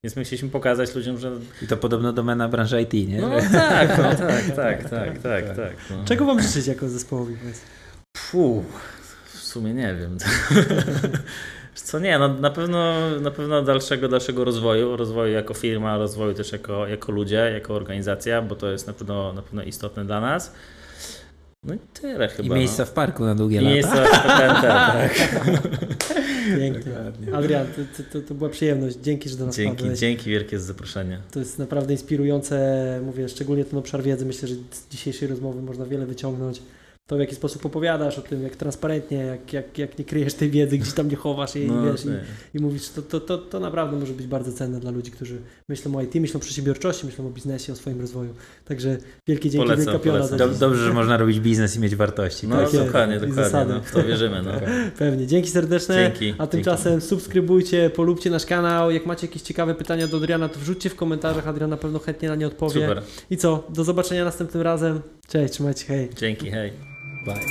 Więc 0.04 0.16
my 0.16 0.24
chcieliśmy 0.24 0.50
pokazać 0.50 0.96
ludziom, 0.96 1.18
że 1.18 1.32
I 1.62 1.68
to 1.68 1.78
podobno 1.78 2.14
domena 2.14 2.50
branży 2.50 2.82
IT, 2.82 2.94
nie? 2.94 3.22
no 3.22 3.30
tak, 3.52 3.98
no 3.98 4.16
tak, 4.16 4.52
tak, 4.56 4.90
tak, 4.90 5.18
tak, 5.22 5.56
tak. 5.56 5.74
No. 5.90 6.06
Czego 6.06 6.26
wam 6.26 6.42
życzyć 6.42 6.68
jako 6.68 6.90
zespołowi? 6.90 7.36
Puh, 8.32 8.64
w 9.34 9.38
sumie 9.40 9.74
nie 9.74 9.96
wiem. 10.00 10.18
Wiesz 11.78 11.84
Co 11.84 12.00
nie, 12.00 12.20
no 12.20 12.28
na 12.34 12.50
pewno, 12.50 12.94
na 13.22 13.32
pewno 13.32 13.62
dalszego, 13.62 14.08
dalszego 14.08 14.44
rozwoju, 14.46 14.98
rozwoju 14.98 15.34
jako 15.34 15.54
firma, 15.54 15.98
rozwoju 15.98 16.34
też 16.34 16.52
jako, 16.52 16.88
jako 16.88 17.12
ludzie, 17.12 17.52
jako 17.54 17.74
organizacja, 17.74 18.42
bo 18.42 18.56
to 18.56 18.72
jest 18.72 18.88
na 18.88 18.94
pewno, 18.94 19.34
na 19.34 19.42
pewno 19.42 19.64
istotne 19.64 20.06
dla 20.06 20.22
nas. 20.22 20.52
No 21.64 21.74
i 21.74 21.78
tyle 21.94 22.28
chyba. 22.28 22.56
I 22.56 22.60
miejsca 22.60 22.84
no. 22.84 22.86
w 22.86 22.92
parku 22.92 23.26
na 23.26 23.36
długie 23.36 23.58
I 23.58 23.62
lata. 23.62 23.74
miejsca 23.74 24.06
w 24.06 24.22
PTNT, 24.22 24.62
tak. 24.62 25.14
Pięknie. 26.60 26.94
Adrian, 27.34 27.68
to, 27.98 28.04
to, 28.14 28.28
to 28.28 28.34
była 28.34 28.50
przyjemność. 28.50 28.98
Dzięki, 28.98 29.30
że 29.30 29.38
do 29.38 29.46
nas 29.46 29.56
Dzięki, 29.56 29.78
wpadłeś. 29.78 30.00
dzięki 30.00 30.30
wielkie 30.30 30.60
za 30.60 30.66
zaproszenie. 30.66 31.20
To 31.32 31.40
jest 31.40 31.60
naprawdę 31.60 31.94
inspirujące, 31.94 33.02
mówię, 33.06 33.30
szczególnie 33.30 33.66
ten 33.66 33.80
obszar 33.80 34.04
wiedzy. 34.04 34.26
Myślę, 34.26 34.48
że 34.48 34.56
z 34.56 34.90
dzisiejszej 34.90 35.28
rozmowy 35.28 35.62
można 35.62 35.86
wiele 35.86 36.06
wyciągnąć. 36.06 36.62
To 37.08 37.16
w 37.16 37.20
jaki 37.20 37.36
sposób 37.36 37.66
opowiadasz 37.66 38.20
o 38.20 38.22
tym, 38.22 38.44
jak 38.44 38.56
transparentnie, 38.56 39.18
jak, 39.18 39.54
jak, 39.54 39.78
jak 39.78 40.00
nie 40.00 40.06
kryjesz 40.06 40.34
tej 40.34 40.50
wiedzy, 40.50 40.78
gdzieś 40.78 40.94
tam 40.94 41.10
nie 41.10 41.16
chowasz 41.16 41.56
jej, 41.56 41.68
No, 41.68 41.84
wiesz, 41.84 42.06
i, 42.06 42.58
i 42.58 42.62
mówisz, 42.62 42.90
to, 42.90 43.02
to, 43.02 43.20
to, 43.20 43.38
to 43.38 43.60
naprawdę 43.60 43.98
może 43.98 44.14
być 44.14 44.28
bardzo 44.28 44.54
cenne 44.54 44.80
dla 44.80 44.92
ludzi, 44.92 45.12
którzy 45.12 45.38
myślą 45.70 45.96
o 45.96 46.02
IT, 46.02 46.16
myślą 46.16 46.38
o 46.38 46.42
przedsiębiorczości, 46.42 47.06
myślą 47.06 47.28
o 47.28 47.30
biznesie, 47.30 47.74
o 47.74 47.76
swoim 47.76 48.02
rozwoju. 48.02 48.34
Także 48.66 48.98
wielkie 49.28 49.50
dzięki, 49.50 49.68
Polecam, 49.68 49.86
wielka 49.86 50.00
piona 50.00 50.28
za. 50.28 50.38
Dobrze, 50.38 50.86
że 50.86 50.94
można 50.94 51.18
robić 51.18 51.40
biznes 51.40 51.76
i 51.76 51.80
mieć 51.80 51.96
wartości. 51.96 52.48
No 52.48 52.56
tak? 52.56 52.74
Jest. 52.74 52.86
dokładnie, 52.86 53.16
dokładnie. 53.16 53.44
zasady. 53.44 53.74
No, 53.74 53.82
w 53.82 53.92
to 53.92 54.04
wierzymy. 54.04 54.42
No. 54.44 54.52
Pewnie. 55.00 55.28
Dzięki 55.28 55.50
serdeczne. 55.50 55.96
Dzięki. 55.96 56.34
A 56.38 56.48
tymczasem 56.48 57.02
subskrybujcie, 57.02 57.90
polubcie 57.90 58.30
nasz 58.30 58.46
kanał. 58.46 58.92
Jak 58.92 59.06
macie 59.06 59.28
jakieś 59.28 59.42
ciekawe 59.42 59.76
pytania 59.76 60.08
do 60.08 60.18
Adriana, 60.18 60.50
to 60.50 60.60
wrzućcie 60.60 60.90
w 60.90 60.96
komentarzach. 60.96 61.48
Adrian 61.48 61.70
na 61.70 61.78
pewno 61.78 62.00
chętnie 62.00 62.30
na 62.30 62.36
nie 62.36 62.48
odpowie. 62.48 62.82
Super. 62.82 63.02
I 63.30 63.38
co? 63.38 63.64
Do 63.70 63.84
zobaczenia 63.84 64.26
następnym 64.26 64.64
razem. 64.64 65.02
Cześć, 65.28 65.54
trzymajcie, 65.54 65.86
hej. 65.86 66.10
Dzięki, 66.16 66.52
hej. 66.52 66.97
Bye. 67.28 67.44